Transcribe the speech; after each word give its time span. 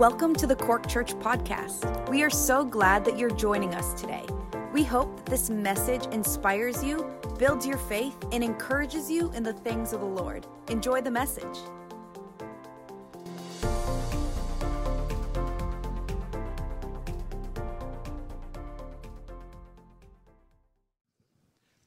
Welcome 0.00 0.34
to 0.36 0.46
the 0.46 0.56
Cork 0.56 0.88
Church 0.88 1.12
Podcast. 1.16 2.08
We 2.08 2.22
are 2.22 2.30
so 2.30 2.64
glad 2.64 3.04
that 3.04 3.18
you're 3.18 3.28
joining 3.28 3.74
us 3.74 3.92
today. 4.00 4.24
We 4.72 4.82
hope 4.82 5.14
that 5.18 5.26
this 5.26 5.50
message 5.50 6.06
inspires 6.06 6.82
you, 6.82 7.04
builds 7.38 7.66
your 7.66 7.76
faith, 7.76 8.16
and 8.32 8.42
encourages 8.42 9.10
you 9.10 9.30
in 9.32 9.42
the 9.42 9.52
things 9.52 9.92
of 9.92 10.00
the 10.00 10.06
Lord. 10.06 10.46
Enjoy 10.68 11.02
the 11.02 11.10
message. 11.10 11.44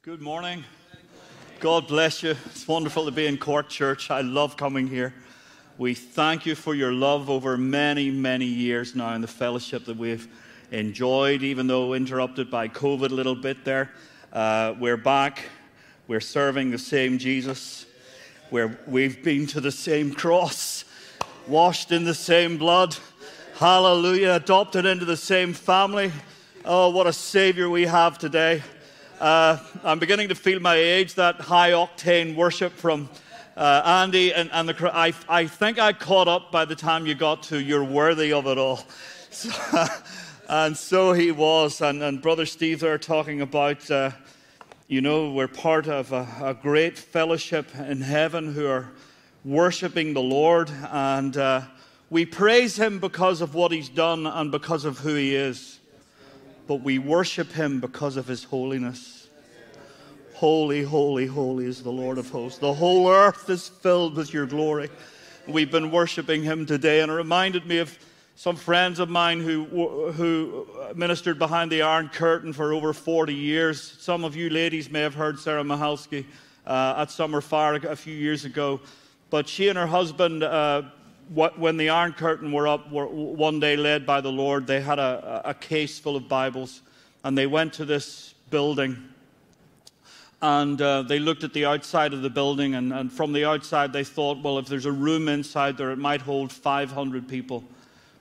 Good 0.04 0.22
morning. 0.22 0.64
God 1.60 1.88
bless 1.88 2.22
you. 2.22 2.36
It's 2.46 2.68
wonderful 2.68 3.06
to 3.06 3.12
be 3.12 3.26
in 3.26 3.40
Cork 3.40 3.70
Church. 3.70 4.12
I 4.12 4.22
love 4.22 4.56
coming 4.56 4.86
here. 4.86 5.16
We 5.80 5.96
thank 5.96 6.46
you 6.46 6.54
for 6.54 6.76
your 6.76 6.94
love 6.94 7.32
over 7.32 7.58
many, 7.58 8.12
many 8.12 8.46
years 8.46 8.94
now 8.94 9.16
and 9.16 9.24
the 9.24 9.28
fellowship 9.28 9.86
that 9.86 9.98
we've 9.98 10.28
enjoyed, 10.70 11.42
even 11.42 11.66
though 11.66 11.96
interrupted 11.96 12.52
by 12.52 12.68
COVID 12.68 13.10
a 13.10 13.14
little 13.16 13.34
bit 13.34 13.66
there. 13.66 13.90
Uh, 14.32 14.76
we're 14.80 14.98
back. 14.98 15.46
We're 16.08 16.20
serving 16.20 16.70
the 16.70 16.78
same 16.78 17.18
Jesus. 17.18 17.88
We're, 18.52 18.78
we've 18.86 19.24
been 19.24 19.48
to 19.48 19.62
the 19.62 19.72
same 19.72 20.14
cross, 20.14 20.86
washed 21.48 21.92
in 21.92 22.04
the 22.04 22.14
same 22.14 22.60
blood. 22.60 22.96
Hallelujah. 23.56 24.34
Adopted 24.36 24.86
into 24.86 25.06
the 25.06 25.18
same 25.18 25.54
family. 25.54 26.12
Oh, 26.64 26.92
what 26.92 27.08
a 27.08 27.14
Savior 27.14 27.68
we 27.68 27.88
have 27.88 28.20
today. 28.20 28.62
Uh, 29.20 29.58
I'm 29.84 29.98
beginning 29.98 30.30
to 30.30 30.36
feel 30.36 30.60
my 30.60 30.76
age, 30.76 31.16
that 31.16 31.42
high 31.42 31.72
octane 31.72 32.36
worship 32.36 32.74
from 32.74 33.10
uh, 33.56 34.02
Andy 34.04 34.34
and, 34.34 34.50
and 34.52 34.68
the 34.68 34.96
I, 34.96 35.14
I 35.30 35.48
think 35.48 35.78
I 35.78 35.94
caught 35.94 36.28
up 36.28 36.52
by 36.52 36.66
the 36.66 36.76
time 36.76 37.06
you 37.06 37.14
got 37.14 37.44
to 37.44 37.60
You're 37.60 37.84
Worthy 37.84 38.34
of 38.34 38.48
It 38.48 38.58
All. 38.58 38.80
So, 39.34 39.50
and 40.48 40.78
so 40.78 41.14
he 41.14 41.32
was. 41.32 41.82
And, 41.82 42.04
and 42.04 42.22
Brother 42.22 42.46
Steve 42.46 42.82
there 42.82 43.00
talking 43.00 43.42
about, 43.42 43.90
uh, 43.90 44.12
you 44.88 45.02
know, 45.02 45.32
we're 45.32 45.48
part 45.48 45.88
of 45.88 46.12
a, 46.12 46.28
a, 46.40 46.54
great 46.54 47.00
fellowship 47.00 47.76
in 47.76 48.02
heaven 48.02 48.54
who 48.54 48.68
are 48.68 48.92
worshiping 49.44 50.14
the 50.14 50.22
Lord. 50.22 50.70
And 50.92 51.36
uh, 51.36 51.62
we 52.12 52.28
praise 52.28 52.78
him 52.78 53.00
because 53.00 53.42
of 53.42 53.56
what 53.56 53.72
he's 53.72 53.90
done 53.90 54.28
and 54.28 54.52
because 54.52 54.86
of 54.86 55.00
who 55.00 55.16
he 55.16 55.34
is. 55.34 55.80
But 56.68 56.82
we 56.82 57.00
worship 57.00 57.52
him 57.52 57.80
because 57.80 58.16
of 58.16 58.28
his 58.28 58.44
holiness. 58.44 59.13
Holy, 60.44 60.84
holy, 60.84 61.26
holy 61.26 61.64
is 61.68 61.84
the 61.84 61.90
Lord 61.90 62.18
of 62.18 62.30
hosts. 62.30 62.60
The 62.60 62.74
whole 62.74 63.10
earth 63.10 63.50
is 63.50 63.70
filled 63.70 64.18
with 64.18 64.34
your 64.34 64.46
glory. 64.46 64.90
We've 65.48 65.72
been 65.72 65.90
worshiping 65.90 66.44
him 66.44 66.66
today, 66.66 67.00
and 67.00 67.10
it 67.10 67.16
reminded 67.16 67.66
me 67.66 67.78
of 67.78 67.98
some 68.36 68.58
friends 68.58 69.00
of 69.00 69.08
mine 69.08 69.40
who, 69.40 69.64
who 70.12 70.68
ministered 70.96 71.40
behind 71.40 71.72
the 71.72 71.84
Iron 71.84 72.10
Curtain 72.10 72.52
for 72.52 72.74
over 72.74 72.92
40 72.92 73.34
years. 73.34 73.82
Some 74.02 74.26
of 74.26 74.36
you 74.36 74.50
ladies 74.50 74.92
may 74.92 75.00
have 75.00 75.16
heard 75.16 75.40
Sarah 75.40 75.64
Mahalski 75.64 76.26
uh, 76.68 76.96
at 76.98 77.10
Summer 77.10 77.40
Fire 77.40 77.76
a 77.76 77.96
few 77.96 78.14
years 78.14 78.44
ago. 78.44 78.82
But 79.30 79.48
she 79.48 79.70
and 79.70 79.78
her 79.78 79.88
husband, 79.88 80.44
uh, 80.44 80.82
when 81.34 81.78
the 81.78 81.88
Iron 81.88 82.12
Curtain 82.12 82.52
were 82.52 82.68
up, 82.68 82.92
were 82.92 83.08
one 83.08 83.62
day 83.62 83.78
led 83.78 84.06
by 84.06 84.20
the 84.20 84.34
Lord, 84.34 84.68
they 84.68 84.82
had 84.82 85.00
a, 85.00 85.42
a 85.46 85.54
case 85.54 86.00
full 86.00 86.18
of 86.18 86.28
Bibles, 86.28 86.82
and 87.24 87.38
they 87.38 87.48
went 87.48 87.72
to 87.76 87.86
this 87.86 88.34
building 88.50 89.13
and 90.44 90.82
uh, 90.82 91.04
they 91.04 91.20
looked 91.20 91.46
at 91.46 91.54
the 91.54 91.64
outside 91.64 92.12
of 92.12 92.22
the 92.22 92.30
building, 92.30 92.76
and, 92.76 92.92
and, 92.92 93.10
from 93.10 93.32
the 93.32 93.46
outside, 93.46 93.94
they 93.94 94.04
thought, 94.04 94.44
well, 94.44 94.60
if 94.60 94.68
there's 94.68 94.86
a 94.86 94.92
room 94.92 95.30
inside 95.30 95.78
there, 95.78 95.92
it 95.92 95.98
might 95.98 96.20
hold 96.20 96.52
500 96.52 97.30
people. 97.30 97.64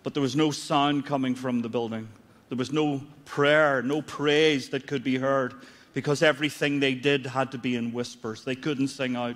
But 0.05 0.15
there 0.15 0.23
was 0.23 0.37
no 0.37 0.53
sound 0.53 1.05
coming 1.05 1.35
from 1.35 1.63
the 1.63 1.69
building. 1.69 2.09
There 2.49 2.57
was 2.57 2.71
no 2.71 3.03
prayer, 3.25 3.83
no 3.83 4.03
praise 4.03 4.69
that 4.69 4.87
could 4.87 5.03
be 5.03 5.17
heard 5.17 5.53
because 5.95 6.23
everything 6.23 6.79
they 6.79 6.95
did 6.95 7.27
had 7.27 7.51
to 7.53 7.59
be 7.59 7.75
in 7.75 7.93
whispers. 7.93 8.45
They 8.45 8.55
couldn't 8.55 8.89
sing 8.89 9.17
out. 9.17 9.35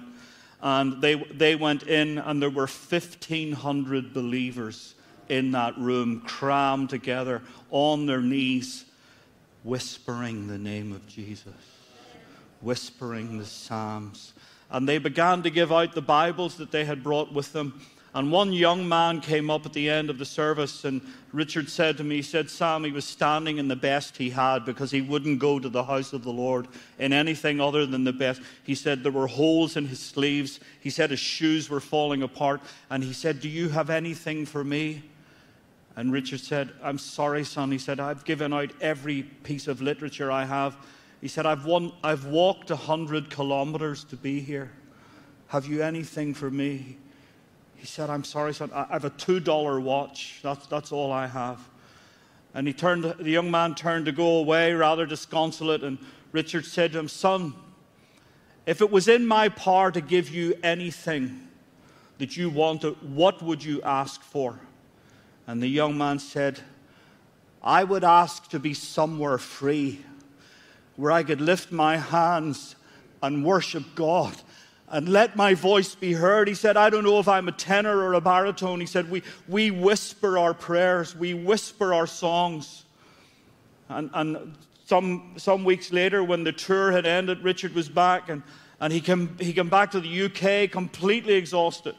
And 0.63 1.03
they, 1.03 1.17
they 1.17 1.57
went 1.57 1.83
in, 1.89 2.19
and 2.19 2.41
there 2.41 2.51
were 2.51 2.69
1,500 2.69 4.15
believers 4.15 4.95
in 5.29 5.51
that 5.51 5.77
room, 5.77 6.21
crammed 6.21 6.91
together 6.91 7.43
on 7.73 8.07
their 8.07 8.21
knees, 8.21 8.85
whispering 9.65 10.47
the 10.47 10.59
name 10.59 10.93
of 10.93 11.05
Jesus 11.09 11.76
whispering 12.61 13.39
the 13.39 13.45
Psalms. 13.45 14.33
And 14.71 14.89
they 14.89 14.99
began 14.99 15.43
to 15.43 15.51
give 15.51 15.73
out 15.73 15.95
the 15.95 16.03
Bibles 16.03 16.57
that 16.57 16.73
they 16.73 16.85
had 16.85 17.03
brought 17.03 17.33
with 17.33 17.53
them. 17.53 17.81
And 18.15 18.33
one 18.33 18.55
young 18.55 18.89
man 18.89 19.21
came 19.21 19.51
up 19.51 19.67
at 19.67 19.75
the 19.75 19.91
end 19.91 20.09
of 20.09 20.17
the 20.17 20.25
service, 20.25 20.87
and 20.87 21.03
Richard 21.33 21.69
said 21.69 21.99
to 21.99 22.05
me, 22.05 22.17
he 22.17 22.23
said, 22.23 22.49
Sam, 22.49 22.83
he 22.83 22.91
was 22.91 23.05
standing 23.05 23.59
in 23.59 23.69
the 23.69 23.77
best 23.77 24.17
he 24.17 24.31
had 24.31 24.65
because 24.65 24.91
he 24.91 25.03
wouldn't 25.03 25.39
go 25.39 25.59
to 25.59 25.69
the 25.69 25.85
house 25.85 26.15
of 26.15 26.25
the 26.25 26.33
Lord 26.33 26.67
in 26.99 27.13
anything 27.13 27.61
other 27.61 27.85
than 27.85 28.05
the 28.05 28.15
best. 28.15 28.41
He 28.65 28.75
said 28.75 29.03
there 29.03 29.13
were 29.13 29.27
holes 29.27 29.77
in 29.77 29.87
his 29.87 30.01
sleeves. 30.01 30.61
He 30.81 30.89
said 30.89 31.11
his 31.11 31.21
shoes 31.21 31.69
were 31.69 31.79
falling 31.79 32.23
apart. 32.23 32.63
And 32.89 33.05
he 33.05 33.13
said, 33.13 33.41
Do 33.41 33.51
you 33.51 33.69
have 33.69 33.91
anything 33.91 34.47
for 34.47 34.65
me? 34.65 35.03
And 35.95 36.11
Richard 36.11 36.41
said, 36.41 36.73
I'm 36.83 36.99
sorry, 36.99 37.45
son. 37.45 37.71
He 37.71 37.77
said, 37.77 38.01
I've 38.01 38.25
given 38.25 38.55
out 38.55 38.71
every 38.81 39.25
piece 39.25 39.69
of 39.69 39.83
literature 39.83 40.31
I 40.33 40.47
have. 40.47 40.77
He 41.21 41.29
said, 41.29 41.47
I've, 41.47 41.65
won, 41.65 41.93
I've 42.03 42.27
walked 42.27 42.71
100 42.71 43.31
kilometers 43.31 44.05
to 44.05 44.17
be 44.17 44.41
here. 44.41 44.71
Have 45.49 45.67
you 45.67 45.83
anything 45.83 46.35
for 46.35 46.51
me? 46.51 46.99
He 47.77 47.87
said, 47.87 48.11
I'm 48.11 48.25
sorry, 48.25 48.53
son. 48.55 48.71
I 48.75 48.87
have 48.91 49.05
a 49.05 49.11
$2 49.11 49.83
watch. 49.83 50.41
That's, 50.43 50.67
that's 50.67 50.93
all 50.93 51.13
I 51.13 51.27
have. 51.27 51.61
And 52.55 52.67
he 52.67 52.73
turned, 52.73 53.05
the 53.05 53.31
young 53.31 53.51
man 53.51 53.75
turned 53.75 54.07
to 54.07 54.13
go 54.13 54.39
away, 54.39 54.73
rather 54.73 55.07
disconsolate. 55.07 55.83
And 55.83 55.99
Richard 56.33 56.65
said 56.65 56.93
to 56.93 56.99
him, 56.99 57.09
Son, 57.09 57.55
if 58.65 58.81
it 58.81 58.91
was 58.91 59.09
in 59.09 59.27
my 59.27 59.49
power 59.49 59.91
to 59.93 60.01
give 60.01 60.29
you 60.31 60.55
anything 60.63 61.49
that 62.19 62.37
you 62.37 62.51
wanted, 62.51 62.97
what 63.15 63.43
would 63.43 63.63
you 63.63 63.83
ask 63.83 64.23
for? 64.23 64.59
And 65.47 65.63
the 65.63 65.69
young 65.69 65.97
man 65.97 66.19
said, 66.19 66.61
I 67.63 67.85
would 67.85 68.05
ask 68.05 68.49
to 68.51 68.59
be 68.59 68.75
somewhere 68.75 69.39
free 69.39 70.05
where 70.97 71.13
I 71.13 71.23
could 71.23 71.41
lift 71.41 71.71
my 71.71 71.97
hands 71.97 72.75
and 73.23 73.45
worship 73.45 73.85
God 73.95 74.35
and 74.89 75.09
let 75.09 75.37
my 75.37 75.55
voice 75.55 75.95
be 75.95 76.13
heard. 76.13 76.49
He 76.49 76.55
said, 76.55 76.77
I 76.77 76.91
don't 76.91 77.05
know 77.05 77.19
if 77.19 77.29
I'm 77.29 77.49
a 77.49 77.53
tenor 77.53 77.99
or 77.99 78.15
a 78.15 78.21
baritone. 78.21 78.81
He 78.81 78.87
said, 78.87 79.11
We, 79.11 79.23
we 79.49 79.71
whisper 79.71 80.39
our 80.39 80.55
prayers, 80.55 81.15
we 81.15 81.35
whisper 81.35 81.93
our 81.93 82.07
songs. 82.07 82.85
And, 83.89 84.11
and 84.15 84.57
some, 84.85 85.35
some 85.37 85.65
weeks 85.65 85.93
later, 85.93 86.23
when 86.25 86.45
the 86.45 86.53
tour 86.53 86.93
had 86.93 87.07
ended, 87.07 87.43
Richard 87.43 87.75
was 87.75 87.89
back 87.89 88.29
and, 88.29 88.43
and 88.81 88.93
he, 88.93 89.01
came, 89.01 89.37
he 89.39 89.53
came 89.53 89.69
back 89.69 89.91
to 89.93 90.01
the 90.01 90.23
UK 90.25 90.71
completely 90.71 91.35
exhausted. 91.35 91.95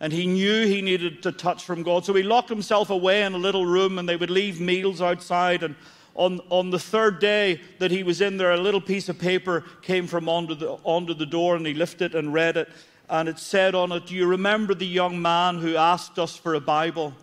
And 0.00 0.12
he 0.12 0.26
knew 0.26 0.66
he 0.66 0.82
needed 0.82 1.22
to 1.22 1.32
touch 1.32 1.64
from 1.64 1.82
God. 1.82 2.04
So 2.04 2.12
he 2.12 2.22
locked 2.22 2.48
himself 2.48 2.90
away 2.90 3.22
in 3.22 3.34
a 3.34 3.38
little 3.38 3.66
room 3.66 3.98
and 3.98 4.08
they 4.08 4.16
would 4.16 4.30
leave 4.30 4.60
meals 4.60 5.00
outside 5.00 5.62
and 5.62 5.76
on, 6.14 6.40
on 6.50 6.70
the 6.70 6.78
third 6.78 7.20
day 7.20 7.60
that 7.78 7.90
he 7.90 8.02
was 8.02 8.20
in 8.20 8.36
there, 8.36 8.52
a 8.52 8.56
little 8.56 8.80
piece 8.80 9.08
of 9.08 9.18
paper 9.18 9.64
came 9.80 10.06
from 10.06 10.28
under 10.28 10.54
the, 10.54 10.76
under 10.86 11.14
the 11.14 11.26
door 11.26 11.56
and 11.56 11.66
he 11.66 11.74
lifted 11.74 12.14
it 12.14 12.18
and 12.18 12.34
read 12.34 12.56
it. 12.56 12.68
And 13.08 13.28
it 13.28 13.38
said 13.38 13.74
on 13.74 13.92
it, 13.92 14.06
Do 14.06 14.14
you 14.14 14.26
remember 14.26 14.74
the 14.74 14.86
young 14.86 15.20
man 15.20 15.58
who 15.58 15.76
asked 15.76 16.18
us 16.18 16.36
for 16.36 16.54
a 16.54 16.60
Bible? 16.60 17.14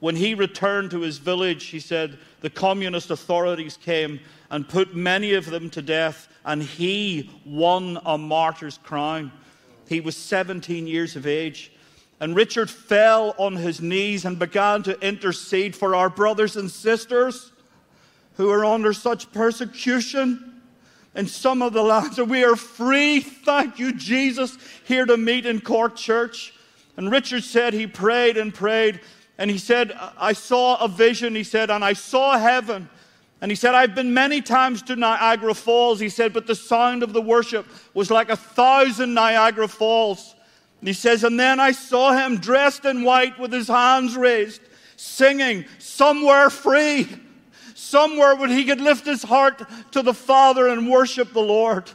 When 0.00 0.16
he 0.16 0.34
returned 0.34 0.90
to 0.90 1.00
his 1.00 1.18
village, 1.18 1.64
he 1.66 1.80
said, 1.80 2.18
the 2.40 2.50
communist 2.50 3.10
authorities 3.10 3.78
came 3.78 4.20
and 4.50 4.68
put 4.68 4.94
many 4.94 5.32
of 5.32 5.46
them 5.46 5.70
to 5.70 5.80
death, 5.80 6.28
and 6.44 6.62
he 6.62 7.30
won 7.46 7.98
a 8.04 8.18
martyr's 8.18 8.76
crown. 8.76 9.32
He 9.88 10.02
was 10.02 10.14
17 10.14 10.86
years 10.86 11.16
of 11.16 11.26
age. 11.26 11.72
And 12.20 12.36
Richard 12.36 12.68
fell 12.68 13.34
on 13.38 13.56
his 13.56 13.80
knees 13.80 14.26
and 14.26 14.38
began 14.38 14.82
to 14.82 15.00
intercede 15.00 15.74
for 15.74 15.94
our 15.94 16.10
brothers 16.10 16.56
and 16.56 16.70
sisters 16.70 17.50
who 18.34 18.50
are 18.50 18.64
under 18.64 18.92
such 18.92 19.32
persecution 19.32 20.60
in 21.14 21.26
some 21.26 21.62
of 21.62 21.72
the 21.72 21.82
lands. 21.82 22.18
And 22.18 22.28
we 22.28 22.44
are 22.44 22.56
free, 22.56 23.20
thank 23.20 23.78
you, 23.78 23.92
Jesus, 23.92 24.58
here 24.84 25.06
to 25.06 25.16
meet 25.16 25.46
in 25.46 25.60
Cork 25.60 25.96
Church. 25.96 26.52
And 26.96 27.10
Richard 27.10 27.44
said 27.44 27.74
he 27.74 27.86
prayed 27.86 28.36
and 28.36 28.52
prayed. 28.52 29.00
And 29.38 29.50
he 29.50 29.58
said, 29.58 29.96
I 30.16 30.32
saw 30.32 30.76
a 30.76 30.88
vision, 30.88 31.34
he 31.34 31.44
said, 31.44 31.70
and 31.70 31.84
I 31.84 31.92
saw 31.92 32.38
heaven. 32.38 32.88
And 33.40 33.50
he 33.50 33.56
said, 33.56 33.74
I've 33.74 33.94
been 33.94 34.14
many 34.14 34.40
times 34.40 34.82
to 34.82 34.96
Niagara 34.96 35.54
Falls, 35.54 36.00
he 36.00 36.08
said, 36.08 36.32
but 36.32 36.46
the 36.46 36.54
sound 36.54 37.02
of 37.02 37.12
the 37.12 37.20
worship 37.20 37.66
was 37.92 38.10
like 38.10 38.30
a 38.30 38.36
thousand 38.36 39.12
Niagara 39.12 39.68
Falls. 39.68 40.34
And 40.80 40.88
he 40.88 40.94
says, 40.94 41.24
and 41.24 41.38
then 41.38 41.60
I 41.60 41.72
saw 41.72 42.12
him 42.12 42.38
dressed 42.38 42.84
in 42.84 43.02
white 43.02 43.38
with 43.38 43.52
his 43.52 43.68
hands 43.68 44.16
raised, 44.16 44.62
singing, 44.96 45.64
Somewhere 45.78 46.48
Free 46.48 47.08
somewhere 47.74 48.34
where 48.36 48.48
he 48.48 48.64
could 48.64 48.80
lift 48.80 49.04
his 49.04 49.22
heart 49.22 49.62
to 49.92 50.02
the 50.02 50.14
Father 50.14 50.68
and 50.68 50.88
worship 50.88 51.32
the 51.32 51.40
Lord. 51.40 51.90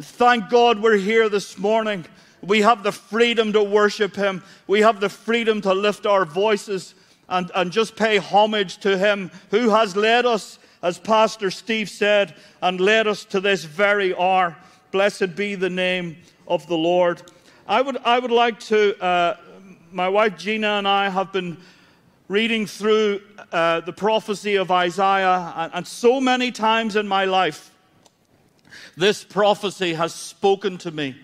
Thank 0.00 0.50
God 0.50 0.80
we're 0.80 0.96
here 0.96 1.28
this 1.28 1.58
morning. 1.58 2.04
We 2.42 2.62
have 2.62 2.82
the 2.82 2.92
freedom 2.92 3.52
to 3.52 3.62
worship 3.62 4.14
him. 4.14 4.42
We 4.66 4.80
have 4.80 5.00
the 5.00 5.08
freedom 5.08 5.60
to 5.62 5.74
lift 5.74 6.06
our 6.06 6.24
voices 6.24 6.94
and, 7.28 7.50
and 7.54 7.72
just 7.72 7.96
pay 7.96 8.18
homage 8.18 8.78
to 8.78 8.98
him 8.98 9.30
who 9.50 9.70
has 9.70 9.96
led 9.96 10.26
us, 10.26 10.58
as 10.82 10.98
Pastor 10.98 11.50
Steve 11.50 11.88
said, 11.88 12.34
and 12.60 12.80
led 12.80 13.06
us 13.06 13.24
to 13.26 13.40
this 13.40 13.64
very 13.64 14.14
hour. 14.14 14.56
Blessed 14.90 15.34
be 15.36 15.54
the 15.54 15.70
name 15.70 16.16
of 16.46 16.66
the 16.66 16.76
Lord. 16.76 17.22
I 17.66 17.80
would, 17.80 17.96
I 17.98 18.18
would 18.18 18.32
like 18.32 18.58
to, 18.60 19.00
uh, 19.02 19.36
my 19.92 20.08
wife 20.08 20.36
Gina 20.36 20.66
and 20.78 20.88
I 20.88 21.08
have 21.08 21.32
been 21.32 21.56
reading 22.32 22.66
through 22.66 23.20
uh, 23.52 23.80
the 23.80 23.92
prophecy 23.92 24.56
of 24.56 24.70
Isaiah, 24.70 25.52
and, 25.54 25.74
and 25.74 25.86
so 25.86 26.18
many 26.18 26.50
times 26.50 26.96
in 26.96 27.06
my 27.06 27.26
life, 27.26 27.70
this 28.96 29.22
prophecy 29.22 29.92
has 29.92 30.14
spoken 30.14 30.78
to 30.78 30.90
me. 30.90 31.14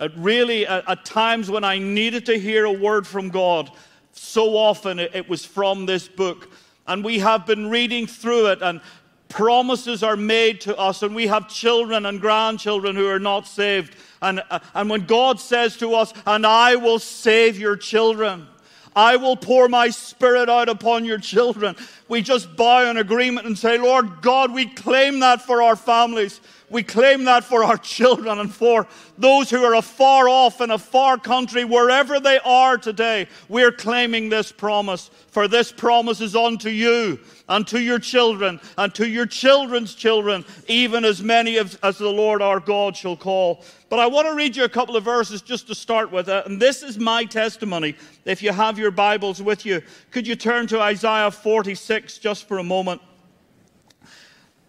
It 0.00 0.10
really, 0.16 0.66
at, 0.66 0.90
at, 0.90 1.04
times 1.04 1.48
when 1.48 1.62
I 1.62 1.78
needed 1.78 2.26
to 2.26 2.36
hear 2.36 2.64
a 2.64 2.72
word 2.72 3.06
from 3.06 3.28
God, 3.28 3.70
so 4.10 4.56
often 4.56 4.98
it, 4.98 5.14
it 5.14 5.28
was 5.28 5.44
from 5.44 5.86
this 5.86 6.08
book. 6.08 6.50
And 6.88 7.04
we 7.04 7.20
have 7.20 7.46
been 7.46 7.70
reading 7.70 8.08
through 8.08 8.46
it, 8.48 8.60
and 8.60 8.80
promises 9.28 10.02
are 10.02 10.16
made 10.16 10.60
to 10.62 10.76
us, 10.76 11.04
and 11.04 11.14
we 11.14 11.28
have 11.28 11.48
children 11.48 12.06
and 12.06 12.20
grandchildren 12.20 12.96
who 12.96 13.06
are 13.06 13.20
not 13.20 13.46
saved. 13.46 13.94
And, 14.20 14.42
uh, 14.50 14.58
and 14.74 14.90
when 14.90 15.06
God 15.06 15.38
says 15.38 15.76
to 15.76 15.94
us, 15.94 16.12
And 16.26 16.44
I 16.44 16.74
will 16.74 16.98
save 16.98 17.56
your 17.56 17.76
children, 17.76 18.48
I 18.96 19.16
will 19.16 19.36
pour 19.36 19.68
my 19.68 19.90
spirit 19.90 20.48
out 20.48 20.70
upon 20.70 21.04
your 21.04 21.18
children. 21.18 21.76
We 22.08 22.22
just 22.22 22.56
bow 22.56 22.90
in 22.90 22.96
agreement 22.96 23.46
and 23.46 23.56
say, 23.56 23.76
Lord 23.76 24.22
God, 24.22 24.52
we 24.52 24.66
claim 24.66 25.20
that 25.20 25.42
for 25.42 25.62
our 25.62 25.76
families. 25.76 26.40
We 26.68 26.82
claim 26.82 27.24
that 27.24 27.44
for 27.44 27.62
our 27.62 27.76
children 27.76 28.40
and 28.40 28.52
for 28.52 28.88
those 29.18 29.50
who 29.50 29.62
are 29.62 29.74
afar 29.74 30.28
off 30.28 30.60
in 30.60 30.72
a 30.72 30.78
far 30.78 31.16
country, 31.16 31.64
wherever 31.64 32.18
they 32.18 32.40
are 32.44 32.76
today. 32.76 33.28
We're 33.48 33.70
claiming 33.70 34.28
this 34.28 34.50
promise, 34.50 35.10
for 35.28 35.46
this 35.46 35.70
promise 35.70 36.20
is 36.20 36.34
unto 36.34 36.68
you 36.68 37.20
and 37.48 37.66
to 37.68 37.80
your 37.80 38.00
children 38.00 38.60
and 38.76 38.92
to 38.96 39.08
your 39.08 39.26
children's 39.26 39.94
children, 39.94 40.44
even 40.66 41.04
as 41.04 41.22
many 41.22 41.56
as, 41.58 41.76
as 41.84 41.98
the 41.98 42.10
Lord 42.10 42.42
our 42.42 42.58
God 42.58 42.96
shall 42.96 43.16
call. 43.16 43.62
But 43.88 44.00
I 44.00 44.06
want 44.08 44.26
to 44.26 44.34
read 44.34 44.56
you 44.56 44.64
a 44.64 44.68
couple 44.68 44.96
of 44.96 45.04
verses 45.04 45.42
just 45.42 45.68
to 45.68 45.74
start 45.74 46.10
with. 46.10 46.28
Uh, 46.28 46.42
and 46.46 46.60
this 46.60 46.82
is 46.82 46.98
my 46.98 47.24
testimony. 47.24 47.94
If 48.24 48.42
you 48.42 48.50
have 48.50 48.76
your 48.76 48.90
Bibles 48.90 49.40
with 49.40 49.64
you, 49.64 49.82
could 50.10 50.26
you 50.26 50.34
turn 50.34 50.66
to 50.68 50.80
Isaiah 50.80 51.30
46 51.30 52.18
just 52.18 52.48
for 52.48 52.58
a 52.58 52.64
moment? 52.64 53.00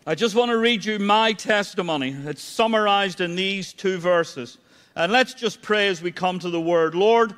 I 0.09 0.15
just 0.15 0.36
want 0.36 0.51
to 0.51 0.57
read 0.57 0.86
you 0.86 1.00
my 1.00 1.33
testimony. 1.33 2.15
It's 2.24 2.42
summarized 2.42 3.19
in 3.19 3.36
these 3.36 3.74
two 3.74 3.98
verses. 3.98 4.57
And 4.95 5.12
let's 5.12 5.33
just 5.33 5.62
pray 5.62 5.89
as 5.89 6.01
we 6.01 6.13
come 6.13 6.39
to 6.39 6.50
the 6.50 6.62
word. 6.62 6.95
Lord, 6.95 7.33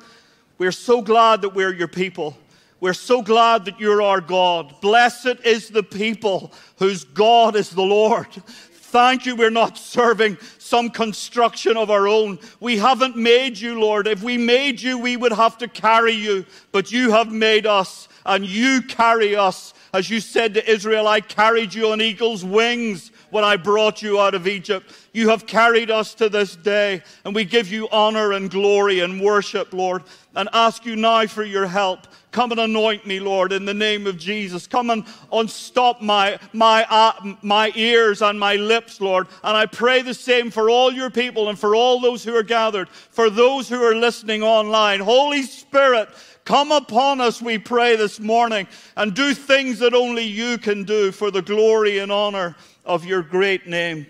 we're 0.56 0.70
so 0.70 1.02
glad 1.02 1.42
that 1.42 1.52
we're 1.52 1.74
your 1.74 1.88
people. 1.88 2.38
We're 2.78 2.92
so 2.92 3.22
glad 3.22 3.64
that 3.64 3.80
you're 3.80 4.00
our 4.02 4.20
God. 4.20 4.80
Blessed 4.80 5.40
is 5.44 5.70
the 5.70 5.82
people 5.82 6.52
whose 6.78 7.02
God 7.02 7.56
is 7.56 7.70
the 7.70 7.82
Lord. 7.82 8.28
Thank 8.30 9.26
you, 9.26 9.34
we're 9.34 9.50
not 9.50 9.76
serving 9.76 10.38
some 10.58 10.90
construction 10.90 11.76
of 11.76 11.90
our 11.90 12.06
own. 12.06 12.38
We 12.60 12.78
haven't 12.78 13.16
made 13.16 13.58
you, 13.58 13.80
Lord. 13.80 14.06
If 14.06 14.22
we 14.22 14.38
made 14.38 14.80
you, 14.80 14.96
we 14.96 15.16
would 15.16 15.32
have 15.32 15.58
to 15.58 15.66
carry 15.66 16.12
you. 16.12 16.46
But 16.70 16.92
you 16.92 17.10
have 17.10 17.32
made 17.32 17.66
us, 17.66 18.06
and 18.24 18.46
you 18.46 18.80
carry 18.82 19.34
us 19.34 19.74
as 19.92 20.08
you 20.08 20.20
said 20.20 20.54
to 20.54 20.70
Israel, 20.70 21.06
I 21.08 21.20
carried 21.20 21.74
you 21.74 21.90
on 21.92 22.00
eagle's 22.00 22.44
wings 22.44 23.10
when 23.30 23.44
I 23.44 23.56
brought 23.56 24.02
you 24.02 24.20
out 24.20 24.34
of 24.34 24.46
Egypt. 24.46 24.92
You 25.12 25.28
have 25.30 25.46
carried 25.46 25.90
us 25.90 26.14
to 26.14 26.28
this 26.28 26.56
day, 26.56 27.02
and 27.24 27.34
we 27.34 27.44
give 27.44 27.68
you 27.68 27.88
honor 27.90 28.32
and 28.32 28.50
glory 28.50 29.00
and 29.00 29.20
worship, 29.20 29.72
Lord, 29.72 30.04
and 30.34 30.48
ask 30.52 30.84
you 30.84 30.96
now 30.96 31.26
for 31.26 31.42
your 31.42 31.66
help. 31.66 32.06
Come 32.30 32.52
and 32.52 32.60
anoint 32.60 33.06
me, 33.06 33.18
Lord, 33.18 33.50
in 33.50 33.64
the 33.64 33.74
name 33.74 34.06
of 34.06 34.16
Jesus. 34.16 34.68
Come 34.68 34.90
and 34.90 35.04
unstop 35.32 36.00
my, 36.00 36.38
my, 36.52 36.86
uh, 36.88 37.34
my 37.42 37.72
ears 37.74 38.22
and 38.22 38.38
my 38.38 38.54
lips, 38.54 39.00
Lord. 39.00 39.26
And 39.42 39.56
I 39.56 39.66
pray 39.66 40.02
the 40.02 40.14
same 40.14 40.50
for 40.52 40.70
all 40.70 40.92
your 40.92 41.10
people 41.10 41.48
and 41.48 41.58
for 41.58 41.74
all 41.74 42.00
those 42.00 42.22
who 42.22 42.36
are 42.36 42.44
gathered, 42.44 42.88
for 42.88 43.30
those 43.30 43.68
who 43.68 43.82
are 43.82 43.96
listening 43.96 44.44
online. 44.44 45.00
Holy 45.00 45.42
Spirit, 45.42 46.08
Come 46.44 46.72
upon 46.72 47.20
us, 47.20 47.40
we 47.40 47.58
pray 47.58 47.96
this 47.96 48.18
morning, 48.18 48.66
and 48.96 49.14
do 49.14 49.34
things 49.34 49.78
that 49.80 49.94
only 49.94 50.24
you 50.24 50.58
can 50.58 50.84
do 50.84 51.12
for 51.12 51.30
the 51.30 51.42
glory 51.42 51.98
and 51.98 52.10
honor 52.10 52.56
of 52.84 53.04
your 53.04 53.22
great 53.22 53.66
name. 53.66 54.06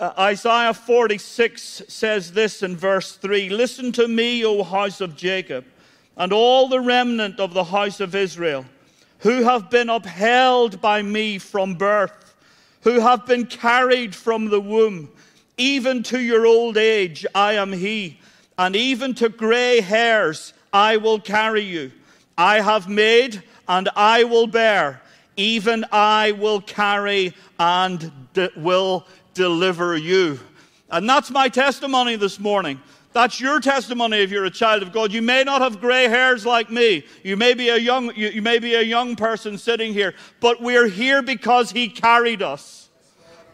Uh, 0.00 0.12
Isaiah 0.18 0.72
46 0.72 1.82
says 1.88 2.32
this 2.32 2.62
in 2.62 2.76
verse 2.76 3.16
3 3.16 3.50
Listen 3.50 3.92
to 3.92 4.08
me, 4.08 4.44
O 4.44 4.62
house 4.62 5.00
of 5.00 5.16
Jacob, 5.16 5.66
and 6.16 6.32
all 6.32 6.68
the 6.68 6.80
remnant 6.80 7.38
of 7.38 7.52
the 7.52 7.64
house 7.64 8.00
of 8.00 8.14
Israel, 8.14 8.64
who 9.18 9.42
have 9.42 9.68
been 9.68 9.90
upheld 9.90 10.80
by 10.80 11.02
me 11.02 11.38
from 11.38 11.74
birth, 11.74 12.34
who 12.82 13.00
have 13.00 13.26
been 13.26 13.44
carried 13.44 14.14
from 14.14 14.48
the 14.48 14.60
womb. 14.60 15.10
Even 15.56 16.02
to 16.04 16.18
your 16.18 16.46
old 16.46 16.76
age, 16.76 17.26
I 17.34 17.52
am 17.52 17.72
He, 17.72 18.18
and 18.56 18.74
even 18.74 19.14
to 19.16 19.28
gray 19.28 19.80
hairs, 19.80 20.54
I 20.74 20.96
will 20.96 21.20
carry 21.20 21.62
you. 21.62 21.92
I 22.36 22.60
have 22.60 22.88
made 22.88 23.42
and 23.68 23.88
I 23.94 24.24
will 24.24 24.48
bear. 24.48 25.00
Even 25.36 25.84
I 25.92 26.32
will 26.32 26.60
carry 26.60 27.32
and 27.58 28.10
de- 28.34 28.50
will 28.56 29.06
deliver 29.34 29.96
you. 29.96 30.40
And 30.90 31.08
that's 31.08 31.30
my 31.30 31.48
testimony 31.48 32.16
this 32.16 32.40
morning. 32.40 32.80
That's 33.12 33.40
your 33.40 33.60
testimony 33.60 34.18
if 34.18 34.32
you're 34.32 34.44
a 34.44 34.50
child 34.50 34.82
of 34.82 34.92
God. 34.92 35.12
You 35.12 35.22
may 35.22 35.44
not 35.44 35.62
have 35.62 35.80
gray 35.80 36.08
hairs 36.08 36.44
like 36.44 36.68
me. 36.70 37.04
You 37.22 37.36
may 37.36 37.54
be 37.54 37.68
a 37.68 37.76
young, 37.76 38.12
you, 38.16 38.28
you 38.28 38.42
may 38.42 38.58
be 38.58 38.74
a 38.74 38.82
young 38.82 39.14
person 39.14 39.56
sitting 39.56 39.92
here, 39.92 40.14
but 40.40 40.60
we're 40.60 40.88
here 40.88 41.22
because 41.22 41.70
He 41.70 41.88
carried 41.88 42.42
us. 42.42 42.90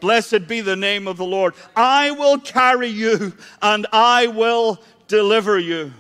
Blessed 0.01 0.49
be 0.49 0.63
the 0.63 0.77
name 0.77 1.07
of 1.07 1.19
the 1.19 1.27
Lord. 1.27 1.53
I 1.77 2.13
will 2.13 2.39
carry 2.39 2.89
you 2.89 3.35
and 3.61 3.87
I 3.93 4.29
will 4.29 4.81
deliver 5.09 5.59
you. 5.59 5.93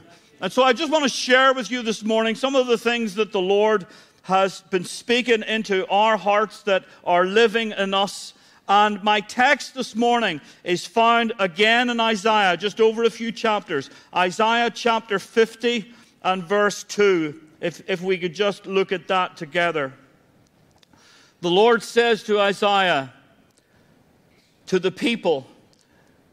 And 0.42 0.50
so 0.50 0.62
I 0.62 0.72
just 0.72 0.90
want 0.90 1.02
to 1.02 1.10
share 1.10 1.52
with 1.52 1.70
you 1.70 1.82
this 1.82 2.02
morning 2.02 2.34
some 2.34 2.56
of 2.56 2.66
the 2.66 2.78
things 2.78 3.14
that 3.16 3.30
the 3.30 3.40
Lord 3.40 3.86
has 4.22 4.62
been 4.62 4.86
speaking 4.86 5.42
into 5.42 5.86
our 5.88 6.16
hearts 6.16 6.62
that 6.62 6.86
are 7.04 7.26
living 7.26 7.72
in 7.72 7.92
us. 7.92 8.32
And 8.66 9.02
my 9.02 9.20
text 9.20 9.74
this 9.74 9.94
morning 9.94 10.40
is 10.64 10.86
found 10.86 11.34
again 11.38 11.90
in 11.90 12.00
Isaiah, 12.00 12.56
just 12.56 12.80
over 12.80 13.04
a 13.04 13.10
few 13.10 13.32
chapters. 13.32 13.90
Isaiah 14.16 14.70
chapter 14.70 15.18
50 15.18 15.92
and 16.22 16.42
verse 16.42 16.84
2, 16.84 17.38
if, 17.60 17.82
if 17.86 18.00
we 18.00 18.16
could 18.16 18.34
just 18.34 18.64
look 18.64 18.92
at 18.92 19.08
that 19.08 19.36
together. 19.36 19.92
The 21.42 21.50
Lord 21.50 21.82
says 21.82 22.22
to 22.24 22.40
Isaiah, 22.40 23.12
to 24.66 24.78
the 24.78 24.90
people, 24.90 25.46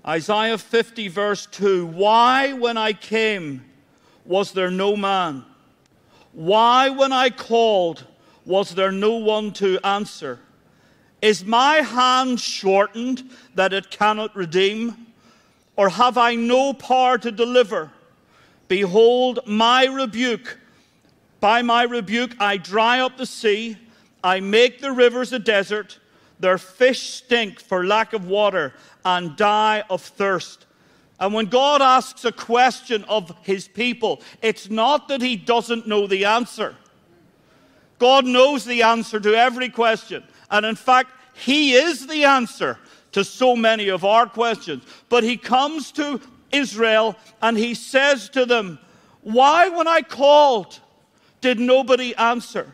Isaiah 0.05 0.57
50, 0.57 1.09
verse 1.09 1.45
2 1.47 1.87
Why, 1.87 2.53
when 2.53 2.77
I 2.77 2.93
came, 2.93 3.65
was 4.27 4.51
there 4.51 4.69
no 4.69 4.95
man? 4.95 5.43
Why, 6.33 6.89
when 6.89 7.11
I 7.11 7.29
called, 7.29 8.05
was 8.45 8.75
there 8.75 8.91
no 8.91 9.13
one 9.13 9.51
to 9.53 9.79
answer? 9.83 10.39
Is 11.21 11.43
my 11.43 11.77
hand 11.77 12.39
shortened 12.39 13.29
that 13.55 13.73
it 13.73 13.89
cannot 13.89 14.35
redeem? 14.35 15.07
Or 15.75 15.89
have 15.89 16.17
I 16.17 16.35
no 16.35 16.73
power 16.73 17.17
to 17.17 17.31
deliver? 17.31 17.91
Behold, 18.67 19.39
my 19.45 19.85
rebuke. 19.85 20.59
By 21.39 21.61
my 21.61 21.83
rebuke, 21.83 22.35
I 22.39 22.57
dry 22.57 22.99
up 22.99 23.17
the 23.17 23.25
sea, 23.25 23.77
I 24.23 24.39
make 24.39 24.81
the 24.81 24.91
rivers 24.91 25.33
a 25.33 25.39
desert. 25.39 25.99
Their 26.39 26.57
fish 26.59 27.09
stink 27.09 27.59
for 27.59 27.85
lack 27.85 28.13
of 28.13 28.27
water 28.27 28.73
and 29.03 29.35
die 29.35 29.83
of 29.89 30.01
thirst. 30.01 30.66
And 31.19 31.33
when 31.33 31.47
God 31.47 31.81
asks 31.81 32.25
a 32.25 32.31
question 32.31 33.03
of 33.05 33.35
his 33.41 33.67
people, 33.67 34.21
it's 34.41 34.69
not 34.69 35.07
that 35.07 35.21
he 35.21 35.35
doesn't 35.35 35.87
know 35.87 36.05
the 36.05 36.25
answer. 36.25 36.75
God 37.99 38.25
knows 38.25 38.65
the 38.65 38.83
answer 38.83 39.19
to 39.19 39.33
every 39.33 39.69
question. 39.69 40.23
And 40.51 40.65
in 40.65 40.75
fact, 40.75 41.11
he 41.33 41.73
is 41.73 42.05
the 42.05 42.23
answer 42.25 42.77
to 43.13 43.23
so 43.23 43.55
many 43.55 43.89
of 43.89 44.05
our 44.05 44.27
questions. 44.27 44.83
But 45.09 45.23
he 45.23 45.37
comes 45.37 45.91
to 45.93 46.21
Israel 46.51 47.15
and 47.41 47.57
he 47.57 47.73
says 47.73 48.29
to 48.29 48.45
them, 48.45 48.79
Why, 49.21 49.69
when 49.69 49.87
I 49.87 50.01
called, 50.01 50.79
did 51.41 51.59
nobody 51.59 52.15
answer? 52.15 52.73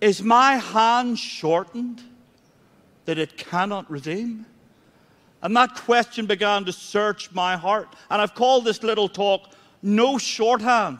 Is 0.00 0.22
my 0.22 0.56
hand 0.56 1.18
shortened 1.18 2.02
that 3.06 3.18
it 3.18 3.38
cannot 3.38 3.90
redeem? 3.90 4.44
And 5.46 5.54
that 5.54 5.76
question 5.76 6.26
began 6.26 6.64
to 6.64 6.72
search 6.72 7.30
my 7.30 7.56
heart. 7.56 7.94
And 8.10 8.20
I've 8.20 8.34
called 8.34 8.64
this 8.64 8.82
little 8.82 9.08
talk, 9.08 9.52
No 9.80 10.18
Shorthand. 10.18 10.98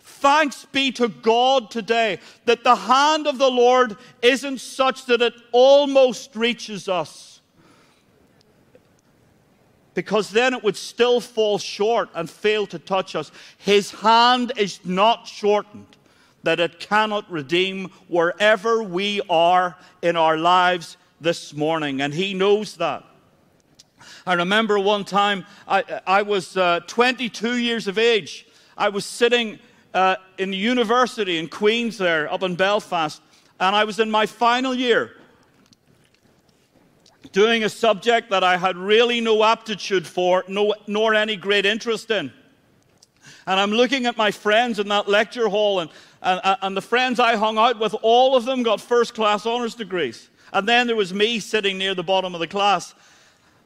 Thanks 0.00 0.64
be 0.64 0.90
to 0.90 1.06
God 1.06 1.70
today 1.70 2.18
that 2.46 2.64
the 2.64 2.74
hand 2.74 3.28
of 3.28 3.38
the 3.38 3.48
Lord 3.48 3.96
isn't 4.22 4.58
such 4.58 5.06
that 5.06 5.22
it 5.22 5.34
almost 5.52 6.34
reaches 6.34 6.88
us. 6.88 7.40
Because 9.94 10.30
then 10.30 10.52
it 10.52 10.64
would 10.64 10.76
still 10.76 11.20
fall 11.20 11.58
short 11.58 12.08
and 12.16 12.28
fail 12.28 12.66
to 12.66 12.78
touch 12.80 13.14
us. 13.14 13.30
His 13.56 13.92
hand 13.92 14.50
is 14.56 14.80
not 14.84 15.28
shortened 15.28 15.96
that 16.42 16.58
it 16.58 16.80
cannot 16.80 17.30
redeem 17.30 17.84
wherever 18.08 18.82
we 18.82 19.20
are 19.30 19.76
in 20.02 20.16
our 20.16 20.36
lives 20.36 20.96
this 21.20 21.54
morning. 21.54 22.00
And 22.00 22.12
He 22.12 22.34
knows 22.34 22.78
that. 22.78 23.04
I 24.26 24.34
remember 24.34 24.78
one 24.78 25.04
time 25.04 25.44
I, 25.66 26.00
I 26.06 26.22
was 26.22 26.56
uh, 26.56 26.80
22 26.86 27.56
years 27.56 27.88
of 27.88 27.98
age. 27.98 28.46
I 28.76 28.88
was 28.88 29.04
sitting 29.04 29.58
uh, 29.94 30.16
in 30.38 30.50
the 30.50 30.56
university 30.56 31.38
in 31.38 31.48
Queens, 31.48 31.98
there 31.98 32.32
up 32.32 32.42
in 32.42 32.54
Belfast, 32.54 33.20
and 33.58 33.74
I 33.74 33.84
was 33.84 33.98
in 33.98 34.10
my 34.10 34.26
final 34.26 34.74
year 34.74 35.16
doing 37.32 37.64
a 37.64 37.68
subject 37.68 38.30
that 38.30 38.44
I 38.44 38.56
had 38.56 38.76
really 38.76 39.20
no 39.20 39.42
aptitude 39.42 40.06
for, 40.06 40.44
no, 40.48 40.74
nor 40.86 41.14
any 41.14 41.36
great 41.36 41.64
interest 41.64 42.10
in. 42.10 42.32
And 43.46 43.58
I'm 43.58 43.70
looking 43.70 44.06
at 44.06 44.16
my 44.16 44.30
friends 44.30 44.78
in 44.78 44.88
that 44.88 45.08
lecture 45.08 45.48
hall, 45.48 45.80
and, 45.80 45.90
and, 46.22 46.40
and 46.62 46.76
the 46.76 46.82
friends 46.82 47.18
I 47.18 47.36
hung 47.36 47.58
out 47.58 47.78
with, 47.78 47.94
all 48.02 48.36
of 48.36 48.44
them 48.44 48.62
got 48.62 48.80
first 48.80 49.14
class 49.14 49.46
honours 49.46 49.74
degrees. 49.74 50.28
And 50.52 50.68
then 50.68 50.86
there 50.86 50.96
was 50.96 51.14
me 51.14 51.40
sitting 51.40 51.78
near 51.78 51.94
the 51.94 52.02
bottom 52.02 52.34
of 52.34 52.40
the 52.40 52.46
class. 52.46 52.94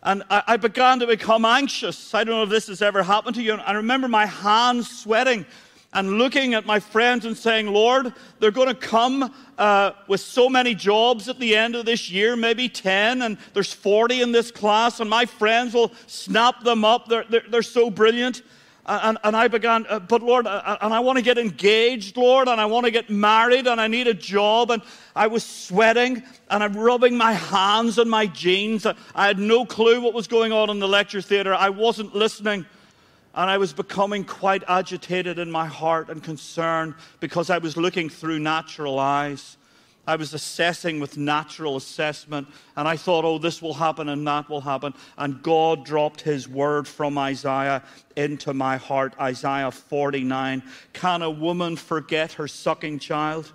And 0.06 0.22
I, 0.30 0.42
I 0.46 0.56
began 0.56 1.00
to 1.00 1.06
become 1.08 1.44
anxious. 1.44 2.14
I 2.14 2.22
don't 2.22 2.36
know 2.36 2.44
if 2.44 2.48
this 2.48 2.68
has 2.68 2.80
ever 2.80 3.02
happened 3.02 3.34
to 3.34 3.42
you. 3.42 3.54
I 3.54 3.72
remember 3.72 4.06
my 4.06 4.24
hands 4.24 4.88
sweating 4.88 5.44
and 5.92 6.12
looking 6.16 6.54
at 6.54 6.64
my 6.64 6.78
friends 6.78 7.24
and 7.24 7.36
saying, 7.36 7.66
Lord, 7.66 8.14
they're 8.38 8.52
going 8.52 8.68
to 8.68 8.74
come 8.74 9.34
uh, 9.58 9.90
with 10.06 10.20
so 10.20 10.48
many 10.48 10.76
jobs 10.76 11.28
at 11.28 11.40
the 11.40 11.56
end 11.56 11.74
of 11.74 11.86
this 11.86 12.08
year, 12.08 12.36
maybe 12.36 12.68
10, 12.68 13.22
and 13.22 13.36
there's 13.52 13.72
40 13.72 14.22
in 14.22 14.30
this 14.30 14.52
class, 14.52 15.00
and 15.00 15.10
my 15.10 15.26
friends 15.26 15.74
will 15.74 15.90
snap 16.06 16.62
them 16.62 16.84
up. 16.84 17.08
They're, 17.08 17.24
they're, 17.28 17.44
they're 17.50 17.62
so 17.62 17.90
brilliant. 17.90 18.42
And, 18.88 19.18
and 19.24 19.36
I 19.36 19.48
began, 19.48 19.84
uh, 19.88 19.98
but 19.98 20.22
Lord, 20.22 20.46
uh, 20.46 20.78
and 20.80 20.94
I 20.94 21.00
want 21.00 21.18
to 21.18 21.22
get 21.22 21.38
engaged, 21.38 22.16
Lord, 22.16 22.46
and 22.46 22.60
I 22.60 22.66
want 22.66 22.86
to 22.86 22.92
get 22.92 23.10
married, 23.10 23.66
and 23.66 23.80
I 23.80 23.88
need 23.88 24.06
a 24.06 24.14
job. 24.14 24.70
And 24.70 24.80
I 25.16 25.26
was 25.26 25.44
sweating, 25.44 26.22
and 26.48 26.62
I'm 26.62 26.76
rubbing 26.76 27.16
my 27.16 27.32
hands 27.32 27.98
on 27.98 28.08
my 28.08 28.26
jeans. 28.26 28.86
I 28.86 29.26
had 29.26 29.40
no 29.40 29.66
clue 29.66 30.00
what 30.00 30.14
was 30.14 30.28
going 30.28 30.52
on 30.52 30.70
in 30.70 30.78
the 30.78 30.86
lecture 30.86 31.20
theater. 31.20 31.52
I 31.52 31.70
wasn't 31.70 32.14
listening. 32.14 32.64
And 33.34 33.50
I 33.50 33.58
was 33.58 33.72
becoming 33.72 34.24
quite 34.24 34.62
agitated 34.66 35.38
in 35.38 35.50
my 35.50 35.66
heart 35.66 36.08
and 36.08 36.22
concerned 36.22 36.94
because 37.20 37.50
I 37.50 37.58
was 37.58 37.76
looking 37.76 38.08
through 38.08 38.38
natural 38.38 38.98
eyes. 38.98 39.58
I 40.06 40.14
was 40.14 40.34
assessing 40.34 41.00
with 41.00 41.18
natural 41.18 41.76
assessment, 41.76 42.46
and 42.76 42.86
I 42.86 42.96
thought, 42.96 43.24
oh, 43.24 43.38
this 43.38 43.60
will 43.60 43.74
happen 43.74 44.08
and 44.08 44.24
that 44.26 44.48
will 44.48 44.60
happen. 44.60 44.94
And 45.18 45.42
God 45.42 45.84
dropped 45.84 46.20
his 46.20 46.48
word 46.48 46.86
from 46.86 47.18
Isaiah 47.18 47.82
into 48.14 48.54
my 48.54 48.76
heart 48.76 49.14
Isaiah 49.20 49.72
49. 49.72 50.62
Can 50.92 51.22
a 51.22 51.30
woman 51.30 51.74
forget 51.74 52.32
her 52.34 52.46
sucking 52.46 53.00
child? 53.00 53.52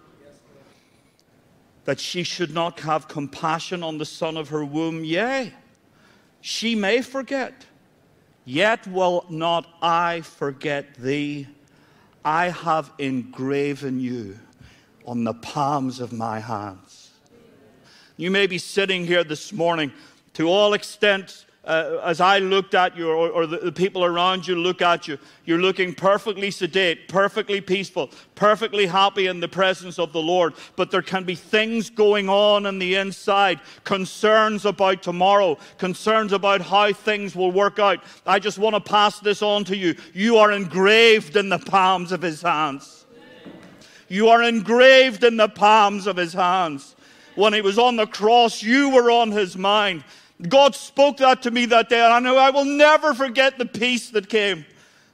That 1.86 2.00
she 2.00 2.24
should 2.24 2.54
not 2.54 2.82
have 2.82 3.08
compassion 3.08 3.82
on 3.82 3.98
the 3.98 4.06
son 4.06 4.36
of 4.36 4.50
her 4.50 4.66
womb? 4.66 5.06
Yea, 5.06 5.54
she 6.42 6.76
may 6.76 7.02
forget. 7.02 7.66
Yet 8.44 8.86
will 8.88 9.26
not 9.30 9.68
I 9.82 10.22
forget 10.22 10.96
thee. 10.96 11.48
I 12.26 12.50
have 12.50 12.92
engraven 13.00 14.00
you 14.00 14.38
on 15.06 15.24
the 15.24 15.34
palms 15.34 16.00
of 16.00 16.14
my 16.14 16.40
hands. 16.40 17.12
You 18.18 18.32
may 18.32 18.48
be 18.48 18.58
sitting 18.58 19.06
here 19.06 19.24
this 19.24 19.52
morning, 19.52 19.92
to 20.34 20.48
all 20.48 20.74
extent, 20.74 21.46
uh, 21.64 22.00
as 22.04 22.20
I 22.20 22.40
looked 22.40 22.74
at 22.74 22.98
you, 22.98 23.10
or, 23.10 23.30
or 23.30 23.46
the, 23.46 23.58
the, 23.58 23.72
people 23.72 24.04
around 24.04 24.48
you 24.48 24.56
look 24.56 24.82
at 24.82 25.08
you, 25.08 25.20
you're 25.46 25.60
looking 25.60 25.94
perfectly 25.94 26.50
sedate, 26.50 27.08
perfectly 27.08 27.62
peaceful, 27.62 28.10
perfectly 28.34 28.88
happy 28.88 29.28
in 29.28 29.40
the 29.40 29.48
presence 29.48 30.00
of 30.00 30.12
the 30.12 30.22
Lord. 30.22 30.56
But 30.76 30.90
there 30.90 31.04
can 31.04 31.24
be 31.24 31.36
things 31.36 31.92
going 31.92 32.30
on 32.30 32.66
in 32.66 32.80
the 32.80 32.96
inside, 32.96 33.60
concerns 33.84 34.66
about 34.66 35.04
tomorrow, 35.04 35.58
concerns 35.78 36.34
about 36.34 36.62
how 36.62 36.94
things 36.94 37.36
will 37.36 37.52
work 37.52 37.78
out. 37.78 38.04
I 38.26 38.40
just 38.40 38.58
want 38.58 38.74
to 38.76 38.82
pass 38.82 39.20
this 39.20 39.44
on 39.44 39.64
to 39.66 39.78
you. 39.78 39.96
You 40.14 40.38
are 40.38 40.52
engraved 40.52 41.36
in 41.36 41.50
the 41.50 41.60
palms 41.60 42.12
of 42.12 42.24
His 42.24 42.42
hands. 42.42 43.01
You 44.12 44.28
are 44.28 44.44
engraved 44.44 45.24
in 45.24 45.38
the 45.38 45.48
palms 45.48 46.06
of 46.06 46.18
his 46.18 46.34
hands. 46.34 46.98
When 47.36 47.54
he 47.54 47.62
was 47.62 47.80
on 47.80 47.96
the 47.96 48.06
cross, 48.06 48.62
you 48.62 48.90
were 48.90 49.10
on 49.10 49.32
his 49.32 49.56
mind. 49.56 50.04
God 50.50 50.76
spoke 50.76 51.16
that 51.18 51.44
to 51.44 51.52
me 51.52 51.66
that 51.68 51.88
day, 51.88 52.04
and 52.04 52.12
I 52.12 52.20
know 52.20 52.38
I 52.38 52.50
will 52.50 52.66
never 52.66 53.14
forget 53.14 53.58
the 53.58 53.66
peace 53.66 54.10
that 54.10 54.28
came. 54.28 54.66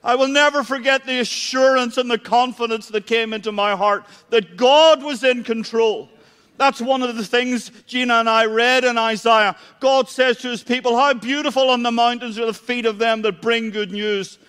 I 0.03 0.15
will 0.15 0.27
never 0.27 0.63
forget 0.63 1.05
the 1.05 1.19
assurance 1.19 1.97
and 1.97 2.09
the 2.09 2.17
confidence 2.17 2.87
that 2.87 3.05
came 3.05 3.33
into 3.33 3.51
my 3.51 3.75
heart 3.75 4.03
that 4.31 4.57
God 4.57 5.03
was 5.03 5.23
in 5.23 5.43
control. 5.43 6.09
That's 6.57 6.81
one 6.81 7.03
of 7.03 7.15
the 7.15 7.23
things 7.23 7.69
Gina 7.85 8.15
and 8.15 8.27
I 8.27 8.45
read 8.45 8.83
in 8.83 8.97
Isaiah. 8.97 9.57
God 9.79 10.09
says 10.09 10.37
to 10.39 10.49
his 10.49 10.63
people, 10.63 10.97
How 10.97 11.13
beautiful 11.13 11.69
on 11.69 11.83
the 11.83 11.91
mountains 11.91 12.39
are 12.39 12.47
the 12.47 12.53
feet 12.53 12.87
of 12.87 12.97
them 12.97 13.21
that 13.21 13.43
bring 13.43 13.69
good 13.69 13.91
news. 13.91 14.39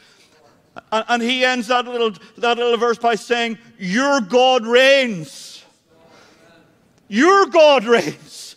And 0.90 1.22
he 1.22 1.44
ends 1.44 1.68
that 1.68 1.86
little, 1.86 2.12
that 2.38 2.56
little 2.58 2.76
verse 2.76 2.98
by 2.98 3.14
saying, 3.14 3.58
Your 3.78 4.20
God 4.20 4.66
reigns. 4.66 5.64
Your 7.08 7.46
God 7.46 7.84
reigns. 7.84 8.56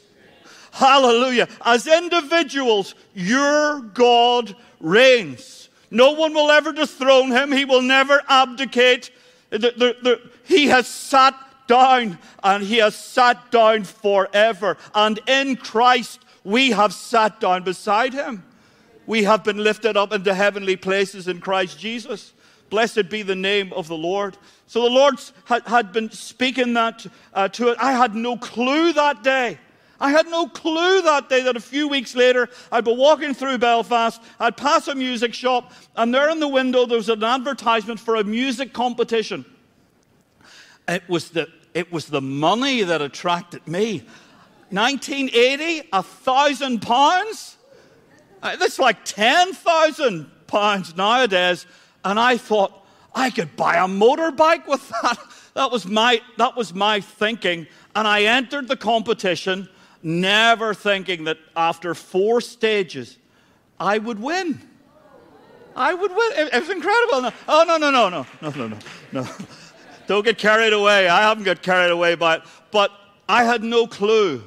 Hallelujah. 0.71 1.47
As 1.65 1.87
individuals, 1.87 2.95
your 3.13 3.81
God 3.81 4.55
reigns. 4.79 5.69
No 5.89 6.11
one 6.11 6.33
will 6.33 6.49
ever 6.49 6.71
dethrone 6.71 7.31
him. 7.31 7.51
He 7.51 7.65
will 7.65 7.81
never 7.81 8.21
abdicate. 8.27 9.11
The, 9.49 9.57
the, 9.57 9.97
the, 10.01 10.21
he 10.45 10.67
has 10.67 10.87
sat 10.87 11.35
down 11.67 12.17
and 12.43 12.63
he 12.63 12.77
has 12.77 12.95
sat 12.95 13.51
down 13.51 13.83
forever. 13.83 14.77
And 14.95 15.19
in 15.27 15.57
Christ, 15.57 16.21
we 16.43 16.71
have 16.71 16.93
sat 16.93 17.39
down 17.39 17.63
beside 17.63 18.13
him 18.13 18.43
we 19.07 19.23
have 19.23 19.43
been 19.43 19.57
lifted 19.57 19.97
up 19.97 20.13
into 20.13 20.33
heavenly 20.33 20.75
places 20.75 21.27
in 21.27 21.39
Christ 21.39 21.79
Jesus. 21.79 22.33
Blessed 22.69 23.09
be 23.09 23.21
the 23.21 23.35
name 23.35 23.73
of 23.73 23.87
the 23.87 23.97
Lord. 23.97 24.37
So 24.67 24.81
the 24.81 24.89
Lord 24.89 25.15
had, 25.45 25.67
had 25.67 25.91
been 25.91 26.09
speaking 26.11 26.73
that 26.73 27.05
uh, 27.33 27.49
to 27.49 27.69
it. 27.69 27.77
I 27.79 27.91
had 27.91 28.15
no 28.15 28.37
clue 28.37 28.93
that 28.93 29.23
day. 29.23 29.57
I 29.99 30.09
had 30.09 30.27
no 30.27 30.47
clue 30.47 31.01
that 31.03 31.29
day 31.29 31.43
that 31.43 31.55
a 31.55 31.61
few 31.61 31.87
weeks 31.87 32.15
later 32.15 32.49
I'd 32.71 32.85
be 32.85 32.95
walking 32.95 33.33
through 33.35 33.59
Belfast, 33.59 34.21
I'd 34.39 34.57
pass 34.57 34.87
a 34.87 34.95
music 34.95 35.33
shop, 35.33 35.73
and 35.95 36.13
there 36.13 36.29
in 36.31 36.39
the 36.39 36.47
window 36.47 36.85
there 36.87 36.97
was 36.97 37.09
an 37.09 37.23
advertisement 37.23 37.99
for 37.99 38.15
a 38.15 38.23
music 38.23 38.73
competition. 38.73 39.45
It 40.87 41.07
was 41.07 41.29
the, 41.29 41.49
it 41.73 41.91
was 41.91 42.07
the 42.07 42.21
money 42.21 42.81
that 42.81 43.01
attracted 43.01 43.67
me. 43.67 44.03
1980, 44.71 45.89
a 45.93 46.01
thousand 46.01 46.81
pounds? 46.81 47.57
Uh, 48.41 48.55
that's 48.55 48.79
like 48.79 49.05
10,000 49.05 50.29
pounds 50.47 50.95
nowadays. 50.95 51.65
And 52.03 52.19
I 52.19 52.37
thought, 52.37 52.85
I 53.13 53.29
could 53.29 53.55
buy 53.55 53.75
a 53.75 53.87
motorbike 53.87 54.67
with 54.67 54.87
that. 55.01 55.19
That 55.53 55.69
was 55.69 55.85
my, 55.85 56.21
that 56.37 56.55
was 56.55 56.73
my 56.73 57.01
thinking. 57.01 57.67
And 57.93 58.07
I 58.07 58.21
entered 58.23 58.69
the 58.69 58.77
competition 58.77 59.67
never 60.01 60.73
thinking 60.73 61.25
that 61.25 61.39
after 61.57 61.93
four 61.93 62.39
stages, 62.39 63.17
I 63.77 63.97
would 63.97 64.17
win. 64.17 64.61
I 65.75 65.93
would 65.93 66.11
win. 66.11 66.31
It, 66.35 66.53
was 66.53 66.69
incredible. 66.69 67.21
No, 67.23 67.31
oh, 67.49 67.65
no, 67.67 67.77
no, 67.77 67.91
no, 67.91 68.09
no, 68.09 68.25
no, 68.41 68.49
no, 68.49 68.67
no, 68.67 68.77
no. 69.11 69.27
Don't 70.07 70.23
get 70.23 70.37
carried 70.37 70.71
away. 70.71 71.07
I 71.07 71.21
haven't 71.21 71.43
got 71.43 71.61
carried 71.61 71.91
away 71.91 72.15
by 72.15 72.35
it. 72.35 72.43
But 72.71 72.91
I 73.27 73.43
had 73.43 73.63
no 73.63 73.87
clue. 73.87 74.43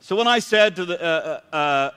So 0.00 0.16
when 0.16 0.26
I 0.26 0.38
said 0.38 0.76
to 0.76 0.84
the, 0.84 1.02
uh, 1.02 1.40
uh, 1.52 1.56
uh 1.56 1.90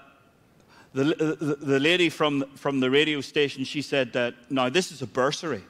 the, 0.93 1.03
the, 1.39 1.55
the, 1.55 1.79
lady 1.79 2.09
from, 2.09 2.45
from 2.55 2.79
the 2.79 2.89
radio 2.89 3.19
station, 3.21 3.63
she 3.63 3.81
said 3.81 4.13
that, 4.13 4.35
now 4.49 4.69
this 4.69 4.91
is 4.91 5.01
a 5.01 5.07
bursary. 5.07 5.63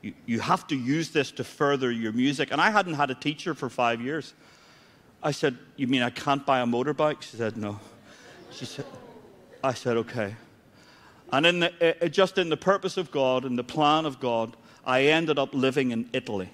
You, 0.00 0.14
you 0.26 0.40
have 0.40 0.66
to 0.68 0.76
use 0.76 1.10
this 1.10 1.30
to 1.32 1.44
further 1.44 1.90
your 1.90 2.12
music. 2.12 2.50
And 2.50 2.60
I 2.60 2.70
hadn't 2.70 2.94
had 2.94 3.10
a 3.10 3.14
teacher 3.14 3.54
for 3.54 3.68
five 3.68 4.00
years. 4.00 4.32
I 5.22 5.32
said, 5.32 5.58
you 5.76 5.86
mean 5.86 6.02
I 6.02 6.10
can't 6.10 6.46
buy 6.46 6.60
a 6.60 6.66
motorbike? 6.66 7.22
She 7.22 7.36
said, 7.36 7.56
no. 7.56 7.78
She 8.50 8.64
said, 8.64 8.86
I 9.62 9.74
said, 9.74 9.96
okay. 9.98 10.34
And 11.32 11.44
in 11.44 11.60
the, 11.60 12.04
uh, 12.04 12.08
just 12.08 12.38
in 12.38 12.48
the 12.48 12.56
purpose 12.56 12.96
of 12.96 13.10
God 13.10 13.44
and 13.44 13.58
the 13.58 13.64
plan 13.64 14.06
of 14.06 14.18
God, 14.20 14.56
I 14.86 15.02
ended 15.02 15.38
up 15.38 15.52
living 15.52 15.90
in 15.90 16.08
Italy, 16.12 16.48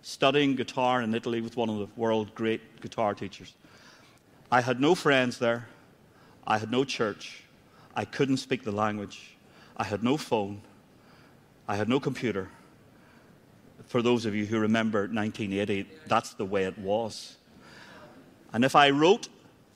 studying 0.00 0.56
guitar 0.56 1.02
in 1.02 1.14
Italy 1.14 1.42
with 1.42 1.56
one 1.56 1.68
of 1.68 1.78
the 1.78 1.88
world's 1.96 2.30
great 2.30 2.80
guitar 2.80 3.12
teachers. 3.12 3.52
I 4.50 4.62
had 4.62 4.80
no 4.80 4.94
friends 4.94 5.38
there. 5.38 5.68
I 6.48 6.56
had 6.56 6.70
no 6.70 6.82
church. 6.82 7.42
I 7.94 8.06
couldn't 8.06 8.38
speak 8.38 8.64
the 8.64 8.72
language. 8.72 9.36
I 9.76 9.84
had 9.84 10.02
no 10.02 10.16
phone. 10.16 10.62
I 11.68 11.76
had 11.76 11.90
no 11.90 12.00
computer. 12.00 12.48
For 13.86 14.00
those 14.00 14.24
of 14.24 14.34
you 14.34 14.46
who 14.46 14.58
remember 14.58 15.00
1980, 15.00 15.86
that's 16.06 16.32
the 16.32 16.46
way 16.46 16.64
it 16.64 16.78
was. 16.78 17.36
And 18.54 18.64
if 18.64 18.74
I 18.74 18.88
wrote, 18.90 19.28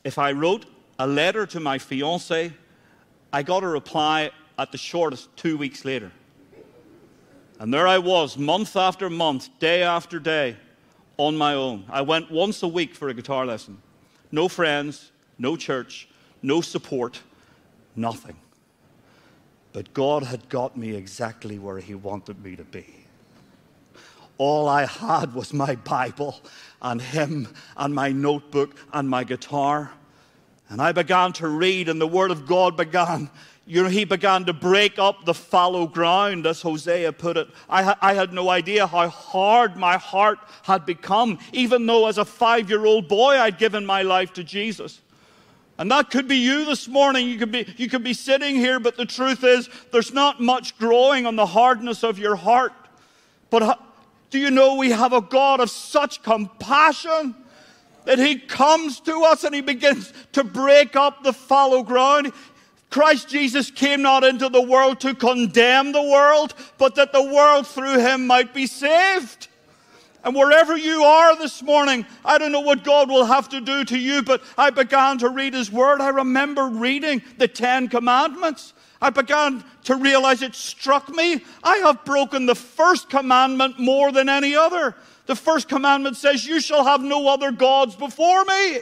if 0.02 0.18
I 0.18 0.32
wrote 0.32 0.64
a 0.98 1.06
letter 1.06 1.44
to 1.46 1.60
my 1.60 1.78
fiance, 1.78 2.52
I 3.34 3.42
got 3.42 3.62
a 3.62 3.68
reply 3.68 4.30
at 4.58 4.72
the 4.72 4.78
shortest 4.78 5.34
two 5.36 5.58
weeks 5.58 5.84
later. 5.84 6.10
And 7.58 7.72
there 7.72 7.86
I 7.86 7.98
was, 7.98 8.38
month 8.38 8.76
after 8.76 9.10
month, 9.10 9.50
day 9.58 9.82
after 9.82 10.18
day, 10.18 10.56
on 11.18 11.36
my 11.36 11.52
own. 11.52 11.84
I 11.90 12.00
went 12.00 12.30
once 12.30 12.62
a 12.62 12.68
week 12.68 12.94
for 12.94 13.10
a 13.10 13.14
guitar 13.14 13.44
lesson. 13.44 13.80
No 14.30 14.48
friends, 14.48 15.12
no 15.38 15.56
church, 15.56 16.08
no 16.42 16.60
support, 16.60 17.20
nothing. 17.96 18.36
But 19.72 19.94
God 19.94 20.24
had 20.24 20.48
got 20.48 20.76
me 20.76 20.94
exactly 20.94 21.58
where 21.58 21.78
He 21.78 21.94
wanted 21.94 22.44
me 22.44 22.56
to 22.56 22.64
be. 22.64 22.86
All 24.38 24.68
I 24.68 24.86
had 24.86 25.34
was 25.34 25.52
my 25.52 25.76
Bible 25.76 26.40
and 26.80 27.00
Him 27.00 27.48
and 27.76 27.94
my 27.94 28.10
notebook 28.10 28.74
and 28.92 29.08
my 29.08 29.24
guitar. 29.24 29.92
And 30.68 30.80
I 30.80 30.92
began 30.92 31.32
to 31.34 31.48
read, 31.48 31.88
and 31.88 32.00
the 32.00 32.06
Word 32.06 32.30
of 32.30 32.46
God 32.46 32.76
began. 32.76 33.30
You 33.64 33.84
know, 33.84 33.88
he 33.88 34.04
began 34.04 34.44
to 34.46 34.52
break 34.52 34.98
up 34.98 35.24
the 35.24 35.34
fallow 35.34 35.86
ground, 35.86 36.46
as 36.46 36.62
Hosea 36.62 37.12
put 37.12 37.36
it. 37.36 37.48
I, 37.68 37.94
I 38.00 38.14
had 38.14 38.32
no 38.32 38.50
idea 38.50 38.88
how 38.88 39.08
hard 39.08 39.76
my 39.76 39.98
heart 39.98 40.40
had 40.64 40.84
become, 40.84 41.38
even 41.52 41.86
though 41.86 42.08
as 42.08 42.18
a 42.18 42.24
five 42.24 42.68
year 42.68 42.84
old 42.84 43.06
boy 43.06 43.38
I'd 43.38 43.58
given 43.58 43.86
my 43.86 44.02
life 44.02 44.32
to 44.32 44.42
Jesus. 44.42 45.00
And 45.78 45.90
that 45.90 46.10
could 46.10 46.28
be 46.28 46.36
you 46.36 46.64
this 46.64 46.86
morning. 46.86 47.28
You 47.28 47.38
could, 47.38 47.52
be, 47.52 47.66
you 47.76 47.88
could 47.88 48.04
be 48.04 48.14
sitting 48.14 48.56
here, 48.56 48.78
but 48.78 48.96
the 48.96 49.06
truth 49.06 49.42
is, 49.42 49.68
there's 49.90 50.12
not 50.12 50.40
much 50.40 50.76
growing 50.78 51.26
on 51.26 51.36
the 51.36 51.46
hardness 51.46 52.04
of 52.04 52.18
your 52.18 52.36
heart. 52.36 52.72
But 53.50 53.62
uh, 53.62 53.74
do 54.30 54.38
you 54.38 54.50
know 54.50 54.76
we 54.76 54.90
have 54.90 55.12
a 55.12 55.20
God 55.20 55.60
of 55.60 55.70
such 55.70 56.22
compassion 56.22 57.34
that 58.04 58.18
He 58.18 58.38
comes 58.38 59.00
to 59.00 59.22
us 59.24 59.44
and 59.44 59.54
He 59.54 59.60
begins 59.60 60.12
to 60.32 60.44
break 60.44 60.94
up 60.94 61.22
the 61.22 61.32
fallow 61.32 61.82
ground? 61.82 62.32
Christ 62.90 63.28
Jesus 63.28 63.70
came 63.70 64.02
not 64.02 64.22
into 64.22 64.50
the 64.50 64.60
world 64.60 65.00
to 65.00 65.14
condemn 65.14 65.92
the 65.92 66.02
world, 66.02 66.54
but 66.76 66.94
that 66.96 67.12
the 67.12 67.22
world 67.22 67.66
through 67.66 67.98
Him 67.98 68.26
might 68.26 68.52
be 68.52 68.66
saved. 68.66 69.48
And 70.24 70.36
wherever 70.36 70.76
you 70.76 71.02
are 71.02 71.36
this 71.36 71.62
morning, 71.62 72.06
I 72.24 72.38
don't 72.38 72.52
know 72.52 72.60
what 72.60 72.84
God 72.84 73.08
will 73.08 73.24
have 73.24 73.48
to 73.48 73.60
do 73.60 73.84
to 73.84 73.98
you, 73.98 74.22
but 74.22 74.42
I 74.56 74.70
began 74.70 75.18
to 75.18 75.28
read 75.28 75.52
His 75.52 75.70
Word. 75.70 76.00
I 76.00 76.10
remember 76.10 76.66
reading 76.66 77.22
the 77.38 77.48
Ten 77.48 77.88
Commandments. 77.88 78.72
I 79.00 79.10
began 79.10 79.64
to 79.84 79.96
realize 79.96 80.42
it 80.42 80.54
struck 80.54 81.08
me. 81.08 81.42
I 81.64 81.78
have 81.78 82.04
broken 82.04 82.46
the 82.46 82.54
first 82.54 83.10
commandment 83.10 83.80
more 83.80 84.12
than 84.12 84.28
any 84.28 84.54
other. 84.54 84.94
The 85.26 85.34
first 85.34 85.68
commandment 85.68 86.16
says, 86.16 86.46
You 86.46 86.60
shall 86.60 86.84
have 86.84 87.02
no 87.02 87.28
other 87.28 87.50
gods 87.50 87.96
before 87.96 88.44
me. 88.44 88.78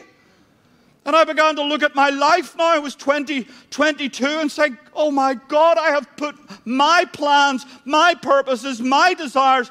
And 1.06 1.16
I 1.16 1.24
began 1.24 1.56
to 1.56 1.62
look 1.62 1.82
at 1.82 1.94
my 1.94 2.10
life 2.10 2.54
now. 2.56 2.74
I 2.74 2.78
was 2.78 2.94
20, 2.94 3.46
22 3.70 4.26
and 4.26 4.52
say, 4.52 4.72
Oh 4.94 5.10
my 5.10 5.34
God, 5.48 5.78
I 5.78 5.88
have 5.88 6.14
put 6.18 6.36
my 6.66 7.06
plans, 7.14 7.64
my 7.86 8.14
purposes, 8.14 8.82
my 8.82 9.14
desires 9.14 9.70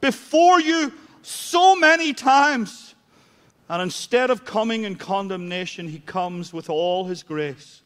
before 0.00 0.60
you 0.60 0.92
so 1.26 1.76
many 1.76 2.12
times. 2.12 2.94
And 3.68 3.80
instead 3.80 4.30
of 4.30 4.44
coming 4.44 4.84
in 4.84 4.96
condemnation, 4.96 5.88
he 5.88 6.00
comes 6.00 6.52
with 6.52 6.68
all 6.68 7.04
his 7.06 7.22
grace. 7.22 7.80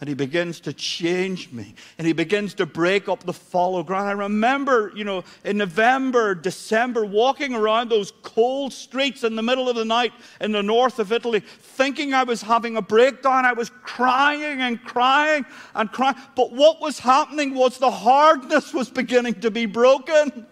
And 0.00 0.08
he 0.08 0.14
begins 0.14 0.60
to 0.60 0.72
change 0.72 1.52
me. 1.52 1.74
And 1.98 2.06
he 2.06 2.14
begins 2.14 2.54
to 2.54 2.64
break 2.64 3.06
up 3.06 3.24
the 3.24 3.34
fallow 3.34 3.82
ground. 3.82 4.08
I 4.08 4.12
remember, 4.12 4.92
you 4.94 5.04
know, 5.04 5.24
in 5.44 5.58
November, 5.58 6.34
December, 6.34 7.04
walking 7.04 7.54
around 7.54 7.90
those 7.90 8.10
cold 8.22 8.72
streets 8.72 9.24
in 9.24 9.36
the 9.36 9.42
middle 9.42 9.68
of 9.68 9.76
the 9.76 9.84
night 9.84 10.14
in 10.40 10.52
the 10.52 10.62
north 10.62 11.00
of 11.00 11.12
Italy, 11.12 11.40
thinking 11.40 12.14
I 12.14 12.22
was 12.22 12.40
having 12.40 12.78
a 12.78 12.82
breakdown. 12.82 13.44
I 13.44 13.52
was 13.52 13.68
crying 13.82 14.62
and 14.62 14.82
crying 14.82 15.44
and 15.74 15.92
crying. 15.92 16.16
But 16.34 16.50
what 16.50 16.80
was 16.80 16.98
happening 16.98 17.54
was 17.54 17.76
the 17.76 17.90
hardness 17.90 18.72
was 18.72 18.88
beginning 18.88 19.40
to 19.40 19.50
be 19.50 19.66
broken. 19.66 20.46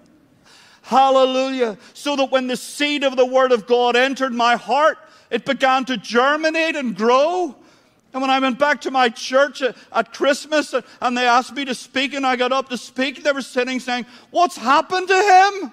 Hallelujah. 0.89 1.77
So 1.93 2.17
that 2.17 2.31
when 2.31 2.47
the 2.47 2.57
seed 2.57 3.05
of 3.05 3.15
the 3.15 3.27
Word 3.27 3.53
of 3.53 3.67
God 3.67 3.95
entered 3.95 4.33
my 4.33 4.57
heart, 4.57 4.97
it 5.31 5.45
began 5.45 5.85
to 5.85 5.99
germinate 5.99 6.77
and 6.77 6.97
grow. 6.97 7.55
And 8.15 8.23
when 8.23 8.31
I 8.31 8.39
went 8.39 8.59
back 8.59 8.81
to 8.81 8.91
my 8.91 9.11
church 9.11 9.61
at, 9.61 10.15
Christmas 10.15 10.73
uh, 10.73 10.81
and 11.03 11.15
they 11.15 11.27
asked 11.27 11.55
me 11.55 11.67
to 11.67 11.75
speak 11.75 12.15
and 12.15 12.27
I 12.27 12.37
got 12.37 12.53
up 12.53 12.71
to 12.71 12.79
speak, 12.79 13.23
they 13.23 13.33
were 13.33 13.43
sitting 13.43 13.81
saying, 13.81 14.07
What's 14.31 14.57
happened 14.57 15.09
to 15.09 15.51
him? 15.61 15.73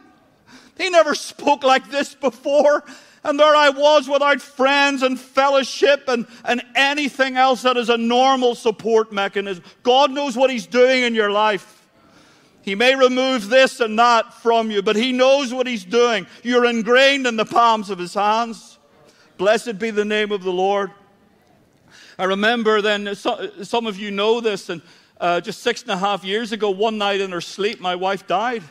He 0.77 0.89
never 0.89 1.15
spoke 1.15 1.63
like 1.63 1.89
this 1.89 2.13
before. 2.13 2.83
And 3.23 3.39
there 3.39 3.55
I 3.55 3.69
was 3.69 4.09
without 4.09 4.41
friends 4.41 5.01
and 5.01 5.17
fellowship 5.17 6.09
and, 6.09 6.27
and 6.43 6.61
anything 6.75 7.37
else 7.37 7.61
that 7.61 7.77
is 7.77 7.87
a 7.87 7.97
normal 7.97 8.53
support 8.53 9.13
mechanism. 9.13 9.63
God 9.81 10.11
knows 10.11 10.35
what 10.35 10.49
He's 10.49 10.67
doing 10.67 11.03
in 11.03 11.15
your 11.15 11.31
life. 11.31 11.84
He 12.65 12.73
may 12.73 12.95
remove 12.95 13.49
this 13.49 13.79
and 13.79 13.97
that 13.99 14.33
from 14.33 14.71
you, 14.71 14.81
but 14.81 14.95
He 14.95 15.11
knows 15.11 15.53
what 15.53 15.67
He's 15.67 15.85
doing. 15.85 16.25
You're 16.41 16.65
ingrained 16.65 17.27
in 17.27 17.37
the 17.37 17.45
palms 17.45 17.91
of 17.91 17.99
His 17.99 18.15
hands. 18.15 18.79
Blessed 19.37 19.77
be 19.77 19.91
the 19.91 20.03
name 20.03 20.31
of 20.31 20.43
the 20.43 20.51
Lord. 20.51 20.91
I 22.17 22.23
remember 22.23 22.81
then, 22.81 23.13
some 23.13 23.85
of 23.85 23.99
you 23.99 24.09
know 24.09 24.41
this, 24.41 24.69
and 24.69 24.81
uh, 25.21 25.41
just 25.41 25.61
six 25.61 25.83
and 25.83 25.91
a 25.91 25.97
half 25.97 26.23
years 26.23 26.51
ago, 26.53 26.71
one 26.71 26.97
night 26.97 27.21
in 27.21 27.31
her 27.31 27.41
sleep, 27.41 27.79
my 27.79 27.95
wife 27.95 28.25
died. 28.25 28.63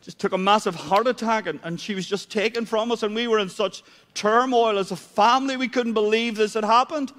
Just 0.00 0.18
took 0.18 0.32
a 0.32 0.38
massive 0.38 0.74
heart 0.74 1.06
attack, 1.06 1.46
and, 1.46 1.60
and 1.62 1.78
she 1.78 1.94
was 1.94 2.06
just 2.06 2.30
taken 2.30 2.64
from 2.64 2.90
us, 2.90 3.02
and 3.02 3.14
we 3.14 3.26
were 3.26 3.38
in 3.38 3.50
such 3.50 3.82
turmoil 4.14 4.78
as 4.78 4.92
a 4.92 4.96
family. 4.96 5.58
We 5.58 5.68
couldn't 5.68 5.94
believe 5.94 6.36
this 6.36 6.54
had 6.54 6.64
happened. 6.64 7.12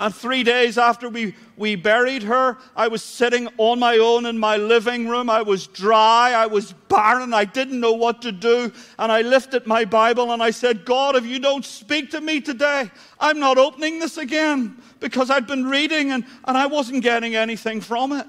And 0.00 0.14
three 0.14 0.42
days 0.42 0.78
after 0.78 1.10
we, 1.10 1.34
we 1.58 1.76
buried 1.76 2.22
her, 2.22 2.56
I 2.74 2.88
was 2.88 3.02
sitting 3.02 3.48
on 3.58 3.78
my 3.78 3.98
own 3.98 4.24
in 4.24 4.38
my 4.38 4.56
living 4.56 5.06
room. 5.06 5.28
I 5.28 5.42
was 5.42 5.66
dry, 5.66 6.32
I 6.32 6.46
was 6.46 6.72
barren, 6.88 7.34
I 7.34 7.44
didn't 7.44 7.78
know 7.78 7.92
what 7.92 8.22
to 8.22 8.32
do. 8.32 8.72
And 8.98 9.12
I 9.12 9.20
lifted 9.20 9.66
my 9.66 9.84
Bible 9.84 10.32
and 10.32 10.42
I 10.42 10.52
said, 10.52 10.86
God, 10.86 11.16
if 11.16 11.26
you 11.26 11.38
don't 11.38 11.66
speak 11.66 12.10
to 12.12 12.22
me 12.22 12.40
today, 12.40 12.90
I'm 13.20 13.38
not 13.38 13.58
opening 13.58 13.98
this 13.98 14.16
again 14.16 14.80
because 15.00 15.28
I'd 15.28 15.46
been 15.46 15.66
reading 15.66 16.12
and, 16.12 16.24
and 16.46 16.56
I 16.56 16.64
wasn't 16.64 17.02
getting 17.02 17.36
anything 17.36 17.82
from 17.82 18.12
it. 18.12 18.26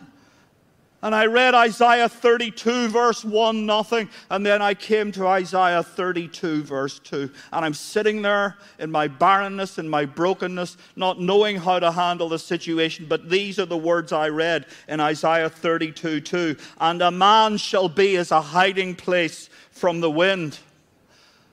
And 1.04 1.16
I 1.16 1.26
read 1.26 1.56
Isaiah 1.56 2.08
32, 2.08 2.90
verse 2.90 3.26
1, 3.26 3.66
nothing. 3.66 4.08
And 4.30 4.46
then 4.46 4.62
I 4.62 4.76
came 4.76 5.12
to 5.14 5.26
Isaiah 5.26 5.82
32, 5.82 6.62
verse 6.62 7.00
2. 7.00 7.32
And 7.52 7.66
I'm 7.66 7.74
sitting 7.74 8.22
there 8.22 8.58
in 8.78 8.92
my 8.92 9.08
barrenness 9.08 9.80
and 9.80 9.90
my 9.90 10.06
brokenness, 10.06 10.78
not 10.96 11.20
knowing 11.20 11.58
how 11.58 11.80
to 11.80 11.92
handle 11.92 12.30
the 12.30 12.38
situation. 12.38 13.08
But 13.10 13.32
these 13.32 13.58
are 13.58 13.66
the 13.66 13.78
words 13.78 14.12
I 14.12 14.30
read 14.30 14.68
in 14.88 15.00
Isaiah 15.00 15.50
32, 15.50 16.22
2. 16.22 16.56
And 16.80 17.02
a 17.02 17.10
man 17.10 17.58
shall 17.58 17.90
be 17.90 18.16
as 18.18 18.30
a 18.30 18.42
hiding 18.42 18.94
place 18.94 19.50
from 19.72 20.02
the 20.02 20.12
wind, 20.12 20.60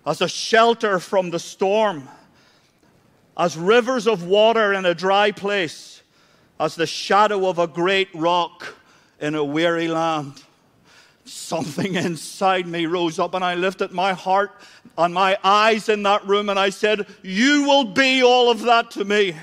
as 0.05 0.21
a 0.21 0.29
shelter 0.29 0.99
from 0.99 1.31
the 1.31 1.39
storm, 1.39 2.07
as 3.35 3.57
rivers 3.57 4.07
of 4.07 4.25
water 4.25 4.75
in 4.75 4.85
a 4.85 4.95
dry 4.95 5.31
place, 5.31 6.03
as 6.61 6.75
the 6.75 6.87
shadow 6.87 7.49
of 7.49 7.59
a 7.59 7.67
great 7.67 8.09
rock 8.15 8.75
in 9.21 9.35
a 9.35 9.45
weary 9.45 9.89
land. 9.89 10.35
Something 11.25 11.95
inside 11.95 12.67
me 12.67 12.87
rose 12.87 13.19
up, 13.19 13.35
and 13.35 13.45
I 13.45 13.55
lifted 13.55 13.93
my 13.93 14.13
heart 14.13 14.53
and 14.97 15.13
my 15.15 15.39
eyes 15.45 15.89
in 15.89 16.03
that 16.05 16.27
room, 16.27 16.49
and 16.49 16.59
I 16.59 16.71
said, 16.71 17.07
You 17.23 17.65
will 17.65 17.85
be 17.85 18.23
all 18.23 18.51
of 18.51 18.63
that 18.63 18.91
to 18.93 19.05
me. 19.05 19.37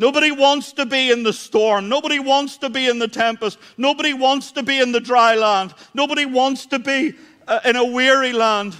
Nobody 0.00 0.30
wants 0.30 0.72
to 0.72 0.86
be 0.86 1.10
in 1.10 1.22
the 1.22 1.32
storm. 1.32 1.90
Nobody 1.90 2.18
wants 2.18 2.56
to 2.58 2.70
be 2.70 2.88
in 2.88 2.98
the 2.98 3.06
tempest. 3.06 3.58
Nobody 3.76 4.14
wants 4.14 4.50
to 4.52 4.62
be 4.62 4.80
in 4.80 4.92
the 4.92 5.00
dry 5.00 5.34
land. 5.34 5.74
Nobody 5.92 6.24
wants 6.24 6.64
to 6.66 6.78
be 6.78 7.14
uh, 7.46 7.60
in 7.66 7.76
a 7.76 7.84
weary 7.84 8.32
land. 8.32 8.74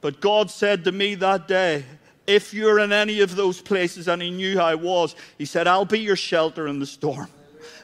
But 0.00 0.22
God 0.22 0.50
said 0.50 0.84
to 0.84 0.92
me 0.92 1.16
that 1.16 1.46
day, 1.46 1.84
if 2.26 2.54
you're 2.54 2.78
in 2.78 2.92
any 2.92 3.20
of 3.20 3.36
those 3.36 3.60
places, 3.60 4.08
and 4.08 4.22
He 4.22 4.30
knew 4.30 4.58
I 4.58 4.74
was, 4.74 5.14
He 5.36 5.44
said, 5.44 5.66
I'll 5.66 5.84
be 5.84 6.00
your 6.00 6.16
shelter 6.16 6.66
in 6.66 6.78
the 6.78 6.86
storm. 6.86 7.28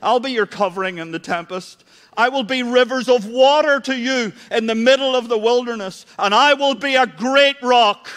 I'll 0.03 0.21
be 0.21 0.33
your 0.33 0.47
covering 0.47 0.99
in 0.99 1.13
the 1.13 1.19
tempest. 1.19 1.85
I 2.17 2.29
will 2.29 2.43
be 2.43 2.63
rivers 2.63 3.09
of 3.09 3.27
water 3.27 3.81
to 3.81 3.97
you 3.97 4.33
in 4.51 4.67
the 4.67 4.75
middle 4.75 5.15
of 5.15 5.29
the 5.29 5.39
wilderness, 5.39 6.07
and 6.19 6.35
I 6.35 6.55
will 6.55 6.75
be 6.75 6.97
a 6.97 7.07
great 7.07 7.57
rock 7.63 8.09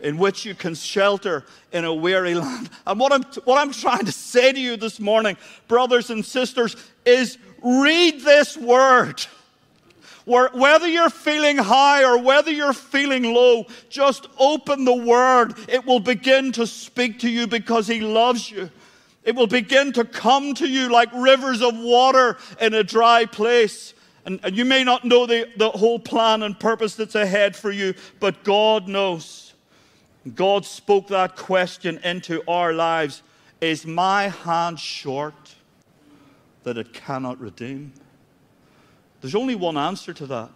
in 0.00 0.16
which 0.16 0.44
you 0.44 0.54
can 0.54 0.74
shelter 0.74 1.44
in 1.72 1.84
a 1.84 1.94
weary 1.94 2.34
land. 2.34 2.70
And 2.86 2.98
what 2.98 3.12
I'm, 3.12 3.22
what 3.44 3.58
I'm 3.58 3.72
trying 3.72 4.06
to 4.06 4.12
say 4.12 4.52
to 4.52 4.58
you 4.58 4.76
this 4.76 4.98
morning, 4.98 5.36
brothers 5.68 6.10
and 6.10 6.24
sisters, 6.24 6.76
is 7.04 7.38
read 7.62 8.22
this 8.22 8.56
word. 8.56 9.24
Whether 10.24 10.86
you're 10.86 11.10
feeling 11.10 11.56
high 11.56 12.04
or 12.04 12.22
whether 12.22 12.52
you're 12.52 12.72
feeling 12.72 13.34
low, 13.34 13.66
just 13.88 14.28
open 14.38 14.84
the 14.84 14.94
word. 14.94 15.54
It 15.68 15.84
will 15.84 15.98
begin 15.98 16.52
to 16.52 16.66
speak 16.66 17.18
to 17.20 17.28
you 17.28 17.46
because 17.46 17.86
he 17.86 18.00
loves 18.00 18.50
you. 18.50 18.70
It 19.24 19.34
will 19.34 19.46
begin 19.46 19.92
to 19.92 20.04
come 20.04 20.54
to 20.54 20.66
you 20.66 20.88
like 20.88 21.10
rivers 21.12 21.62
of 21.62 21.78
water 21.78 22.38
in 22.60 22.74
a 22.74 22.82
dry 22.82 23.26
place. 23.26 23.94
And, 24.24 24.40
and, 24.42 24.56
you 24.56 24.64
may 24.64 24.84
not 24.84 25.04
know 25.04 25.26
the, 25.26 25.48
the 25.56 25.70
whole 25.70 25.98
plan 25.98 26.42
and 26.42 26.58
purpose 26.58 26.94
that's 26.94 27.14
ahead 27.14 27.56
for 27.56 27.70
you, 27.70 27.94
but 28.18 28.44
God 28.44 28.88
knows. 28.88 29.54
God 30.34 30.64
spoke 30.64 31.08
that 31.08 31.36
question 31.36 31.98
into 32.04 32.42
our 32.48 32.72
lives 32.72 33.22
Is 33.60 33.86
my 33.86 34.28
hand 34.28 34.78
short 34.78 35.54
that 36.62 36.76
it 36.76 36.92
cannot 36.92 37.40
redeem? 37.40 37.92
There's 39.20 39.34
only 39.34 39.54
one 39.54 39.76
answer 39.76 40.12
to 40.14 40.26
that. 40.26 40.50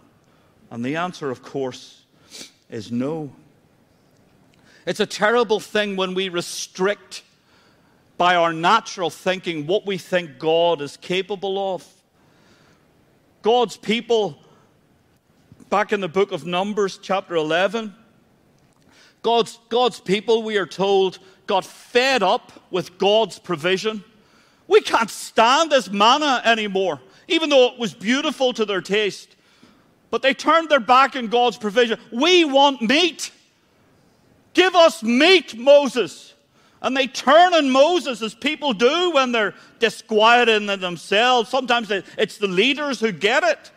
And 0.71 0.83
the 0.83 0.95
answer, 0.95 1.29
of 1.29 1.43
course, 1.43 2.03
is 2.69 2.91
no. 2.91 3.31
It's 4.85 4.99
a 4.99 5.05
terrible 5.05 5.59
thing 5.59 5.95
when 5.95 6.13
we 6.13 6.29
restrict 6.29 7.23
by 8.17 8.35
our 8.35 8.53
natural 8.53 9.09
thinking 9.09 9.67
what 9.67 9.85
we 9.85 9.97
think 9.97 10.39
God 10.39 10.81
is 10.81 10.97
capable 10.97 11.75
of. 11.75 11.85
God's 13.41 13.77
people, 13.77 14.39
back 15.69 15.91
in 15.91 15.99
the 15.99 16.07
book 16.07 16.31
of 16.31 16.45
Numbers, 16.45 16.97
chapter 17.01 17.35
11, 17.35 17.93
God's, 19.21 19.59
God's 19.69 19.99
people, 19.99 20.43
we 20.43 20.57
are 20.57 20.67
told, 20.67 21.19
got 21.47 21.65
fed 21.65 22.23
up 22.23 22.51
with 22.71 22.97
God's 22.97 23.39
provision. 23.39 24.03
We 24.67 24.81
can't 24.81 25.09
stand 25.09 25.71
this 25.71 25.91
manna 25.91 26.41
anymore, 26.45 27.01
even 27.27 27.49
though 27.49 27.73
it 27.73 27.79
was 27.79 27.93
beautiful 27.93 28.53
to 28.53 28.65
their 28.65 28.81
taste. 28.81 29.35
But 30.09 30.21
they 30.21 30.33
turned 30.33 30.69
their 30.69 30.79
back 30.79 31.15
on 31.15 31.27
God's 31.27 31.57
provision. 31.57 31.99
We 32.11 32.45
want 32.45 32.81
meat. 32.81 33.31
Give 34.53 34.75
us 34.75 35.03
meat, 35.03 35.57
Moses. 35.57 36.34
And 36.85 36.95
they 36.95 37.07
turn 37.07 37.55
on 37.55 37.71
Moses 37.71 38.21
as 38.21 38.35
people 38.35 38.71
do 38.71 39.09
when 39.09 39.31
they're 39.31 39.55
disquieted 39.79 40.67
themselves. 40.67 41.49
Sometimes 41.49 41.89
it's 41.89 42.37
the 42.37 42.47
leaders 42.47 42.99
who 42.99 43.11
get 43.11 43.43
it. 43.43 43.71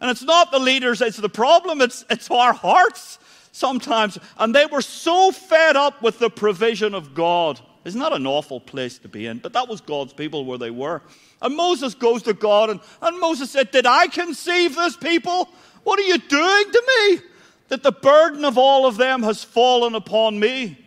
And 0.00 0.10
it's 0.10 0.22
not 0.22 0.50
the 0.50 0.58
leaders, 0.58 1.02
it's 1.02 1.18
the 1.18 1.28
problem, 1.28 1.82
it's, 1.82 2.06
it's 2.08 2.30
our 2.30 2.54
hearts 2.54 3.18
sometimes. 3.52 4.18
And 4.38 4.54
they 4.54 4.64
were 4.64 4.80
so 4.80 5.30
fed 5.30 5.76
up 5.76 6.00
with 6.00 6.18
the 6.18 6.30
provision 6.30 6.94
of 6.94 7.14
God. 7.14 7.60
Isn't 7.84 8.00
that 8.00 8.14
an 8.14 8.26
awful 8.26 8.60
place 8.60 8.98
to 9.00 9.08
be 9.08 9.26
in? 9.26 9.40
But 9.40 9.52
that 9.52 9.68
was 9.68 9.82
God's 9.82 10.14
people 10.14 10.46
where 10.46 10.56
they 10.56 10.70
were. 10.70 11.02
And 11.42 11.54
Moses 11.54 11.94
goes 11.94 12.22
to 12.22 12.32
God, 12.32 12.70
and, 12.70 12.80
and 13.02 13.20
Moses 13.20 13.50
said, 13.50 13.72
Did 13.72 13.84
I 13.84 14.06
conceive 14.06 14.74
this 14.74 14.96
people? 14.96 15.50
What 15.82 15.98
are 15.98 16.04
you 16.04 16.16
doing 16.16 16.72
to 16.72 16.82
me? 16.98 17.20
That 17.68 17.82
the 17.82 17.92
burden 17.92 18.46
of 18.46 18.56
all 18.56 18.86
of 18.86 18.96
them 18.96 19.22
has 19.22 19.44
fallen 19.44 19.94
upon 19.94 20.40
me. 20.40 20.78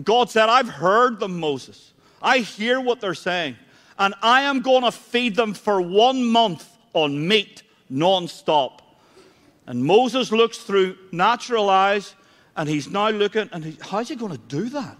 God 0.00 0.30
said, 0.30 0.48
I've 0.48 0.68
heard 0.68 1.20
them, 1.20 1.38
Moses. 1.38 1.92
I 2.22 2.38
hear 2.38 2.80
what 2.80 3.00
they're 3.00 3.14
saying. 3.14 3.56
And 3.98 4.14
I 4.22 4.42
am 4.42 4.60
going 4.60 4.84
to 4.84 4.92
feed 4.92 5.36
them 5.36 5.54
for 5.54 5.80
one 5.80 6.24
month 6.24 6.68
on 6.94 7.28
meat 7.28 7.62
non-stop. 7.90 8.80
And 9.66 9.84
Moses 9.84 10.32
looks 10.32 10.58
through 10.58 10.96
natural 11.12 11.68
eyes 11.68 12.14
and 12.56 12.68
he's 12.68 12.88
now 12.88 13.10
looking 13.10 13.48
and 13.52 13.64
he, 13.64 13.78
how's 13.80 14.08
he 14.08 14.16
going 14.16 14.32
to 14.32 14.38
do 14.38 14.68
that? 14.70 14.96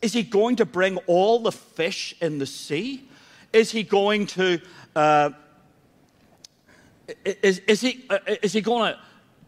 Is 0.00 0.12
he 0.12 0.22
going 0.22 0.56
to 0.56 0.64
bring 0.64 0.96
all 1.06 1.38
the 1.38 1.52
fish 1.52 2.14
in 2.20 2.38
the 2.38 2.46
sea? 2.46 3.08
Is 3.52 3.70
he 3.70 3.82
going 3.82 4.26
to, 4.28 4.60
uh, 4.96 5.30
is, 7.24 7.60
is, 7.60 7.80
he, 7.80 8.04
uh, 8.10 8.18
is 8.42 8.52
he 8.52 8.60
going 8.60 8.92
to 8.92 8.98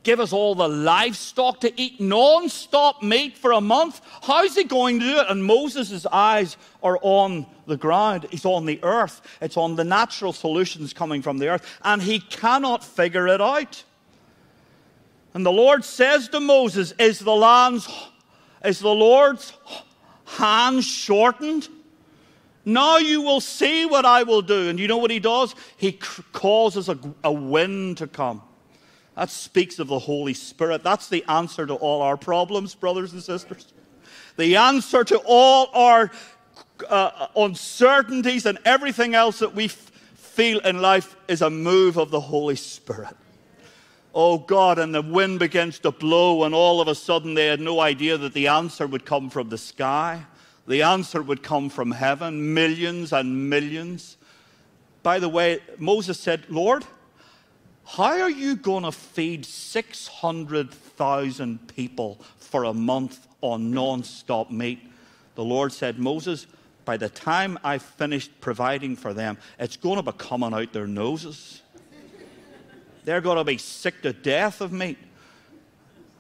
give 0.05 0.21
us 0.21 0.33
all 0.33 0.55
the 0.55 0.69
livestock 0.69 1.61
to 1.61 1.81
eat 1.81 2.01
non 2.01 2.49
stop 2.49 3.03
meat 3.03 3.37
for 3.37 3.53
a 3.53 3.61
month? 3.61 4.01
How's 4.23 4.55
he 4.55 4.65
going 4.65 5.01
to 5.01 5.07
do 5.07 5.19
it? 5.19 5.27
And 5.29 5.45
Moses' 5.45 6.07
eyes 6.07 6.57
are 6.83 6.99
on 7.03 7.47
the 7.67 7.77
ground, 7.77 8.27
he's 8.31 8.45
on 8.45 8.67
the 8.67 8.79
earth. 8.83 9.21
It's 9.41 9.57
on 9.57 9.75
the 9.75 9.85
natural 9.85 10.33
solutions 10.33 10.93
coming 10.93 11.23
from 11.23 11.39
the 11.39 11.49
earth, 11.49 11.81
and 11.83 12.01
he 12.01 12.21
cannot 12.21 12.85
figure 12.85 13.27
it 13.27 13.41
out. 13.41 13.83
And 15.33 15.45
the 15.45 15.53
Lord 15.53 15.85
says 15.85 16.29
to 16.29 16.41
Moses, 16.41 16.93
Is 16.99 17.19
the 17.19 17.35
land's, 17.35 17.89
is 18.65 18.79
the 18.79 18.95
Lord's 18.95 19.53
hand 20.25 20.85
shortened? 20.85 21.69
Now 22.65 22.99
you 22.99 23.21
will 23.21 23.41
see 23.41 23.85
what 23.85 24.05
I 24.07 24.23
will 24.23 24.43
do. 24.43 24.69
And 24.69 24.79
you 24.79 24.89
know 24.89 24.97
what 24.97 25.11
he 25.11 25.19
does? 25.19 25.55
He 25.77 25.93
causes 26.33 26.89
a, 26.89 26.99
a 27.23 27.33
wind 27.33 27.99
to 27.99 28.07
come. 28.07 28.43
That 29.17 29.31
speaks 29.31 29.79
of 29.79 29.89
the 29.89 29.99
Holy 29.99 30.35
Spirit. 30.35 30.83
That's 30.83 31.09
the 31.09 31.25
answer 31.29 31.67
to 31.67 31.75
all 31.75 32.03
our 32.03 32.17
problems, 32.17 32.75
brothers 32.75 33.13
and 33.13 33.23
sisters. 33.23 33.73
The 34.37 34.57
answer 34.57 35.05
to 35.05 35.23
all 35.25 35.71
our 35.73 36.11
uh, 36.89 37.29
uncertainties 37.37 38.47
and 38.47 38.59
everything 38.65 39.15
else 39.15 39.39
that 39.39 39.55
we 39.55 39.67
f- 39.67 39.73
feel 40.17 40.59
in 40.61 40.83
life 40.83 41.17
is 41.29 41.43
a 41.43 41.51
move 41.51 41.97
of 41.97 42.11
the 42.11 42.21
Holy 42.21 42.57
Spirit. 42.57 43.17
Oh 44.13 44.39
God, 44.39 44.79
and 44.79 44.95
the 44.95 45.03
wind 45.03 45.39
begins 45.39 45.79
to 45.81 45.91
blow, 45.91 46.45
and 46.45 46.55
all 46.55 46.81
of 46.81 46.89
a 46.89 46.95
sudden 46.95 47.35
they 47.35 47.47
had 47.47 47.61
no 47.61 47.81
idea 47.81 48.17
that 48.19 48.33
the 48.33 48.49
answer 48.49 48.87
would 48.87 49.05
come 49.05 49.31
from 49.31 49.49
the 49.49 49.59
sky. 49.59 50.25
The 50.67 50.83
answer 50.83 51.23
would 51.23 51.43
come 51.43 51.69
from 51.69 51.91
heaven, 51.91 52.55
millions 52.55 53.13
and 53.13 53.51
millions. 53.51 54.17
By 55.03 55.19
the 55.19 55.29
way, 55.29 55.61
Moses 55.79 56.19
said, 56.19 56.45
Lord, 56.49 56.85
how 57.87 58.21
are 58.21 58.31
you 58.31 58.57
going 58.57 58.85
to 58.85 58.93
feed 58.93 59.45
600,000 59.45 61.69
people 61.69 62.19
for 62.39 62.65
a 62.65 62.73
month 62.73 63.27
on 63.41 63.71
non 63.71 64.05
stop 64.05 64.51
meat? 64.51 64.81
The 65.35 65.45
Lord 65.45 65.73
said, 65.73 65.99
Moses, 65.99 66.47
by 66.85 66.97
the 66.97 67.09
time 67.09 67.59
I've 67.63 67.83
finished 67.83 68.41
providing 68.41 68.97
for 68.97 69.13
them, 69.13 69.39
it's 69.59 69.77
going 69.77 69.97
to 69.97 70.03
be 70.03 70.13
coming 70.17 70.55
out 70.55 70.73
their 70.73 70.87
noses. 70.87 71.61
They're 73.05 73.21
going 73.21 73.37
to 73.37 73.45
be 73.45 73.59
sick 73.59 74.01
to 74.03 74.13
death 74.13 74.61
of 74.61 74.73
meat. 74.73 74.99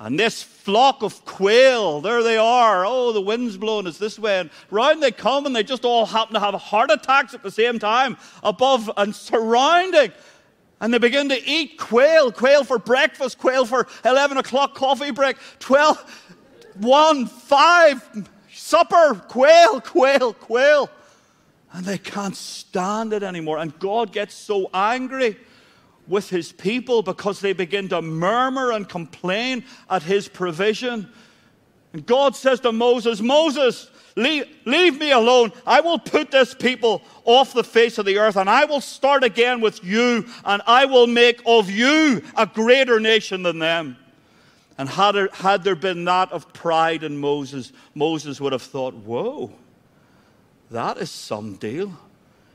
And 0.01 0.19
this 0.19 0.43
flock 0.43 1.03
of 1.03 1.25
quail, 1.25 2.01
there 2.01 2.23
they 2.23 2.37
are. 2.37 2.85
Oh, 2.85 3.13
the 3.13 3.21
wind's 3.21 3.57
blowing 3.57 3.87
us 3.87 3.97
this 3.97 4.19
way. 4.19 4.41
And 4.41 4.51
round 4.71 5.03
they 5.03 5.13
come, 5.13 5.47
and 5.47 5.57
they 5.57 5.63
just 5.63 5.85
all 5.85 6.05
happen 6.05 6.35
to 6.35 6.41
have 6.41 6.55
heart 6.55 6.91
attacks 6.91 7.33
at 7.33 7.43
the 7.43 7.51
same 7.51 7.79
time, 7.79 8.19
above 8.43 8.91
and 8.97 9.15
surrounding. 9.15 10.13
And 10.81 10.93
they 10.93 10.99
begin 10.99 11.29
to 11.29 11.49
eat 11.49 11.79
quail, 11.79 12.33
quail 12.33 12.65
for 12.65 12.79
breakfast, 12.79 13.39
quail 13.39 13.65
for 13.65 13.87
11 14.05 14.37
o'clock 14.39 14.75
coffee 14.75 15.13
break, 15.13 15.37
12, 15.61 16.35
1, 16.81 17.27
5, 17.27 18.29
supper, 18.53 19.15
quail, 19.29 19.81
quail, 19.81 20.33
quail. 20.33 20.91
And 21.73 21.85
they 21.85 21.99
can't 21.99 22.37
stand 22.37 23.13
it 23.13 23.23
anymore. 23.23 23.59
And 23.59 23.77
God 23.79 24.13
gets 24.13 24.35
so 24.35 24.71
angry 24.73 25.37
with 26.07 26.29
his 26.29 26.53
people 26.53 27.03
because 27.03 27.41
they 27.41 27.53
begin 27.53 27.89
to 27.89 28.03
murmur 28.03 28.73
and 28.73 28.89
complain 28.89 29.65
at 29.89 30.03
his 30.03 30.29
provision. 30.29 31.09
And 31.93 32.05
God 32.05 32.37
says 32.37 32.61
to 32.61 32.73
Moses, 32.73 33.21
Moses, 33.21 33.91
leave, 34.17 34.47
leave, 34.65 34.99
me 34.99 35.11
alone. 35.11 35.53
I 35.67 35.81
will 35.81 35.99
put 35.99 36.31
this 36.31 36.55
people 36.55 37.03
off 37.25 37.53
the 37.53 37.65
face 37.65 37.99
of 37.99 38.07
the 38.07 38.19
earth 38.19 38.37
and 38.37 38.49
I 38.49 38.65
will 38.65 38.81
start 38.81 39.25
again 39.25 39.61
with 39.61 39.83
you 39.85 40.27
and 40.45 40.63
I 40.67 40.85
will 40.85 41.07
make 41.07 41.43
of 41.47 41.71
you 41.71 42.23
a 42.37 42.47
greater 42.47 43.01
nation 43.01 43.43
than 43.43 43.59
them. 43.59 43.97
And 44.77 44.89
had 44.89 45.13
there, 45.13 45.29
had 45.33 45.63
there 45.63 45.77
been 45.77 46.05
that 46.05 46.33
of 46.33 46.53
pride 46.53 47.05
in 47.05 47.19
Moses, 47.19 47.73
Moses 47.95 48.41
would 48.41 48.53
have 48.53 48.63
thought, 48.63 48.95
whoa, 48.95 49.53
that 50.71 50.99
is 50.99 51.11
some 51.11 51.55
deal. 51.55 51.97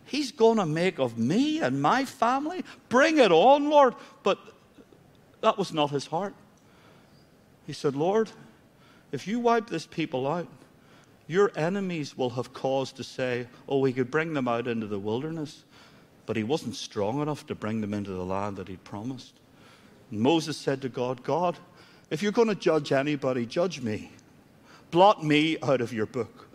He's 0.05 0.31
going 0.31 0.57
to 0.57 0.65
make 0.65 0.99
of 0.99 1.17
me 1.17 1.61
and 1.61 1.81
my 1.81 2.03
family. 2.03 2.65
Bring 2.89 3.19
it 3.19 3.31
on, 3.31 3.69
Lord. 3.69 3.93
But 4.23 4.39
that 5.41 5.57
was 5.57 5.71
not 5.71 5.91
his 5.91 6.07
heart. 6.07 6.33
He 7.67 7.73
said, 7.73 7.95
Lord, 7.95 8.31
if 9.11 9.27
you 9.27 9.39
wipe 9.39 9.69
this 9.69 9.85
people 9.85 10.27
out, 10.27 10.47
your 11.29 11.51
enemies 11.55 12.17
will 12.17 12.31
have 12.31 12.53
cause 12.53 12.91
to 12.91 13.03
say, 13.03 13.45
oh, 13.67 13.83
he 13.85 13.93
could 13.93 14.09
bring 14.09 14.33
them 14.33 14.47
out 14.47 14.67
into 14.67 14.87
the 14.87 14.97
wilderness. 14.97 15.63
But 16.25 16.35
he 16.35 16.43
wasn't 16.43 16.75
strong 16.75 17.21
enough 17.21 17.45
to 17.47 17.55
bring 17.55 17.81
them 17.81 17.93
into 17.93 18.09
the 18.09 18.25
land 18.25 18.57
that 18.57 18.67
he'd 18.67 18.83
promised. 18.83 19.33
And 20.09 20.21
Moses 20.21 20.57
said 20.57 20.81
to 20.81 20.89
God, 20.89 21.21
God, 21.23 21.55
if 22.09 22.23
you're 22.23 22.31
going 22.31 22.47
to 22.47 22.55
judge 22.55 22.91
anybody, 22.91 23.45
judge 23.45 23.79
me. 23.79 24.11
Blot 24.89 25.23
me 25.23 25.59
out 25.61 25.81
of 25.81 25.93
your 25.93 26.07
book. 26.07 26.49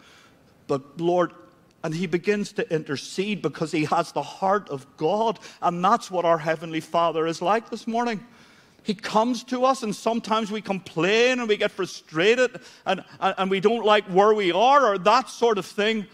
But 0.66 1.00
Lord, 1.00 1.30
and 1.84 1.94
he 1.94 2.08
begins 2.08 2.50
to 2.54 2.68
intercede 2.74 3.42
because 3.42 3.70
he 3.70 3.84
has 3.84 4.10
the 4.10 4.22
heart 4.22 4.68
of 4.70 4.88
God. 4.96 5.38
And 5.62 5.84
that's 5.84 6.10
what 6.10 6.24
our 6.24 6.38
Heavenly 6.38 6.80
Father 6.80 7.28
is 7.28 7.40
like 7.40 7.70
this 7.70 7.86
morning. 7.86 8.26
He 8.84 8.94
comes 8.94 9.42
to 9.44 9.64
us, 9.64 9.82
and 9.82 9.96
sometimes 9.96 10.52
we 10.52 10.60
complain 10.60 11.40
and 11.40 11.48
we 11.48 11.56
get 11.56 11.72
frustrated 11.72 12.60
and, 12.84 13.02
and, 13.18 13.34
and 13.38 13.50
we 13.50 13.58
don't 13.58 13.84
like 13.84 14.04
where 14.04 14.34
we 14.34 14.52
are 14.52 14.86
or 14.86 14.98
that 14.98 15.30
sort 15.30 15.56
of 15.56 15.64
thing. 15.64 16.06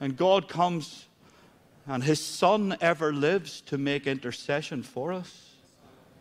And 0.00 0.16
God 0.16 0.48
comes, 0.48 1.06
and 1.86 2.02
His 2.02 2.20
Son 2.20 2.76
ever 2.80 3.12
lives 3.12 3.60
to 3.62 3.78
make 3.78 4.08
intercession 4.08 4.82
for 4.82 5.12
us. 5.12 5.50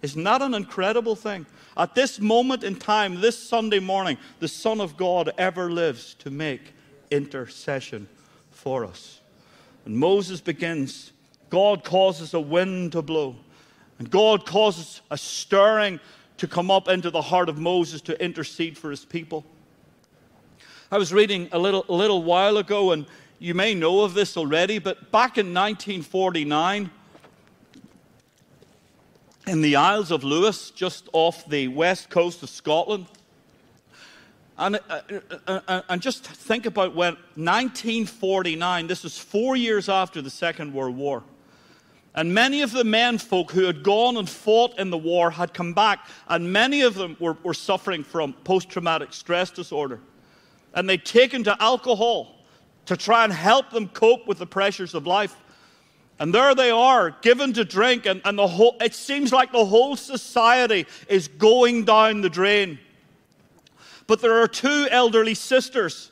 Isn't 0.03 0.23
that 0.23 0.43
an 0.43 0.53
incredible 0.53 1.15
thing? 1.15 1.47
At 1.75 1.95
this 1.95 2.19
moment 2.19 2.63
in 2.63 2.75
time, 2.75 3.19
this 3.19 3.37
Sunday 3.37 3.79
morning, 3.79 4.17
the 4.39 4.47
Son 4.47 4.79
of 4.81 4.97
God 4.97 5.31
ever 5.39 5.71
lives 5.71 6.13
to 6.19 6.29
make 6.29 6.73
intercession 7.09 8.07
for 8.51 8.85
us. 8.85 9.19
And 9.85 9.95
Moses 9.95 10.41
begins, 10.41 11.11
God 11.49 11.83
causes 11.83 12.35
a 12.35 12.39
wind 12.39 12.91
to 12.91 13.01
blow, 13.01 13.35
and 14.01 14.09
God 14.09 14.47
causes 14.47 14.99
a 15.11 15.17
stirring 15.17 15.99
to 16.37 16.47
come 16.47 16.71
up 16.71 16.87
into 16.87 17.11
the 17.11 17.21
heart 17.21 17.49
of 17.49 17.59
Moses 17.59 18.01
to 18.01 18.19
intercede 18.19 18.75
for 18.75 18.89
his 18.89 19.05
people. 19.05 19.45
I 20.91 20.97
was 20.97 21.13
reading 21.13 21.49
a 21.51 21.59
little, 21.59 21.85
a 21.87 21.93
little 21.93 22.23
while 22.23 22.57
ago, 22.57 22.93
and 22.93 23.05
you 23.37 23.53
may 23.53 23.75
know 23.75 24.01
of 24.01 24.15
this 24.15 24.37
already, 24.37 24.79
but 24.79 25.11
back 25.11 25.37
in 25.37 25.53
1949, 25.53 26.89
in 29.45 29.61
the 29.61 29.75
Isles 29.75 30.09
of 30.09 30.23
Lewis, 30.23 30.71
just 30.71 31.07
off 31.13 31.47
the 31.47 31.67
west 31.67 32.09
coast 32.09 32.41
of 32.41 32.49
Scotland. 32.49 33.05
And, 34.57 34.79
uh, 34.89 35.01
uh, 35.45 35.59
uh, 35.67 35.81
and 35.89 36.01
just 36.01 36.25
think 36.25 36.65
about 36.65 36.95
when 36.95 37.13
1949, 37.35 38.87
this 38.87 39.05
is 39.05 39.19
four 39.19 39.55
years 39.55 39.89
after 39.89 40.23
the 40.23 40.31
Second 40.31 40.73
World 40.73 40.97
War. 40.97 41.21
And 42.13 42.33
many 42.33 42.61
of 42.61 42.71
the 42.71 42.83
men 42.83 43.17
folk 43.17 43.51
who 43.51 43.63
had 43.63 43.83
gone 43.83 44.17
and 44.17 44.29
fought 44.29 44.77
in 44.77 44.89
the 44.89 44.97
war 44.97 45.31
had 45.31 45.53
come 45.53 45.73
back, 45.73 46.07
and 46.27 46.51
many 46.51 46.81
of 46.81 46.93
them 46.95 47.15
were, 47.19 47.37
were 47.43 47.53
suffering 47.53 48.03
from 48.03 48.33
post 48.33 48.69
traumatic 48.69 49.13
stress 49.13 49.49
disorder. 49.49 50.01
And 50.73 50.89
they'd 50.89 51.05
taken 51.05 51.43
to 51.45 51.61
alcohol 51.61 52.35
to 52.87 52.97
try 52.97 53.23
and 53.23 53.31
help 53.31 53.69
them 53.69 53.87
cope 53.87 54.27
with 54.27 54.39
the 54.39 54.45
pressures 54.45 54.93
of 54.93 55.07
life. 55.07 55.35
And 56.19 56.33
there 56.33 56.53
they 56.53 56.69
are, 56.69 57.11
given 57.21 57.53
to 57.53 57.63
drink, 57.63 58.05
and, 58.05 58.21
and 58.25 58.37
the 58.37 58.47
whole, 58.47 58.75
it 58.81 58.93
seems 58.93 59.31
like 59.31 59.53
the 59.53 59.65
whole 59.65 59.95
society 59.95 60.87
is 61.07 61.29
going 61.29 61.85
down 61.85 62.21
the 62.21 62.29
drain. 62.29 62.77
But 64.05 64.19
there 64.19 64.41
are 64.41 64.47
two 64.47 64.87
elderly 64.91 65.33
sisters 65.33 66.11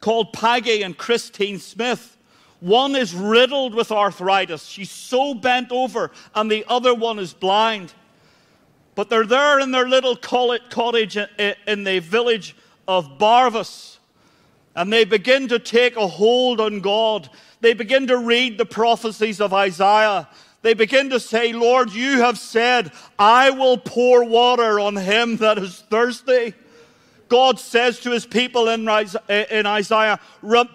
called 0.00 0.34
Peggy 0.34 0.82
and 0.82 0.96
Christine 0.96 1.58
Smith 1.58 2.17
one 2.60 2.96
is 2.96 3.14
riddled 3.14 3.74
with 3.74 3.92
arthritis. 3.92 4.66
She's 4.66 4.90
so 4.90 5.34
bent 5.34 5.70
over, 5.70 6.10
and 6.34 6.50
the 6.50 6.64
other 6.68 6.94
one 6.94 7.18
is 7.18 7.32
blind. 7.32 7.92
But 8.94 9.10
they're 9.10 9.26
there 9.26 9.60
in 9.60 9.70
their 9.70 9.88
little 9.88 10.16
cottage 10.16 11.16
in 11.16 11.84
the 11.84 12.00
village 12.00 12.56
of 12.88 13.18
Barvas, 13.18 13.98
and 14.74 14.92
they 14.92 15.04
begin 15.04 15.48
to 15.48 15.58
take 15.58 15.96
a 15.96 16.06
hold 16.06 16.60
on 16.60 16.80
God. 16.80 17.30
They 17.60 17.74
begin 17.74 18.08
to 18.08 18.18
read 18.18 18.58
the 18.58 18.66
prophecies 18.66 19.40
of 19.40 19.52
Isaiah. 19.52 20.28
They 20.62 20.74
begin 20.74 21.10
to 21.10 21.20
say, 21.20 21.52
Lord, 21.52 21.92
you 21.92 22.20
have 22.20 22.38
said, 22.38 22.90
I 23.18 23.50
will 23.50 23.78
pour 23.78 24.24
water 24.24 24.80
on 24.80 24.96
him 24.96 25.36
that 25.36 25.58
is 25.58 25.84
thirsty. 25.88 26.54
God 27.28 27.58
says 27.58 28.00
to 28.00 28.10
his 28.10 28.26
people 28.26 28.68
in, 28.68 28.88
eh, 28.88 29.44
in 29.50 29.66
Isaiah, 29.66 30.18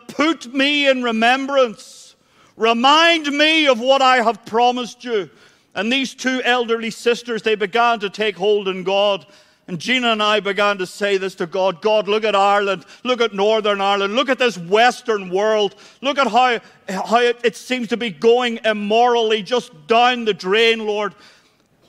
Put 0.07 0.53
me 0.53 0.87
in 0.87 1.03
remembrance. 1.03 2.15
Remind 2.55 3.27
me 3.27 3.67
of 3.67 3.79
what 3.79 4.01
I 4.01 4.17
have 4.17 4.45
promised 4.45 5.03
you. 5.03 5.29
And 5.75 5.91
these 5.91 6.13
two 6.13 6.41
elderly 6.43 6.91
sisters, 6.91 7.41
they 7.41 7.55
began 7.55 7.99
to 8.01 8.09
take 8.09 8.37
hold 8.37 8.67
in 8.67 8.83
God. 8.83 9.25
And 9.67 9.79
Gina 9.79 10.11
and 10.11 10.21
I 10.21 10.39
began 10.39 10.77
to 10.79 10.85
say 10.85 11.17
this 11.17 11.35
to 11.35 11.47
God 11.47 11.81
God, 11.81 12.07
look 12.07 12.25
at 12.25 12.35
Ireland. 12.35 12.85
Look 13.03 13.21
at 13.21 13.33
Northern 13.33 13.81
Ireland. 13.81 14.15
Look 14.15 14.29
at 14.29 14.37
this 14.37 14.57
Western 14.57 15.29
world. 15.29 15.75
Look 16.01 16.17
at 16.17 16.27
how, 16.27 16.59
how 16.89 17.19
it, 17.19 17.39
it 17.43 17.55
seems 17.55 17.87
to 17.87 17.97
be 17.97 18.09
going 18.09 18.59
immorally 18.65 19.41
just 19.41 19.71
down 19.87 20.25
the 20.25 20.33
drain, 20.33 20.85
Lord. 20.85 21.15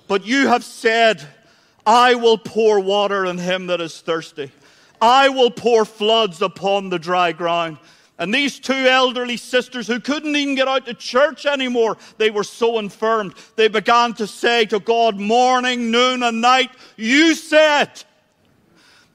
But 0.06 0.24
you 0.24 0.48
have 0.48 0.64
said, 0.64 1.26
I 1.86 2.14
will 2.14 2.38
pour 2.38 2.80
water 2.80 3.26
on 3.26 3.38
him 3.38 3.66
that 3.66 3.80
is 3.80 4.00
thirsty. 4.00 4.50
I 5.00 5.28
will 5.28 5.50
pour 5.50 5.84
floods 5.84 6.40
upon 6.40 6.88
the 6.88 6.98
dry 6.98 7.32
ground. 7.32 7.78
And 8.18 8.32
these 8.32 8.60
two 8.60 8.72
elderly 8.72 9.36
sisters 9.36 9.88
who 9.88 9.98
couldn't 9.98 10.36
even 10.36 10.54
get 10.54 10.68
out 10.68 10.86
to 10.86 10.94
church 10.94 11.46
anymore, 11.46 11.96
they 12.16 12.30
were 12.30 12.44
so 12.44 12.78
infirmed. 12.78 13.34
They 13.56 13.68
began 13.68 14.14
to 14.14 14.26
say 14.26 14.66
to 14.66 14.78
God, 14.78 15.18
morning, 15.18 15.90
noon, 15.90 16.22
and 16.22 16.40
night, 16.40 16.70
You 16.96 17.34
said, 17.34 18.04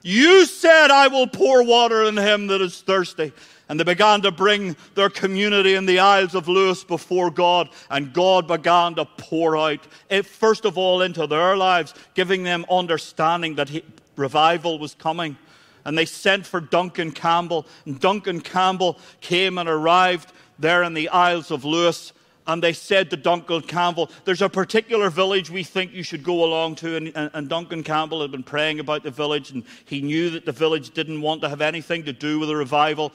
You 0.02 0.44
said, 0.44 0.90
I 0.90 1.08
will 1.08 1.26
pour 1.26 1.64
water 1.64 2.04
on 2.04 2.18
him 2.18 2.46
that 2.48 2.60
is 2.60 2.82
thirsty. 2.82 3.32
And 3.70 3.78
they 3.78 3.84
began 3.84 4.20
to 4.22 4.32
bring 4.32 4.74
their 4.96 5.08
community 5.08 5.76
in 5.76 5.86
the 5.86 6.00
Isles 6.00 6.34
of 6.34 6.48
Lewis 6.48 6.82
before 6.82 7.30
God, 7.30 7.68
and 7.88 8.12
God 8.12 8.48
began 8.48 8.96
to 8.96 9.04
pour 9.04 9.56
out, 9.56 9.86
it, 10.08 10.26
first 10.26 10.64
of 10.64 10.76
all, 10.76 11.02
into 11.02 11.28
their 11.28 11.56
lives, 11.56 11.94
giving 12.14 12.42
them 12.42 12.66
understanding 12.68 13.54
that 13.54 13.68
he, 13.68 13.84
revival 14.16 14.80
was 14.80 14.96
coming. 14.96 15.36
And 15.84 15.96
they 15.96 16.04
sent 16.04 16.46
for 16.46 16.60
Duncan 16.60 17.12
Campbell, 17.12 17.64
and 17.86 18.00
Duncan 18.00 18.40
Campbell 18.40 18.98
came 19.20 19.56
and 19.56 19.68
arrived 19.68 20.32
there 20.58 20.82
in 20.82 20.92
the 20.92 21.08
Isles 21.08 21.52
of 21.52 21.64
Lewis. 21.64 22.12
And 22.48 22.60
they 22.60 22.72
said 22.72 23.08
to 23.10 23.16
Duncan 23.16 23.62
Campbell, 23.62 24.10
There's 24.24 24.42
a 24.42 24.48
particular 24.48 25.10
village 25.10 25.48
we 25.48 25.62
think 25.62 25.92
you 25.92 26.02
should 26.02 26.24
go 26.24 26.42
along 26.44 26.74
to. 26.76 26.96
And, 26.96 27.12
and, 27.14 27.30
and, 27.34 27.48
Duncan 27.48 27.84
Campbell 27.84 28.20
had 28.22 28.32
been 28.32 28.42
praying 28.42 28.80
about 28.80 29.04
the 29.04 29.12
village, 29.12 29.52
and 29.52 29.62
he 29.84 30.00
knew 30.00 30.30
that 30.30 30.44
the 30.44 30.50
village 30.50 30.90
didn't 30.90 31.20
want 31.20 31.42
to 31.42 31.48
have 31.48 31.60
anything 31.60 32.02
to 32.06 32.12
do 32.12 32.40
with 32.40 32.48
the 32.48 32.56
revival. 32.56 33.12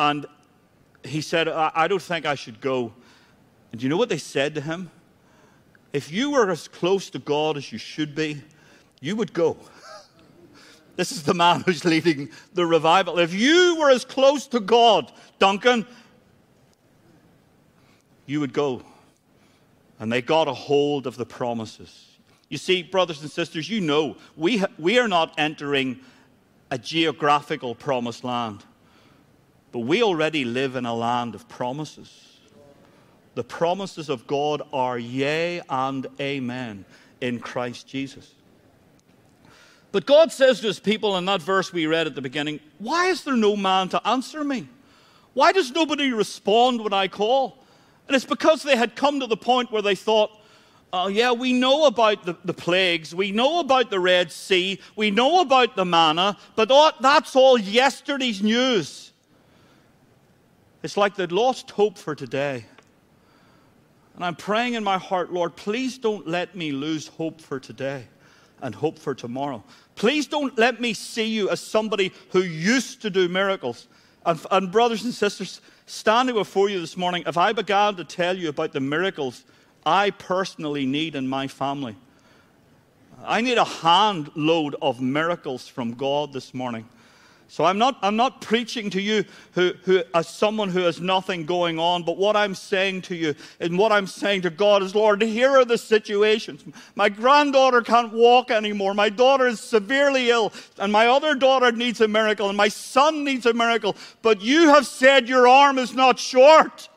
And 0.00 0.24
he 1.04 1.20
said, 1.20 1.46
I, 1.46 1.86
don't 1.86 2.00
think 2.00 2.24
I 2.24 2.34
should 2.34 2.62
go. 2.62 2.94
And 3.70 3.78
do 3.78 3.84
you 3.84 3.90
know 3.90 3.98
what 3.98 4.08
they 4.08 4.16
said 4.16 4.54
to 4.54 4.62
him? 4.62 4.90
If 5.92 6.10
you 6.10 6.30
were 6.30 6.50
as 6.50 6.68
close 6.68 7.10
to 7.10 7.18
God 7.18 7.58
as 7.58 7.70
you 7.70 7.76
should 7.76 8.14
be, 8.14 8.42
you 9.00 9.14
would 9.14 9.32
go. 9.32 9.58
This 10.96 11.12
is 11.12 11.22
the 11.22 11.32
man 11.32 11.60
who's 11.66 11.84
leading 11.86 12.28
the 12.52 12.66
revival. 12.66 13.18
If 13.18 13.32
you 13.32 13.76
were 13.78 13.90
as 13.90 14.04
close 14.04 14.46
to 14.48 14.60
God, 14.60 15.10
Duncan, 15.38 15.86
you 18.26 18.40
would 18.40 18.52
go. 18.52 18.82
And 19.98 20.12
they 20.12 20.20
got 20.20 20.46
a 20.46 20.52
hold 20.52 21.06
of 21.06 21.16
the 21.16 21.24
promises. 21.24 22.18
You 22.50 22.58
see, 22.58 22.82
brothers 22.82 23.22
and 23.22 23.30
sisters, 23.30 23.70
you 23.70 23.80
know, 23.80 24.16
we, 24.36 24.58
ha- 24.58 24.68
we 24.78 24.98
are 24.98 25.08
not 25.08 25.32
entering 25.38 26.00
a 26.70 26.76
geographical 26.76 27.74
promised 27.74 28.22
land. 28.22 28.62
But 29.72 29.80
we 29.80 30.02
already 30.02 30.44
live 30.44 30.76
in 30.76 30.86
a 30.86 30.94
land 30.94 31.34
of 31.34 31.48
promises. 31.48 32.38
The 33.34 33.44
promises 33.44 34.08
of 34.08 34.26
God 34.26 34.62
are 34.72 34.98
yea 34.98 35.60
and 35.68 36.06
amen 36.18 36.84
in 37.20 37.38
Christ 37.38 37.86
Jesus. 37.86 38.34
But 39.92 40.06
God 40.06 40.32
says 40.32 40.60
to 40.60 40.68
his 40.68 40.80
people 40.80 41.16
in 41.16 41.24
that 41.26 41.42
verse 41.42 41.72
we 41.72 41.86
read 41.86 42.06
at 42.06 42.14
the 42.14 42.22
beginning, 42.22 42.60
Why 42.78 43.06
is 43.06 43.24
there 43.24 43.36
no 43.36 43.56
man 43.56 43.88
to 43.90 44.06
answer 44.06 44.44
me? 44.44 44.68
Why 45.34 45.52
does 45.52 45.70
nobody 45.70 46.12
respond 46.12 46.82
when 46.82 46.92
I 46.92 47.08
call? 47.08 47.58
And 48.06 48.16
it's 48.16 48.24
because 48.24 48.62
they 48.62 48.76
had 48.76 48.96
come 48.96 49.20
to 49.20 49.26
the 49.26 49.36
point 49.36 49.70
where 49.70 49.82
they 49.82 49.94
thought, 49.94 50.36
Oh, 50.92 51.06
yeah, 51.06 51.30
we 51.30 51.52
know 51.52 51.86
about 51.86 52.26
the, 52.26 52.36
the, 52.44 52.52
plagues. 52.52 53.14
We 53.14 53.30
know 53.30 53.60
about 53.60 53.90
the 53.90 54.00
Red 54.00 54.32
Sea. 54.32 54.80
We 54.96 55.12
know 55.12 55.40
about 55.40 55.76
the 55.76 55.84
manna, 55.84 56.36
but 56.56 56.68
oh, 56.72 56.90
that's 57.00 57.36
all 57.36 57.56
yesterday's 57.56 58.42
news. 58.42 59.09
It's 60.82 60.96
like 60.96 61.16
they'd 61.16 61.32
lost 61.32 61.70
hope 61.72 61.98
for 61.98 62.14
today. 62.14 62.64
And 64.14 64.24
I'm 64.24 64.36
praying 64.36 64.74
in 64.74 64.84
my 64.84 64.98
heart, 64.98 65.32
Lord, 65.32 65.56
please 65.56 65.98
don't 65.98 66.26
let 66.26 66.54
me 66.54 66.72
lose 66.72 67.08
hope 67.08 67.40
for 67.40 67.60
today 67.60 68.04
and 68.62 68.74
hope 68.74 68.98
for 68.98 69.14
tomorrow. 69.14 69.62
Please 69.94 70.26
don't 70.26 70.56
let 70.58 70.80
me 70.80 70.92
see 70.92 71.26
you 71.26 71.48
as 71.50 71.60
somebody 71.60 72.12
who 72.30 72.40
used 72.42 73.02
to 73.02 73.10
do 73.10 73.28
miracles. 73.28 73.88
And, 74.26 74.38
and, 74.50 74.70
brothers 74.70 75.04
and 75.04 75.14
sisters, 75.14 75.62
standing 75.86 76.34
before 76.34 76.68
you 76.68 76.80
this 76.80 76.96
morning, 76.96 77.22
if 77.26 77.38
I 77.38 77.52
began 77.52 77.96
to 77.96 78.04
tell 78.04 78.36
you 78.36 78.50
about 78.50 78.72
the 78.72 78.80
miracles 78.80 79.44
I 79.86 80.10
personally 80.10 80.84
need 80.84 81.14
in 81.14 81.26
my 81.26 81.48
family, 81.48 81.96
I 83.24 83.40
need 83.40 83.58
a 83.58 83.64
handload 83.64 84.74
of 84.82 85.00
miracles 85.00 85.68
from 85.68 85.94
God 85.94 86.32
this 86.32 86.52
morning. 86.52 86.86
So 87.50 87.64
I'm 87.64 87.78
not, 87.78 87.98
I'm 88.00 88.14
not 88.14 88.40
preaching 88.40 88.90
to 88.90 89.02
you 89.02 89.24
who, 89.54 89.72
who, 89.82 90.04
as 90.14 90.28
someone 90.28 90.68
who 90.68 90.82
has 90.82 91.00
nothing 91.00 91.46
going 91.46 91.80
on, 91.80 92.04
but 92.04 92.16
what 92.16 92.36
I'm 92.36 92.54
saying 92.54 93.02
to 93.02 93.16
you 93.16 93.34
and 93.58 93.76
what 93.76 93.90
I'm 93.90 94.06
saying 94.06 94.42
to 94.42 94.50
God 94.50 94.84
is, 94.84 94.94
Lord, 94.94 95.20
here 95.20 95.50
are 95.50 95.64
the 95.64 95.76
situations. 95.76 96.62
My 96.94 97.08
granddaughter 97.08 97.82
can't 97.82 98.12
walk 98.12 98.52
anymore. 98.52 98.94
My 98.94 99.08
daughter 99.08 99.48
is 99.48 99.58
severely 99.58 100.30
ill, 100.30 100.52
and 100.78 100.92
my 100.92 101.08
other 101.08 101.34
daughter 101.34 101.72
needs 101.72 102.00
a 102.00 102.06
miracle, 102.06 102.48
and 102.48 102.56
my 102.56 102.68
son 102.68 103.24
needs 103.24 103.46
a 103.46 103.52
miracle. 103.52 103.96
But 104.22 104.40
you 104.40 104.68
have 104.68 104.86
said 104.86 105.28
your 105.28 105.48
arm 105.48 105.78
is 105.78 105.92
not 105.92 106.20
short. 106.20 106.88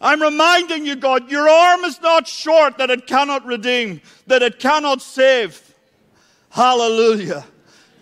I'm 0.00 0.20
reminding 0.20 0.84
you, 0.84 0.96
God, 0.96 1.30
your 1.30 1.48
arm 1.48 1.84
is 1.84 2.00
not 2.00 2.26
short 2.26 2.78
that 2.78 2.90
it 2.90 3.06
cannot 3.06 3.46
redeem, 3.46 4.00
that 4.26 4.42
it 4.42 4.58
cannot 4.58 5.00
save. 5.00 5.62
Hallelujah. 6.50 7.44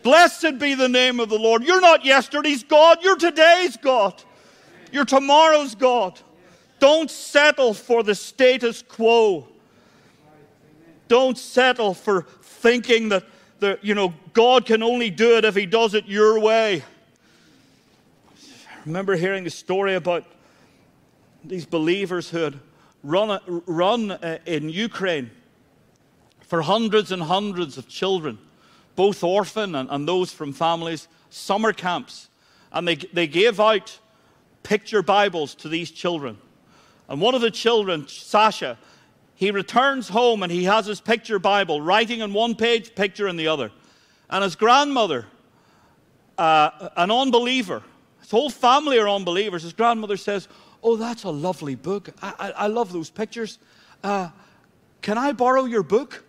Blessed 0.04 0.58
be 0.58 0.74
the 0.74 0.88
name 0.88 1.18
of 1.18 1.30
the 1.30 1.38
Lord. 1.38 1.64
You're 1.64 1.80
not 1.80 2.04
yesterday's 2.04 2.62
God, 2.62 2.98
you're 3.02 3.16
today's 3.16 3.78
God. 3.78 4.22
You're 4.92 5.06
tomorrow's 5.06 5.74
God. 5.74 6.20
Don't 6.78 7.10
settle 7.10 7.72
for 7.72 8.02
the 8.02 8.14
status 8.14 8.82
quo. 8.82 9.48
Don't 11.08 11.38
settle 11.38 11.94
for 11.94 12.26
thinking 12.42 13.08
that 13.08 13.24
the, 13.60 13.78
you 13.80 13.94
know, 13.94 14.12
God 14.34 14.66
can 14.66 14.82
only 14.82 15.08
do 15.08 15.38
it 15.38 15.44
if 15.46 15.54
He 15.54 15.64
does 15.64 15.94
it 15.94 16.04
your 16.06 16.38
way. 16.38 16.84
I 18.36 18.80
remember 18.84 19.16
hearing 19.16 19.46
a 19.46 19.50
story 19.50 19.94
about 19.94 20.24
these 21.42 21.64
believers 21.64 22.28
who 22.28 22.38
had 22.38 22.60
run, 23.02 23.40
run 23.66 24.10
uh, 24.10 24.38
in 24.44 24.68
Ukraine 24.68 25.30
for 26.42 26.60
hundreds 26.60 27.10
and 27.10 27.22
hundreds 27.22 27.78
of 27.78 27.88
children 27.88 28.38
both 28.96 29.24
orphan 29.24 29.74
and, 29.74 29.90
and 29.90 30.06
those 30.06 30.32
from 30.32 30.52
families, 30.52 31.08
summer 31.30 31.72
camps. 31.72 32.28
And 32.72 32.86
they, 32.86 32.96
they 32.96 33.26
gave 33.26 33.60
out 33.60 33.98
picture 34.62 35.02
Bibles 35.02 35.54
to 35.56 35.68
these 35.68 35.90
children. 35.90 36.38
And 37.08 37.20
one 37.20 37.34
of 37.34 37.40
the 37.40 37.50
children, 37.50 38.08
Sasha, 38.08 38.78
he 39.34 39.50
returns 39.50 40.08
home 40.08 40.42
and 40.42 40.50
he 40.50 40.64
has 40.64 40.86
his 40.86 41.00
picture 41.00 41.38
Bible, 41.38 41.80
writing 41.80 42.22
on 42.22 42.32
one 42.32 42.54
page, 42.54 42.94
picture 42.94 43.28
in 43.28 43.36
the 43.36 43.48
other. 43.48 43.70
And 44.30 44.42
his 44.42 44.56
grandmother, 44.56 45.26
uh, 46.38 46.88
an 46.96 47.10
unbeliever, 47.10 47.82
his 48.20 48.30
whole 48.30 48.50
family 48.50 48.98
are 48.98 49.08
unbelievers. 49.08 49.62
His 49.62 49.74
grandmother 49.74 50.16
says, 50.16 50.48
Oh, 50.82 50.96
that's 50.96 51.24
a 51.24 51.30
lovely 51.30 51.74
book. 51.74 52.10
I, 52.22 52.34
I, 52.38 52.50
I 52.50 52.66
love 52.66 52.92
those 52.92 53.10
pictures. 53.10 53.58
Uh, 54.02 54.30
can 55.02 55.18
I 55.18 55.32
borrow 55.32 55.64
your 55.64 55.82
book? 55.82 56.23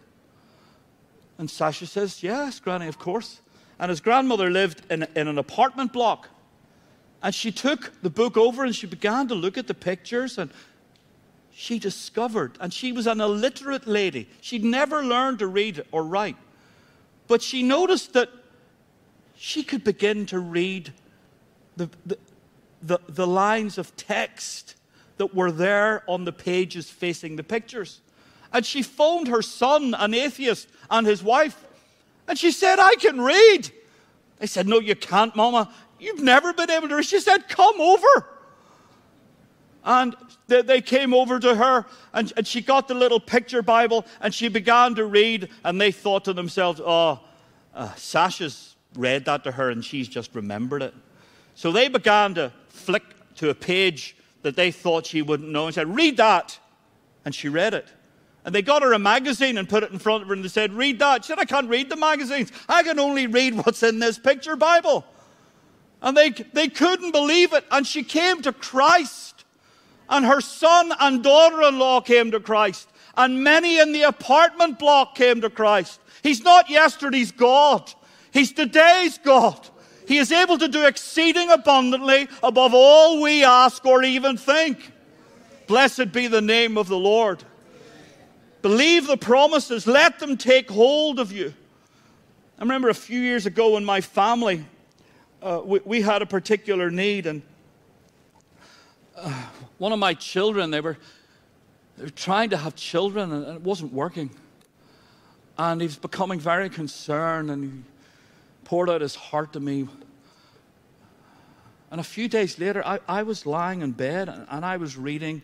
And 1.37 1.49
Sasha 1.49 1.85
says, 1.85 2.23
Yes, 2.23 2.59
Granny, 2.59 2.87
of 2.87 2.97
course. 2.97 3.41
And 3.79 3.89
his 3.89 3.99
grandmother 3.99 4.49
lived 4.49 4.89
in, 4.89 5.07
in 5.15 5.27
an 5.27 5.37
apartment 5.37 5.91
block. 5.91 6.29
And 7.21 7.33
she 7.33 7.51
took 7.51 7.91
the 8.01 8.09
book 8.09 8.37
over 8.37 8.63
and 8.63 8.75
she 8.75 8.87
began 8.87 9.27
to 9.27 9.35
look 9.35 9.57
at 9.57 9.67
the 9.67 9.73
pictures 9.73 10.37
and 10.37 10.51
she 11.57 11.79
discovered, 11.79 12.57
and 12.59 12.73
she 12.73 12.91
was 12.91 13.07
an 13.07 13.21
illiterate 13.21 13.87
lady. 13.87 14.27
She'd 14.41 14.65
never 14.65 15.05
learned 15.05 15.39
to 15.39 15.47
read 15.47 15.85
or 15.93 16.03
write. 16.03 16.35
But 17.27 17.41
she 17.41 17.63
noticed 17.63 18.11
that 18.11 18.29
she 19.37 19.63
could 19.63 19.81
begin 19.81 20.25
to 20.27 20.39
read 20.39 20.91
the, 21.77 21.89
the, 22.05 22.17
the, 22.81 22.99
the 23.07 23.25
lines 23.25 23.77
of 23.77 23.95
text 23.95 24.75
that 25.15 25.33
were 25.33 25.49
there 25.49 26.03
on 26.09 26.25
the 26.25 26.33
pages 26.33 26.89
facing 26.89 27.37
the 27.37 27.43
pictures. 27.43 28.01
And 28.55 28.65
she 28.65 28.83
phoned 28.83 29.27
her 29.27 29.41
son, 29.41 29.93
an 29.95 30.13
atheist, 30.13 30.69
and 30.89 31.05
his 31.05 31.21
wife. 31.21 31.61
And 32.25 32.39
she 32.39 32.51
said, 32.51 32.79
I 32.79 32.95
can 32.95 33.19
read. 33.19 33.69
They 34.37 34.47
said, 34.47 34.65
No, 34.65 34.79
you 34.79 34.95
can't, 34.95 35.35
Mama. 35.35 35.73
You've 35.99 36.21
never 36.21 36.53
been 36.53 36.71
able 36.71 36.87
to 36.87 36.95
read. 36.95 37.05
She 37.05 37.19
said, 37.19 37.49
Come 37.49 37.81
over. 37.81 38.29
And 39.83 40.15
they, 40.47 40.79
came 40.79 41.13
over 41.13 41.37
to 41.37 41.53
her, 41.53 41.85
and, 42.13 42.31
and 42.37 42.47
she 42.47 42.61
got 42.61 42.87
the 42.87 42.93
little 42.93 43.19
picture 43.19 43.61
Bible, 43.61 44.05
and 44.21 44.33
she 44.33 44.47
began 44.47 44.95
to 44.95 45.03
read. 45.03 45.49
And 45.65 45.79
they 45.79 45.91
thought 45.91 46.23
to 46.23 46.33
themselves, 46.33 46.79
Oh, 46.81 47.19
uh, 47.73 47.93
Sasha's 47.95 48.77
read 48.95 49.25
that 49.25 49.43
to 49.43 49.51
her, 49.51 49.69
and 49.69 49.83
she's 49.83 50.07
just 50.07 50.33
remembered 50.33 50.81
it. 50.81 50.93
So 51.55 51.73
they 51.73 51.89
began 51.89 52.33
to 52.35 52.53
flick 52.69 53.03
to 53.35 53.49
a 53.49 53.53
page 53.53 54.15
that 54.43 54.55
they 54.55 54.71
thought 54.71 55.07
she 55.07 55.21
wouldn't 55.21 55.49
know 55.49 55.65
and 55.65 55.75
said, 55.75 55.93
Read 55.93 56.15
that. 56.15 56.57
And 57.25 57.35
she 57.35 57.49
read 57.49 57.73
it. 57.73 57.89
And 58.45 58.53
they 58.53 58.61
got 58.61 58.83
her 58.83 58.93
a 58.93 58.99
magazine 58.99 59.57
and 59.57 59.67
put 59.67 59.81
it 59.81 59.91
in 59.91 59.97
front 59.97 60.21
of 60.21 60.27
her 60.27 60.35
and 60.35 60.43
they 60.43 60.49
said, 60.49 60.71
Read 60.71 60.99
that. 60.99 61.25
She 61.25 61.29
said, 61.29 61.39
I 61.39 61.45
can't 61.45 61.67
read 61.67 61.89
the 61.89 61.95
magazines. 61.95 62.51
I 62.69 62.83
can 62.83 62.99
only 62.99 63.25
read 63.25 63.55
what's 63.55 63.81
in 63.81 63.97
this 63.97 64.19
picture 64.19 64.55
Bible. 64.55 65.03
And 66.01 66.15
they, 66.15 66.29
they 66.29 66.67
couldn't 66.67 67.11
believe 67.11 67.53
it. 67.53 67.65
And 67.71 67.87
she 67.87 68.03
came 68.03 68.43
to 68.43 68.53
Christ. 68.53 69.43
And 70.07 70.23
her 70.23 70.41
son 70.41 70.93
and 70.99 71.23
daughter 71.23 71.63
in 71.63 71.79
law 71.79 72.01
came 72.01 72.29
to 72.31 72.39
Christ. 72.39 72.87
And 73.17 73.43
many 73.43 73.79
in 73.79 73.91
the 73.91 74.03
apartment 74.03 74.77
block 74.77 75.15
came 75.15 75.41
to 75.41 75.49
Christ. 75.49 75.99
He's 76.21 76.43
not 76.43 76.69
yesterday's 76.69 77.31
God, 77.31 77.91
He's 78.31 78.53
today's 78.53 79.17
God. 79.17 79.67
He 80.07 80.19
is 80.19 80.31
able 80.31 80.59
to 80.59 80.67
do 80.67 80.85
exceeding 80.85 81.49
abundantly 81.49 82.27
above 82.43 82.75
all 82.75 83.23
we 83.23 83.43
ask 83.43 83.83
or 83.87 84.03
even 84.03 84.37
think. 84.37 84.91
Blessed 85.65 86.11
be 86.11 86.27
the 86.27 86.41
name 86.41 86.77
of 86.77 86.87
the 86.87 86.97
Lord. 86.97 87.43
Believe 88.65 89.05
the 89.05 89.15
promises, 89.15 89.85
let 89.85 90.17
them 90.17 90.37
take 90.37 90.71
hold 90.71 91.19
of 91.19 91.31
you. 91.31 91.53
I 92.57 92.63
remember 92.63 92.89
a 92.89 92.95
few 92.95 93.19
years 93.19 93.45
ago 93.45 93.77
in 93.77 93.85
my 93.85 94.01
family, 94.01 94.65
uh, 95.39 95.61
we, 95.63 95.81
we, 95.85 96.01
had 96.01 96.23
a 96.23 96.25
particular 96.25 96.89
need, 96.89 97.27
and 97.27 97.43
uh, 99.15 99.29
one 99.77 99.91
of 99.91 99.99
my 99.99 100.15
children, 100.15 100.71
they 100.71 100.81
were, 100.81 100.97
they 101.95 102.05
were 102.05 102.09
trying 102.09 102.49
to 102.49 102.57
have 102.57 102.75
children, 102.75 103.31
and 103.31 103.45
it 103.57 103.61
wasn't 103.61 103.93
working. 103.93 104.31
And 105.59 105.79
he 105.79 105.85
was 105.85 105.97
becoming 105.97 106.39
very 106.39 106.71
concerned, 106.71 107.51
and 107.51 107.63
he 107.63 107.69
poured 108.63 108.89
out 108.89 109.01
his 109.01 109.13
heart 109.13 109.53
to 109.53 109.59
me. 109.59 109.87
And 111.91 112.01
a 112.01 112.03
few 112.03 112.27
days 112.27 112.57
later, 112.57 112.81
I, 112.83 112.97
I 113.07 113.21
was 113.21 113.45
lying 113.45 113.83
in 113.83 113.91
bed 113.91 114.27
and, 114.27 114.47
and 114.49 114.65
I 114.65 114.77
was 114.77 114.97
reading 114.97 115.43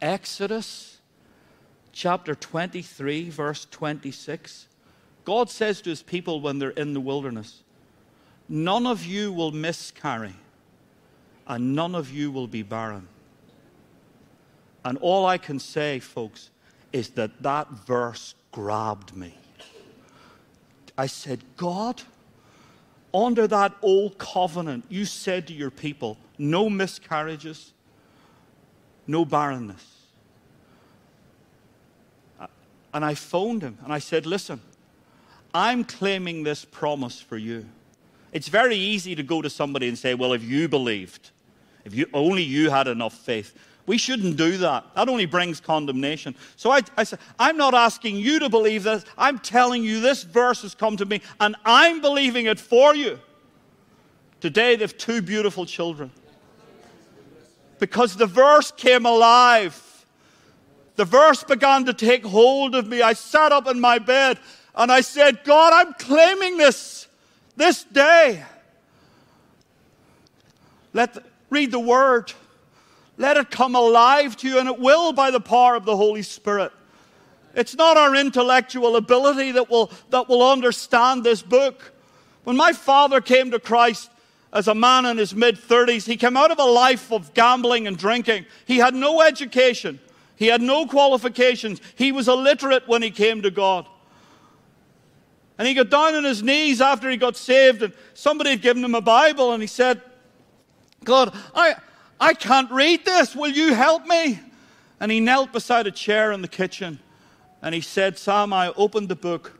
Exodus 0.00 0.91
chapter 1.92 2.34
23, 2.34 3.30
verse 3.30 3.66
26. 3.70 4.66
God 5.24 5.50
says 5.50 5.80
to 5.82 5.90
his 5.90 6.02
people 6.02 6.40
when 6.40 6.58
they're 6.58 6.70
in 6.70 6.94
the 6.94 7.00
wilderness, 7.00 7.62
None 8.48 8.86
of 8.86 9.04
you 9.04 9.32
will 9.32 9.52
miscarry, 9.52 10.34
and 11.46 11.74
none 11.74 11.94
of 11.94 12.10
you 12.10 12.30
will 12.30 12.48
be 12.48 12.62
barren. 12.62 13.08
And 14.84 14.98
all 14.98 15.26
I 15.26 15.38
can 15.38 15.58
say, 15.58 16.00
folks, 16.00 16.50
is 16.92 17.10
that 17.10 17.42
that 17.42 17.70
verse 17.70 18.34
grabbed 18.50 19.16
me. 19.16 19.34
I 20.98 21.06
said, 21.06 21.40
God, 21.56 22.02
under 23.14 23.46
that 23.46 23.74
old 23.80 24.18
covenant, 24.18 24.84
you 24.88 25.04
said 25.04 25.46
to 25.46 25.54
your 25.54 25.70
people, 25.70 26.18
no 26.36 26.68
miscarriages, 26.68 27.72
no 29.06 29.24
barrenness. 29.24 29.91
And 32.94 33.04
I 33.04 33.14
phoned 33.14 33.62
him 33.62 33.78
and 33.84 33.92
I 33.92 33.98
said, 33.98 34.26
Listen, 34.26 34.60
I'm 35.54 35.84
claiming 35.84 36.42
this 36.42 36.64
promise 36.64 37.20
for 37.20 37.36
you. 37.36 37.66
It's 38.32 38.48
very 38.48 38.76
easy 38.76 39.14
to 39.14 39.22
go 39.22 39.42
to 39.42 39.50
somebody 39.50 39.88
and 39.88 39.98
say, 39.98 40.14
Well, 40.14 40.32
if 40.32 40.42
you 40.42 40.68
believed, 40.68 41.30
if 41.84 41.94
you, 41.94 42.06
only 42.12 42.42
you 42.42 42.70
had 42.70 42.88
enough 42.88 43.14
faith. 43.14 43.54
We 43.84 43.98
shouldn't 43.98 44.36
do 44.36 44.58
that. 44.58 44.84
That 44.94 45.08
only 45.08 45.26
brings 45.26 45.60
condemnation. 45.60 46.36
So 46.56 46.70
I, 46.70 46.82
I 46.96 47.02
said, 47.02 47.18
I'm 47.38 47.56
not 47.56 47.74
asking 47.74 48.16
you 48.16 48.38
to 48.38 48.48
believe 48.48 48.84
this. 48.84 49.04
I'm 49.18 49.40
telling 49.40 49.82
you 49.82 50.00
this 50.00 50.22
verse 50.22 50.62
has 50.62 50.74
come 50.74 50.96
to 50.98 51.04
me, 51.04 51.20
and 51.40 51.56
I'm 51.64 52.00
believing 52.00 52.46
it 52.46 52.60
for 52.60 52.94
you. 52.94 53.18
Today, 54.40 54.76
they 54.76 54.84
have 54.84 54.96
two 54.96 55.20
beautiful 55.20 55.66
children. 55.66 56.12
Because 57.80 58.16
the 58.16 58.26
verse 58.26 58.70
came 58.70 59.04
alive. 59.04 59.91
The 60.96 61.04
verse 61.04 61.42
began 61.42 61.86
to 61.86 61.94
take 61.94 62.24
hold 62.24 62.74
of 62.74 62.86
me. 62.86 63.02
I 63.02 63.14
sat 63.14 63.52
up 63.52 63.66
in 63.66 63.80
my 63.80 63.98
bed 63.98 64.38
and 64.74 64.92
I 64.92 65.00
said, 65.00 65.44
God, 65.44 65.72
I'm 65.72 65.94
claiming 65.94 66.56
this 66.56 67.08
this 67.56 67.84
day. 67.84 68.42
Let 70.92 71.14
the, 71.14 71.22
read 71.50 71.70
the 71.70 71.78
word. 71.78 72.32
Let 73.18 73.36
it 73.36 73.50
come 73.50 73.74
alive 73.74 74.36
to 74.38 74.48
you, 74.48 74.58
and 74.58 74.68
it 74.68 74.78
will 74.78 75.12
by 75.12 75.30
the 75.30 75.40
power 75.40 75.74
of 75.74 75.84
the 75.84 75.96
Holy 75.96 76.22
Spirit. 76.22 76.72
It's 77.54 77.76
not 77.76 77.96
our 77.96 78.16
intellectual 78.16 78.96
ability 78.96 79.52
that 79.52 79.70
will, 79.70 79.90
that 80.10 80.28
will 80.28 80.42
understand 80.42 81.22
this 81.22 81.42
book. 81.42 81.92
When 82.44 82.56
my 82.56 82.72
father 82.72 83.20
came 83.20 83.50
to 83.50 83.58
Christ 83.58 84.10
as 84.52 84.68
a 84.68 84.74
man 84.74 85.04
in 85.04 85.18
his 85.18 85.34
mid 85.34 85.56
30s, 85.56 86.06
he 86.06 86.16
came 86.16 86.36
out 86.36 86.50
of 86.50 86.58
a 86.58 86.64
life 86.64 87.12
of 87.12 87.34
gambling 87.34 87.86
and 87.86 87.96
drinking. 87.96 88.46
He 88.64 88.78
had 88.78 88.94
no 88.94 89.20
education, 89.20 90.00
he 90.42 90.48
had 90.48 90.60
no 90.60 90.86
qualifications. 90.86 91.80
He 91.94 92.12
was 92.12 92.28
illiterate 92.28 92.88
when 92.88 93.02
he 93.02 93.10
came 93.10 93.42
to 93.42 93.50
God. 93.50 93.86
And 95.58 95.68
he 95.68 95.74
got 95.74 95.90
down 95.90 96.14
on 96.14 96.24
his 96.24 96.42
knees 96.42 96.80
after 96.80 97.08
he 97.08 97.16
got 97.16 97.36
saved, 97.36 97.82
and 97.82 97.92
somebody 98.14 98.50
had 98.50 98.62
given 98.62 98.84
him 98.84 98.94
a 98.94 99.00
Bible, 99.00 99.52
and 99.52 99.62
he 99.62 99.66
said, 99.66 100.00
God, 101.04 101.36
I, 101.54 101.76
I 102.18 102.34
can't 102.34 102.70
read 102.70 103.04
this. 103.04 103.34
Will 103.34 103.50
you 103.50 103.74
help 103.74 104.06
me? 104.06 104.40
And 105.00 105.10
he 105.10 105.20
knelt 105.20 105.52
beside 105.52 105.86
a 105.86 105.90
chair 105.90 106.30
in 106.30 106.42
the 106.42 106.48
kitchen 106.48 107.00
and 107.60 107.74
he 107.74 107.80
said, 107.80 108.18
Sam, 108.18 108.52
I 108.52 108.72
opened 108.76 109.08
the 109.08 109.16
book 109.16 109.58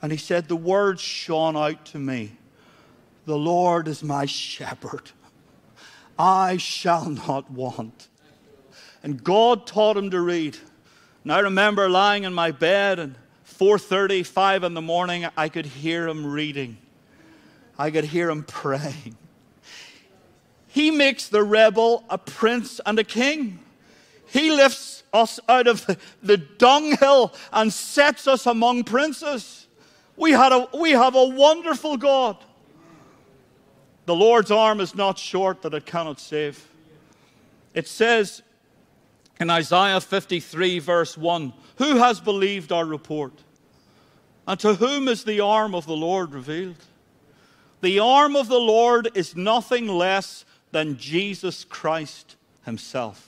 and 0.00 0.12
he 0.12 0.18
said, 0.18 0.48
The 0.48 0.56
words 0.56 1.00
shone 1.00 1.56
out 1.56 1.84
to 1.86 1.98
me 1.98 2.32
The 3.26 3.36
Lord 3.36 3.88
is 3.88 4.02
my 4.02 4.24
shepherd. 4.24 5.10
I 6.18 6.56
shall 6.56 7.10
not 7.10 7.50
want. 7.50 8.07
And 9.02 9.22
God 9.22 9.66
taught 9.66 9.96
him 9.96 10.10
to 10.10 10.20
read. 10.20 10.56
And 11.24 11.32
I 11.32 11.40
remember 11.40 11.88
lying 11.88 12.24
in 12.24 12.34
my 12.34 12.50
bed 12.50 12.98
and 12.98 13.14
4:30, 13.44 14.24
5 14.24 14.64
in 14.64 14.74
the 14.74 14.82
morning, 14.82 15.26
I 15.36 15.48
could 15.48 15.66
hear 15.66 16.06
him 16.08 16.26
reading. 16.26 16.78
I 17.78 17.90
could 17.90 18.04
hear 18.04 18.30
him 18.30 18.44
praying. 18.44 19.16
He 20.68 20.90
makes 20.90 21.28
the 21.28 21.42
rebel 21.42 22.04
a 22.08 22.18
prince 22.18 22.80
and 22.84 22.98
a 22.98 23.04
king. 23.04 23.58
He 24.26 24.50
lifts 24.50 25.02
us 25.12 25.40
out 25.48 25.66
of 25.66 25.86
the 26.22 26.36
dunghill 26.36 27.34
and 27.52 27.72
sets 27.72 28.28
us 28.28 28.46
among 28.46 28.84
princes. 28.84 29.66
We, 30.16 30.32
had 30.32 30.52
a, 30.52 30.68
we 30.76 30.90
have 30.90 31.14
a 31.14 31.24
wonderful 31.24 31.96
God. 31.96 32.36
The 34.06 34.14
Lord's 34.14 34.50
arm 34.50 34.80
is 34.80 34.94
not 34.94 35.18
short 35.18 35.62
that 35.62 35.74
it 35.74 35.86
cannot 35.86 36.20
save. 36.20 36.66
It 37.74 37.86
says 37.86 38.42
in 39.40 39.50
Isaiah 39.50 40.00
53, 40.00 40.78
verse 40.78 41.16
1 41.16 41.52
Who 41.76 41.96
has 41.96 42.20
believed 42.20 42.72
our 42.72 42.84
report? 42.84 43.32
And 44.46 44.58
to 44.60 44.74
whom 44.74 45.08
is 45.08 45.24
the 45.24 45.40
arm 45.40 45.74
of 45.74 45.86
the 45.86 45.96
Lord 45.96 46.32
revealed? 46.32 46.76
The 47.80 47.98
arm 47.98 48.34
of 48.34 48.48
the 48.48 48.58
Lord 48.58 49.10
is 49.14 49.36
nothing 49.36 49.86
less 49.86 50.44
than 50.72 50.96
Jesus 50.96 51.64
Christ 51.64 52.36
himself. 52.64 53.24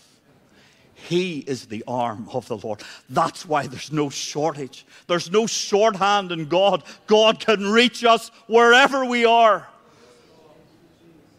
He 0.95 1.39
is 1.41 1.67
the 1.67 1.83
arm 1.87 2.29
of 2.33 2.47
the 2.49 2.59
Lord. 2.59 2.83
That's 3.09 3.47
why 3.47 3.67
there's 3.67 3.93
no 3.93 4.11
shortage. 4.11 4.85
There's 5.07 5.31
no 5.31 5.47
shorthand 5.47 6.31
in 6.33 6.47
God. 6.47 6.83
God 7.07 7.41
can 7.41 7.67
reach 7.71 8.05
us 8.05 8.31
wherever 8.47 9.05
we 9.05 9.25
are. 9.25 9.67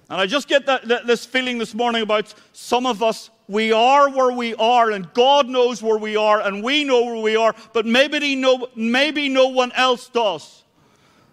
And 0.09 0.19
I 0.19 0.25
just 0.25 0.47
get 0.47 0.65
that, 0.65 0.87
that, 0.87 1.07
this 1.07 1.25
feeling 1.25 1.57
this 1.57 1.73
morning 1.73 2.01
about 2.01 2.33
some 2.53 2.85
of 2.85 3.01
us. 3.03 3.29
We 3.51 3.73
are 3.73 4.09
where 4.09 4.31
we 4.31 4.55
are, 4.55 4.91
and 4.91 5.13
God 5.13 5.49
knows 5.49 5.83
where 5.83 5.97
we 5.97 6.15
are, 6.15 6.39
and 6.39 6.63
we 6.63 6.85
know 6.85 7.03
where 7.03 7.21
we 7.21 7.35
are, 7.35 7.53
but 7.73 7.85
maybe, 7.85 8.33
no, 8.33 8.69
maybe 8.75 9.27
no 9.27 9.49
one 9.49 9.73
else 9.73 10.07
does. 10.07 10.63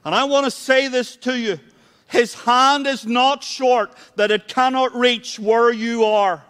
And 0.04 0.12
I 0.12 0.24
want 0.24 0.44
to 0.44 0.50
say 0.50 0.88
this 0.88 1.14
to 1.18 1.38
you 1.38 1.60
His 2.08 2.34
hand 2.34 2.88
is 2.88 3.06
not 3.06 3.44
short 3.44 3.92
that 4.16 4.32
it 4.32 4.48
cannot 4.48 4.96
reach 4.96 5.38
where 5.38 5.72
you 5.72 6.06
are, 6.06 6.42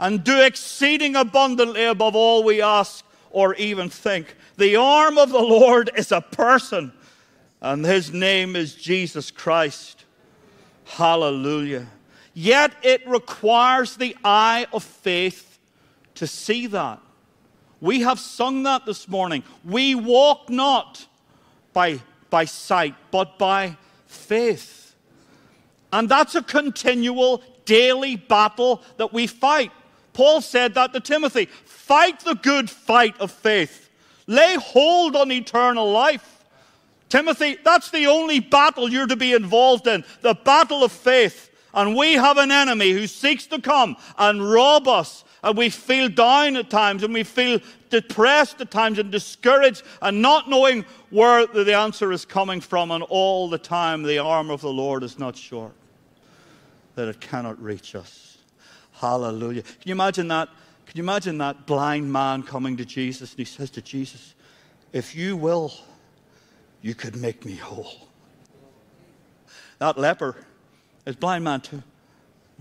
and 0.00 0.24
do 0.24 0.40
exceeding 0.40 1.14
abundantly 1.14 1.84
above 1.84 2.16
all 2.16 2.42
we 2.42 2.60
ask 2.60 3.04
or 3.30 3.54
even 3.54 3.88
think. 3.88 4.34
The 4.56 4.74
arm 4.74 5.16
of 5.16 5.30
the 5.30 5.38
Lord 5.38 5.92
is 5.94 6.10
a 6.10 6.20
person, 6.20 6.92
and 7.60 7.86
His 7.86 8.12
name 8.12 8.56
is 8.56 8.74
Jesus 8.74 9.30
Christ. 9.30 10.06
Hallelujah. 10.86 11.86
Yet 12.34 12.72
it 12.82 13.06
requires 13.06 13.96
the 13.96 14.16
eye 14.24 14.66
of 14.72 14.82
faith 14.82 15.58
to 16.14 16.26
see 16.26 16.66
that. 16.68 17.00
We 17.80 18.00
have 18.02 18.20
sung 18.20 18.62
that 18.62 18.86
this 18.86 19.08
morning. 19.08 19.42
We 19.64 19.94
walk 19.94 20.48
not 20.48 21.06
by, 21.72 22.00
by 22.30 22.44
sight, 22.44 22.94
but 23.10 23.38
by 23.38 23.76
faith. 24.06 24.94
And 25.92 26.08
that's 26.08 26.34
a 26.34 26.42
continual 26.42 27.42
daily 27.64 28.16
battle 28.16 28.82
that 28.96 29.12
we 29.12 29.26
fight. 29.26 29.72
Paul 30.12 30.40
said 30.40 30.74
that 30.74 30.92
to 30.92 31.00
Timothy 31.00 31.46
fight 31.46 32.20
the 32.20 32.34
good 32.34 32.70
fight 32.70 33.18
of 33.20 33.30
faith, 33.30 33.90
lay 34.26 34.56
hold 34.56 35.16
on 35.16 35.30
eternal 35.32 35.90
life. 35.90 36.44
Timothy, 37.08 37.58
that's 37.62 37.90
the 37.90 38.06
only 38.06 38.40
battle 38.40 38.88
you're 38.88 39.06
to 39.06 39.16
be 39.16 39.34
involved 39.34 39.86
in 39.86 40.04
the 40.22 40.34
battle 40.34 40.82
of 40.82 40.92
faith. 40.92 41.50
And 41.74 41.96
we 41.96 42.14
have 42.14 42.36
an 42.36 42.50
enemy 42.50 42.90
who 42.90 43.06
seeks 43.06 43.46
to 43.46 43.60
come 43.60 43.96
and 44.18 44.50
rob 44.50 44.88
us. 44.88 45.24
And 45.42 45.56
we 45.56 45.70
feel 45.70 46.08
down 46.08 46.56
at 46.56 46.70
times 46.70 47.02
and 47.02 47.12
we 47.12 47.24
feel 47.24 47.58
depressed 47.90 48.60
at 48.60 48.70
times 48.70 48.98
and 48.98 49.10
discouraged 49.10 49.82
and 50.00 50.22
not 50.22 50.48
knowing 50.48 50.84
where 51.10 51.46
the 51.46 51.74
answer 51.74 52.12
is 52.12 52.24
coming 52.24 52.60
from. 52.60 52.90
And 52.90 53.02
all 53.04 53.48
the 53.48 53.58
time, 53.58 54.02
the 54.02 54.18
arm 54.18 54.50
of 54.50 54.60
the 54.60 54.72
Lord 54.72 55.02
is 55.02 55.18
not 55.18 55.36
short, 55.36 55.72
that 56.94 57.08
it 57.08 57.20
cannot 57.20 57.60
reach 57.60 57.94
us. 57.94 58.38
Hallelujah. 58.92 59.62
Can 59.62 59.82
you 59.84 59.92
imagine 59.92 60.28
that? 60.28 60.48
Can 60.86 60.98
you 60.98 61.02
imagine 61.02 61.38
that 61.38 61.66
blind 61.66 62.12
man 62.12 62.42
coming 62.42 62.76
to 62.76 62.84
Jesus 62.84 63.30
and 63.30 63.38
he 63.38 63.44
says 63.44 63.70
to 63.70 63.82
Jesus, 63.82 64.34
If 64.92 65.16
you 65.16 65.36
will, 65.36 65.72
you 66.82 66.94
could 66.94 67.16
make 67.16 67.44
me 67.44 67.56
whole. 67.56 68.08
That 69.78 69.98
leper 69.98 70.36
is 71.06 71.16
blind 71.16 71.44
man 71.44 71.60
too. 71.60 71.82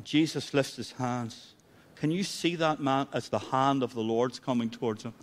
Jesus 0.03 0.53
lifts 0.53 0.75
his 0.75 0.91
hands. 0.93 1.53
Can 1.95 2.11
you 2.11 2.23
see 2.23 2.55
that 2.55 2.79
man 2.79 3.07
as 3.13 3.29
the 3.29 3.39
hand 3.39 3.83
of 3.83 3.93
the 3.93 4.01
Lord's 4.01 4.39
coming 4.39 4.69
towards 4.69 5.03
him? 5.03 5.13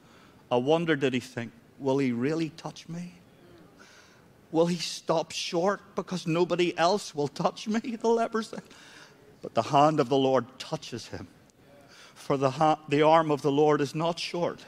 I 0.50 0.56
wonder, 0.56 0.94
did 0.96 1.12
he 1.12 1.20
think, 1.20 1.52
will 1.78 1.98
he 1.98 2.12
really 2.12 2.50
touch 2.50 2.88
me? 2.88 3.14
Will 4.50 4.66
he 4.66 4.76
stop 4.76 5.32
short 5.32 5.80
because 5.94 6.26
nobody 6.26 6.76
else 6.78 7.14
will 7.14 7.28
touch 7.28 7.68
me? 7.68 7.80
The 8.00 8.08
leper 8.08 8.42
said. 8.42 8.62
But 9.42 9.54
the 9.54 9.62
hand 9.62 10.00
of 10.00 10.08
the 10.08 10.16
Lord 10.16 10.46
touches 10.58 11.08
him. 11.08 11.28
For 12.14 12.36
the, 12.36 12.50
ha- 12.50 12.78
the 12.88 13.02
arm 13.02 13.30
of 13.30 13.42
the 13.42 13.52
Lord 13.52 13.80
is 13.80 13.94
not 13.94 14.18
short. 14.18 14.64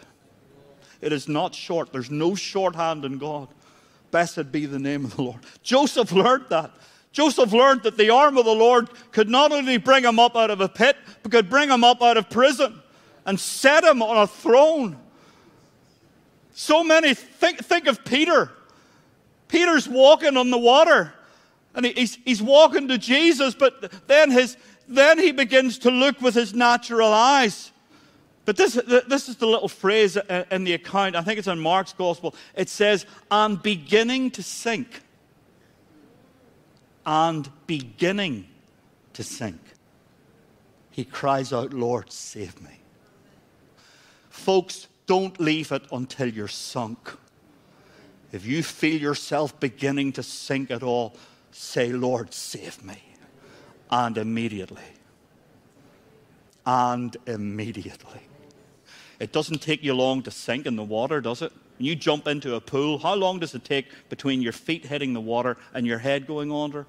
It 1.00 1.12
is 1.12 1.28
not 1.28 1.54
short. 1.54 1.92
There's 1.92 2.10
no 2.10 2.34
shorthand 2.34 3.04
in 3.04 3.18
God. 3.18 3.48
Blessed 4.10 4.52
be 4.52 4.66
the 4.66 4.78
name 4.78 5.04
of 5.04 5.16
the 5.16 5.22
Lord. 5.22 5.40
Joseph 5.62 6.12
learned 6.12 6.46
that. 6.50 6.72
Joseph 7.12 7.52
learned 7.52 7.82
that 7.82 7.96
the 7.96 8.10
arm 8.10 8.36
of 8.36 8.44
the 8.44 8.54
Lord 8.54 8.88
could 9.10 9.28
not 9.28 9.52
only 9.52 9.78
bring 9.78 10.04
him 10.04 10.18
up 10.18 10.36
out 10.36 10.50
of 10.50 10.60
a 10.60 10.68
pit, 10.68 10.96
but 11.22 11.32
could 11.32 11.50
bring 11.50 11.68
him 11.68 11.82
up 11.82 12.02
out 12.02 12.16
of 12.16 12.30
prison 12.30 12.80
and 13.26 13.38
set 13.38 13.84
him 13.84 14.02
on 14.02 14.16
a 14.16 14.26
throne. 14.26 14.96
So 16.52 16.84
many, 16.84 17.14
think, 17.14 17.58
think 17.58 17.86
of 17.86 18.04
Peter. 18.04 18.50
Peter's 19.48 19.88
walking 19.88 20.36
on 20.36 20.50
the 20.50 20.58
water 20.58 21.12
and 21.74 21.86
he's, 21.86 22.18
he's 22.24 22.42
walking 22.42 22.88
to 22.88 22.98
Jesus, 22.98 23.54
but 23.54 24.06
then, 24.06 24.30
his, 24.30 24.56
then 24.88 25.18
he 25.18 25.32
begins 25.32 25.78
to 25.78 25.90
look 25.90 26.20
with 26.20 26.34
his 26.34 26.54
natural 26.54 27.12
eyes. 27.12 27.70
But 28.44 28.56
this, 28.56 28.74
this 28.74 29.28
is 29.28 29.36
the 29.36 29.46
little 29.46 29.68
phrase 29.68 30.16
in 30.50 30.64
the 30.64 30.72
account. 30.74 31.14
I 31.14 31.22
think 31.22 31.38
it's 31.38 31.48
in 31.48 31.60
Mark's 31.60 31.92
gospel. 31.92 32.34
It 32.56 32.68
says, 32.68 33.06
I'm 33.30 33.56
beginning 33.56 34.32
to 34.32 34.42
sink. 34.42 35.02
And 37.06 37.50
beginning 37.66 38.46
to 39.14 39.22
sink. 39.22 39.60
He 40.90 41.04
cries 41.04 41.52
out, 41.52 41.72
Lord, 41.72 42.12
save 42.12 42.60
me. 42.60 42.80
Folks, 44.28 44.88
don't 45.06 45.38
leave 45.40 45.72
it 45.72 45.82
until 45.92 46.28
you're 46.28 46.48
sunk. 46.48 46.98
If 48.32 48.46
you 48.46 48.62
feel 48.62 49.00
yourself 49.00 49.58
beginning 49.58 50.12
to 50.12 50.22
sink 50.22 50.70
at 50.70 50.82
all, 50.82 51.16
say, 51.50 51.92
Lord, 51.92 52.32
save 52.32 52.84
me. 52.84 53.02
And 53.90 54.16
immediately. 54.18 54.82
And 56.64 57.16
immediately. 57.26 58.20
It 59.18 59.32
doesn't 59.32 59.62
take 59.62 59.82
you 59.82 59.94
long 59.94 60.22
to 60.22 60.30
sink 60.30 60.66
in 60.66 60.76
the 60.76 60.84
water, 60.84 61.20
does 61.20 61.42
it? 61.42 61.52
When 61.80 61.86
you 61.86 61.96
jump 61.96 62.28
into 62.28 62.56
a 62.56 62.60
pool, 62.60 62.98
how 62.98 63.14
long 63.14 63.38
does 63.38 63.54
it 63.54 63.64
take 63.64 63.86
between 64.10 64.42
your 64.42 64.52
feet 64.52 64.84
hitting 64.84 65.14
the 65.14 65.20
water 65.20 65.56
and 65.72 65.86
your 65.86 65.96
head 65.96 66.26
going 66.26 66.52
under? 66.52 66.84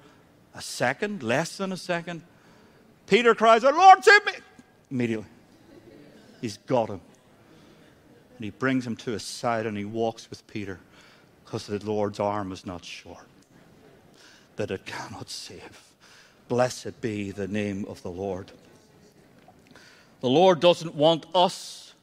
A 0.54 0.60
second? 0.60 1.22
Less 1.22 1.56
than 1.56 1.72
a 1.72 1.78
second? 1.78 2.20
Peter 3.06 3.34
cries 3.34 3.64
out, 3.64 3.74
Lord, 3.74 4.04
save 4.04 4.26
me! 4.26 4.32
Immediately. 4.90 5.24
He's 6.42 6.58
got 6.58 6.90
him. 6.90 7.00
And 8.36 8.44
he 8.44 8.50
brings 8.50 8.86
him 8.86 8.94
to 8.96 9.12
his 9.12 9.22
side 9.22 9.64
and 9.64 9.78
he 9.78 9.86
walks 9.86 10.28
with 10.28 10.46
Peter 10.46 10.78
because 11.42 11.68
the 11.68 11.78
Lord's 11.78 12.20
arm 12.20 12.52
is 12.52 12.66
not 12.66 12.84
short, 12.84 13.24
that 14.56 14.70
it 14.70 14.84
cannot 14.84 15.30
save. 15.30 15.84
Blessed 16.48 17.00
be 17.00 17.30
the 17.30 17.48
name 17.48 17.86
of 17.88 18.02
the 18.02 18.10
Lord. 18.10 18.52
The 20.20 20.28
Lord 20.28 20.60
doesn't 20.60 20.94
want 20.94 21.24
us 21.34 21.94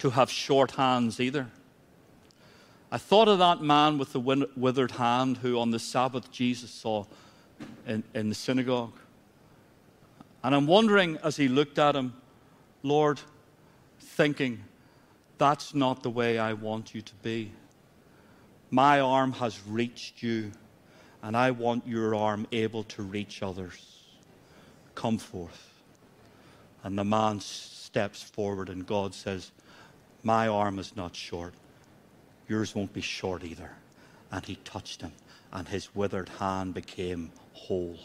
to 0.00 0.10
have 0.10 0.28
short 0.28 0.72
hands 0.72 1.20
either. 1.20 1.46
I 2.92 2.98
thought 2.98 3.26
of 3.26 3.38
that 3.38 3.62
man 3.62 3.96
with 3.96 4.12
the 4.12 4.20
withered 4.20 4.90
hand 4.90 5.38
who 5.38 5.58
on 5.58 5.70
the 5.70 5.78
Sabbath 5.78 6.30
Jesus 6.30 6.70
saw 6.70 7.06
in, 7.86 8.04
in 8.12 8.28
the 8.28 8.34
synagogue. 8.34 8.92
And 10.44 10.54
I'm 10.54 10.66
wondering 10.66 11.16
as 11.24 11.38
he 11.38 11.48
looked 11.48 11.78
at 11.78 11.96
him, 11.96 12.12
Lord, 12.82 13.18
thinking, 13.98 14.62
that's 15.38 15.74
not 15.74 16.02
the 16.02 16.10
way 16.10 16.38
I 16.38 16.52
want 16.52 16.94
you 16.94 17.00
to 17.00 17.14
be. 17.22 17.52
My 18.70 19.00
arm 19.00 19.32
has 19.32 19.58
reached 19.66 20.22
you, 20.22 20.52
and 21.22 21.34
I 21.34 21.50
want 21.50 21.86
your 21.86 22.14
arm 22.14 22.46
able 22.52 22.84
to 22.84 23.02
reach 23.02 23.42
others. 23.42 24.04
Come 24.94 25.16
forth. 25.16 25.72
And 26.84 26.98
the 26.98 27.04
man 27.04 27.40
steps 27.40 28.22
forward, 28.22 28.68
and 28.68 28.86
God 28.86 29.14
says, 29.14 29.50
my 30.22 30.46
arm 30.46 30.78
is 30.78 30.94
not 30.94 31.16
short. 31.16 31.54
Yours 32.48 32.74
won't 32.74 32.92
be 32.92 33.00
short 33.00 33.44
either. 33.44 33.70
And 34.30 34.44
he 34.44 34.56
touched 34.56 35.02
him, 35.02 35.12
and 35.52 35.68
his 35.68 35.94
withered 35.94 36.28
hand 36.28 36.74
became 36.74 37.32
whole. 37.52 37.98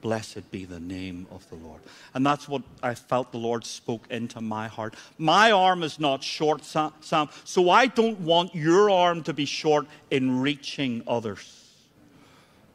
Blessed 0.00 0.50
be 0.50 0.64
the 0.64 0.80
name 0.80 1.26
of 1.30 1.48
the 1.48 1.54
Lord. 1.54 1.80
And 2.14 2.26
that's 2.26 2.48
what 2.48 2.62
I 2.82 2.94
felt 2.94 3.30
the 3.30 3.38
Lord 3.38 3.64
spoke 3.64 4.04
into 4.10 4.40
my 4.40 4.66
heart. 4.66 4.94
My 5.18 5.52
arm 5.52 5.84
is 5.84 6.00
not 6.00 6.24
short, 6.24 6.64
Sam, 6.64 7.28
so 7.44 7.70
I 7.70 7.86
don't 7.86 8.18
want 8.20 8.54
your 8.54 8.90
arm 8.90 9.22
to 9.24 9.32
be 9.32 9.44
short 9.44 9.86
in 10.10 10.40
reaching 10.40 11.02
others. 11.06 11.68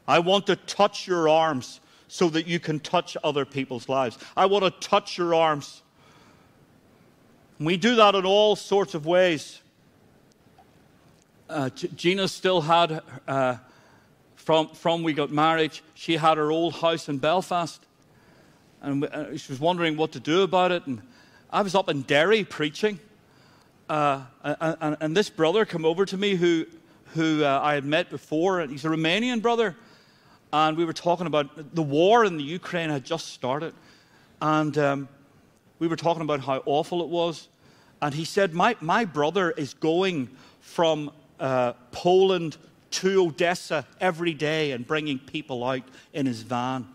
I 0.06 0.20
want 0.20 0.46
to 0.46 0.56
touch 0.56 1.06
your 1.06 1.28
arms 1.28 1.80
so 2.08 2.30
that 2.30 2.46
you 2.46 2.58
can 2.58 2.80
touch 2.80 3.14
other 3.22 3.44
people's 3.44 3.90
lives. 3.90 4.16
I 4.34 4.46
want 4.46 4.64
to 4.64 4.70
touch 4.88 5.18
your 5.18 5.34
arms 5.34 5.82
we 7.60 7.76
do 7.76 7.96
that 7.96 8.14
in 8.14 8.24
all 8.24 8.56
sorts 8.56 8.94
of 8.94 9.06
ways. 9.06 9.60
Uh, 11.48 11.70
Gina 11.70 12.28
still 12.28 12.60
had, 12.60 13.00
uh, 13.26 13.56
from, 14.36 14.68
from 14.68 15.02
we 15.02 15.14
got 15.14 15.30
married, 15.30 15.78
she 15.94 16.16
had 16.16 16.36
her 16.36 16.50
old 16.50 16.74
house 16.74 17.08
in 17.08 17.16
Belfast. 17.16 17.82
And 18.82 19.04
uh, 19.04 19.34
she 19.36 19.50
was 19.50 19.58
wondering 19.58 19.96
what 19.96 20.12
to 20.12 20.20
do 20.20 20.42
about 20.42 20.72
it. 20.72 20.86
And 20.86 21.00
I 21.50 21.62
was 21.62 21.74
up 21.74 21.88
in 21.88 22.02
Derry 22.02 22.44
preaching. 22.44 23.00
Uh, 23.88 24.24
and, 24.44 24.98
and, 25.00 25.16
this 25.16 25.30
brother 25.30 25.64
came 25.64 25.86
over 25.86 26.04
to 26.04 26.18
me 26.18 26.34
who, 26.34 26.66
who 27.14 27.42
uh, 27.42 27.60
I 27.62 27.72
had 27.72 27.86
met 27.86 28.10
before. 28.10 28.60
And 28.60 28.70
he's 28.70 28.84
a 28.84 28.88
Romanian 28.88 29.40
brother. 29.40 29.74
And 30.52 30.76
we 30.76 30.84
were 30.84 30.92
talking 30.92 31.26
about 31.26 31.74
the 31.74 31.82
war 31.82 32.26
in 32.26 32.36
the 32.36 32.44
Ukraine 32.44 32.90
had 32.90 33.04
just 33.04 33.28
started. 33.28 33.72
And 34.42 34.76
um, 34.76 35.08
we 35.78 35.88
were 35.88 35.96
talking 35.96 36.22
about 36.22 36.40
how 36.40 36.62
awful 36.66 37.02
it 37.02 37.08
was. 37.08 37.48
And 38.02 38.12
he 38.12 38.26
said, 38.26 38.52
My, 38.52 38.76
my 38.82 39.06
brother 39.06 39.50
is 39.52 39.72
going 39.72 40.28
from 40.60 41.10
uh, 41.40 41.72
Poland 41.92 42.56
to 42.90 43.26
Odessa 43.26 43.86
every 44.00 44.34
day 44.34 44.72
and 44.72 44.86
bringing 44.86 45.18
people 45.18 45.64
out 45.64 45.82
in 46.12 46.26
his 46.26 46.42
van. 46.42 46.86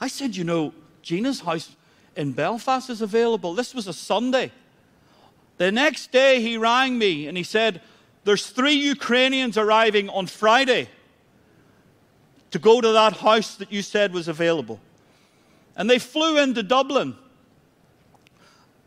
I 0.00 0.08
said, 0.08 0.34
You 0.36 0.44
know, 0.44 0.74
Gina's 1.02 1.40
house 1.40 1.76
in 2.16 2.32
Belfast 2.32 2.90
is 2.90 3.00
available. 3.00 3.54
This 3.54 3.74
was 3.74 3.86
a 3.86 3.92
Sunday. 3.92 4.52
The 5.58 5.70
next 5.70 6.10
day, 6.10 6.40
he 6.40 6.56
rang 6.56 6.98
me 6.98 7.26
and 7.26 7.36
he 7.36 7.42
said, 7.42 7.80
There's 8.24 8.46
three 8.48 8.74
Ukrainians 8.74 9.56
arriving 9.58 10.08
on 10.08 10.26
Friday 10.26 10.88
to 12.50 12.58
go 12.58 12.80
to 12.80 12.92
that 12.92 13.14
house 13.14 13.56
that 13.56 13.72
you 13.72 13.82
said 13.82 14.12
was 14.12 14.28
available. 14.28 14.80
And 15.76 15.88
they 15.88 15.98
flew 15.98 16.38
into 16.38 16.62
Dublin. 16.62 17.16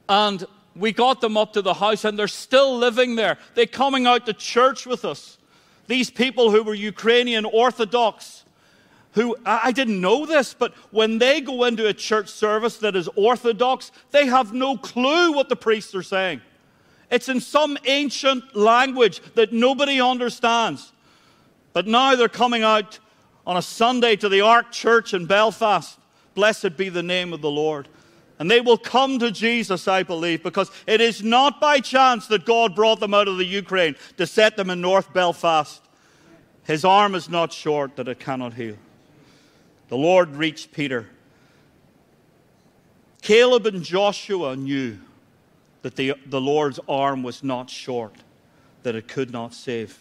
And 0.08 0.46
we 0.76 0.92
got 0.92 1.22
them 1.22 1.38
up 1.38 1.54
to 1.54 1.62
the 1.62 1.74
house, 1.74 2.04
and 2.04 2.20
they're 2.20 2.28
still 2.28 2.78
living 2.78 3.16
there. 3.16 3.38
They're 3.54 3.66
coming 3.66 4.06
out 4.06 4.26
to 4.26 4.34
church 4.34 4.86
with 4.86 5.06
us. 5.06 5.38
These 5.88 6.10
people 6.10 6.52
who 6.52 6.64
were 6.64 6.74
Ukrainian 6.74 7.46
Orthodox, 7.46 8.44
who 9.14 9.38
I 9.46 9.72
didn't 9.72 10.02
know 10.02 10.26
this, 10.26 10.54
but 10.54 10.74
when 10.92 11.20
they 11.20 11.40
go 11.40 11.64
into 11.64 11.88
a 11.88 11.94
church 11.94 12.28
service 12.28 12.78
that 12.80 12.96
is 12.96 13.08
Orthodox, 13.16 13.92
they 14.12 14.26
have 14.26 14.54
no 14.54 14.76
clue 14.76 15.32
what 15.32 15.48
the 15.48 15.56
priests 15.56 15.96
are 15.96 16.04
saying. 16.04 16.42
It's 17.10 17.30
in 17.30 17.40
some 17.40 17.78
ancient 17.86 18.56
language 18.56 19.22
that 19.36 19.54
nobody 19.54 20.02
understands. 20.02 20.92
But 21.72 21.88
now 21.88 22.16
they're 22.16 22.28
coming 22.28 22.64
out 22.64 23.00
on 23.46 23.58
a 23.58 23.62
Sunday 23.62 24.16
to 24.18 24.28
the 24.28 24.42
Ark 24.42 24.72
Church 24.72 25.14
in 25.14 25.26
Belfast. 25.26 26.00
Blessed 26.34 26.76
be 26.76 26.90
the 26.90 27.04
name 27.04 27.32
of 27.32 27.42
the 27.42 27.50
Lord. 27.50 27.88
And 28.38 28.52
they 28.52 28.60
will 28.60 28.78
come 28.78 29.20
to 29.20 29.32
Jesus, 29.32 29.88
I 29.88 30.04
believe, 30.04 30.44
because 30.44 30.70
it 30.88 31.00
is 31.00 31.24
not 31.24 31.62
by 31.62 31.80
chance 31.80 32.28
that 32.28 32.46
God 32.46 32.76
brought 32.76 33.00
them 33.00 33.14
out 33.14 33.28
of 33.28 33.38
the 33.38 33.46
Ukraine 33.46 33.96
to 34.18 34.28
set 34.28 34.58
them 34.58 34.70
in 34.70 34.82
North 34.82 35.14
Belfast. 35.14 35.82
His 36.64 36.84
arm 36.84 37.16
is 37.16 37.30
not 37.30 37.54
short 37.54 37.96
that 37.96 38.08
it 38.08 38.20
cannot 38.20 38.54
heal. 38.54 38.76
The 39.88 39.98
Lord 39.98 40.36
reached 40.36 40.72
Peter. 40.72 41.08
Caleb 43.22 43.68
and 43.68 43.84
Joshua 43.84 44.56
knew 44.56 44.98
that 45.84 45.96
the, 45.96 46.16
the 46.26 46.42
Lord's 46.42 46.80
arm 46.90 47.24
was 47.24 47.44
not 47.44 47.70
short, 47.70 48.16
that 48.84 48.96
it 48.96 49.08
could 49.08 49.32
not 49.32 49.54
save. 49.54 49.98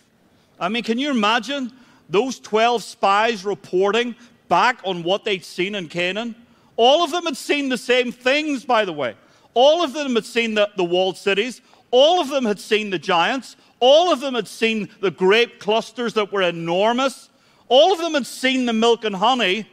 I 0.58 0.68
mean, 0.68 0.82
can 0.82 0.98
you 0.98 1.10
imagine 1.10 1.72
those 2.08 2.40
12 2.40 2.82
spies 2.82 3.44
reporting 3.44 4.16
back 4.48 4.80
on 4.84 5.02
what 5.02 5.24
they'd 5.24 5.44
seen 5.44 5.74
in 5.74 5.88
Canaan? 5.88 6.34
All 6.76 7.04
of 7.04 7.10
them 7.10 7.24
had 7.24 7.36
seen 7.36 7.68
the 7.68 7.78
same 7.78 8.12
things, 8.12 8.64
by 8.64 8.84
the 8.84 8.92
way. 8.92 9.14
All 9.54 9.84
of 9.84 9.92
them 9.92 10.14
had 10.14 10.24
seen 10.24 10.54
the, 10.54 10.70
the 10.76 10.84
walled 10.84 11.16
cities. 11.16 11.60
All 11.90 12.20
of 12.20 12.28
them 12.28 12.44
had 12.44 12.58
seen 12.58 12.90
the 12.90 12.98
giants. 12.98 13.56
All 13.78 14.12
of 14.12 14.20
them 14.20 14.34
had 14.34 14.48
seen 14.48 14.88
the 15.00 15.10
grape 15.10 15.60
clusters 15.60 16.14
that 16.14 16.32
were 16.32 16.42
enormous. 16.42 17.30
All 17.68 17.92
of 17.92 18.00
them 18.00 18.14
had 18.14 18.26
seen 18.26 18.66
the 18.66 18.72
milk 18.72 19.04
and 19.04 19.14
honey. 19.14 19.68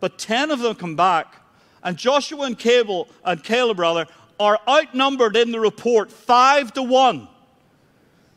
But 0.00 0.18
10 0.18 0.50
of 0.50 0.60
them 0.60 0.74
come 0.74 0.96
back. 0.96 1.36
And 1.82 1.96
Joshua 1.96 2.44
and 2.44 2.58
Caleb, 2.58 3.08
and 3.24 3.42
Caleb 3.44 3.78
rather, 3.78 4.06
are 4.40 4.58
outnumbered 4.68 5.36
in 5.36 5.52
the 5.52 5.60
report 5.60 6.10
five 6.10 6.72
to 6.74 6.82
one. 6.82 7.28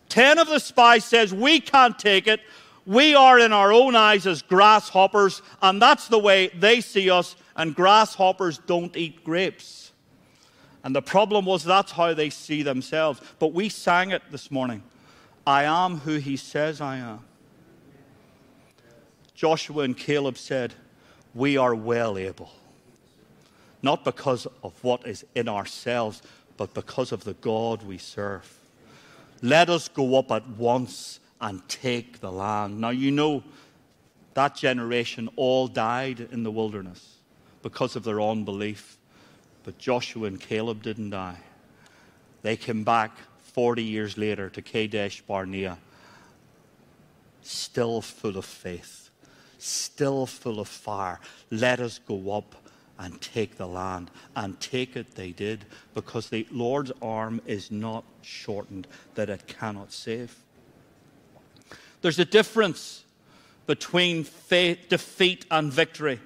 Ten 0.09 0.39
of 0.39 0.47
the 0.47 0.59
spies 0.59 1.05
says, 1.05 1.33
We 1.33 1.59
can't 1.59 1.97
take 1.97 2.27
it. 2.27 2.41
We 2.85 3.15
are 3.15 3.39
in 3.39 3.53
our 3.53 3.71
own 3.71 3.95
eyes 3.95 4.25
as 4.25 4.41
grasshoppers, 4.41 5.41
and 5.61 5.81
that's 5.81 6.07
the 6.07 6.19
way 6.19 6.47
they 6.49 6.81
see 6.81 7.09
us 7.09 7.35
and 7.55 7.75
grasshoppers 7.75 8.57
don't 8.59 8.95
eat 8.95 9.23
grapes. 9.23 9.91
And 10.83 10.95
the 10.95 11.01
problem 11.01 11.45
was 11.45 11.63
that's 11.63 11.91
how 11.91 12.13
they 12.13 12.29
see 12.29 12.63
themselves. 12.63 13.21
But 13.39 13.53
we 13.53 13.69
sang 13.69 14.11
it 14.11 14.23
this 14.31 14.49
morning 14.49 14.83
I 15.45 15.63
am 15.63 15.97
who 15.97 16.17
he 16.17 16.37
says 16.37 16.81
I 16.81 16.97
am. 16.97 17.19
Joshua 19.33 19.83
and 19.83 19.97
Caleb 19.97 20.37
said, 20.37 20.73
We 21.33 21.57
are 21.57 21.75
well 21.75 22.17
able. 22.17 22.51
Not 23.81 24.05
because 24.05 24.47
of 24.63 24.73
what 24.83 25.07
is 25.07 25.25
in 25.33 25.49
ourselves, 25.49 26.21
but 26.57 26.73
because 26.75 27.11
of 27.11 27.23
the 27.23 27.33
God 27.33 27.81
we 27.81 27.97
serve. 27.97 28.59
Let 29.41 29.69
us 29.71 29.87
go 29.87 30.19
up 30.19 30.31
at 30.31 30.47
once 30.49 31.19
and 31.39 31.67
take 31.67 32.19
the 32.19 32.31
land. 32.31 32.79
Now, 32.79 32.91
you 32.91 33.09
know, 33.09 33.43
that 34.35 34.55
generation 34.55 35.27
all 35.35 35.67
died 35.67 36.27
in 36.31 36.43
the 36.43 36.51
wilderness 36.51 37.20
because 37.61 37.95
of 37.95 38.03
their 38.03 38.21
unbelief. 38.21 38.97
But 39.63 39.77
Joshua 39.77 40.27
and 40.27 40.39
Caleb 40.39 40.81
didn't 40.81 41.11
die. 41.11 41.37
They 42.41 42.57
came 42.57 42.83
back 42.83 43.11
40 43.53 43.83
years 43.83 44.17
later 44.17 44.49
to 44.49 44.61
Kadesh 44.61 45.21
Barnea, 45.21 45.77
still 47.41 48.01
full 48.01 48.37
of 48.37 48.45
faith, 48.45 49.09
still 49.57 50.25
full 50.25 50.59
of 50.59 50.67
fire. 50.67 51.19
Let 51.51 51.79
us 51.79 51.99
go 51.99 52.31
up 52.31 52.55
and 52.97 53.19
take 53.21 53.57
the 53.57 53.67
land. 53.67 54.09
And 54.35 54.59
take 54.59 54.95
it 54.95 55.15
they 55.15 55.31
did, 55.31 55.65
because 55.93 56.29
the 56.29 56.47
Lord's 56.51 56.91
arm 57.01 57.41
is 57.45 57.71
not 57.71 58.03
shortened 58.21 58.87
that 59.15 59.29
it 59.29 59.47
cannot 59.47 59.91
save. 59.91 60.35
There's 62.01 62.19
a 62.19 62.25
difference 62.25 63.03
between 63.67 64.23
faith, 64.23 64.89
defeat 64.89 65.45
and 65.51 65.71
victory 65.71 66.19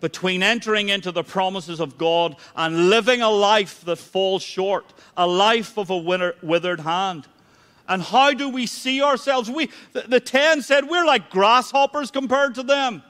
between 0.00 0.42
entering 0.42 0.90
into 0.90 1.10
the 1.10 1.24
promises 1.24 1.80
of 1.80 1.98
God 1.98 2.36
and 2.54 2.88
living 2.88 3.20
a 3.20 3.30
life 3.30 3.84
that 3.84 3.96
falls 3.96 4.42
short, 4.42 4.92
a 5.16 5.26
life 5.26 5.76
of 5.76 5.90
a 5.90 5.96
withered 5.96 6.80
hand. 6.80 7.26
And 7.88 8.02
how 8.02 8.32
do 8.32 8.48
we 8.48 8.66
see 8.66 9.02
ourselves? 9.02 9.50
We, 9.50 9.70
the, 9.92 10.02
the 10.02 10.20
ten 10.20 10.62
said, 10.62 10.88
we're 10.88 11.06
like 11.06 11.30
grasshoppers 11.30 12.10
compared 12.10 12.54
to 12.56 12.62
them. 12.62 13.02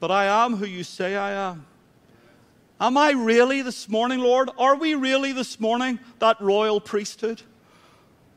But 0.00 0.10
I 0.10 0.44
am 0.44 0.56
who 0.56 0.66
you 0.66 0.82
say 0.82 1.14
I 1.14 1.50
am. 1.50 1.66
Am 2.80 2.96
I 2.96 3.10
really 3.10 3.60
this 3.60 3.88
morning, 3.90 4.20
Lord? 4.20 4.48
Are 4.58 4.74
we 4.74 4.94
really 4.94 5.32
this 5.32 5.60
morning 5.60 6.00
that 6.18 6.40
royal 6.40 6.80
priesthood? 6.80 7.42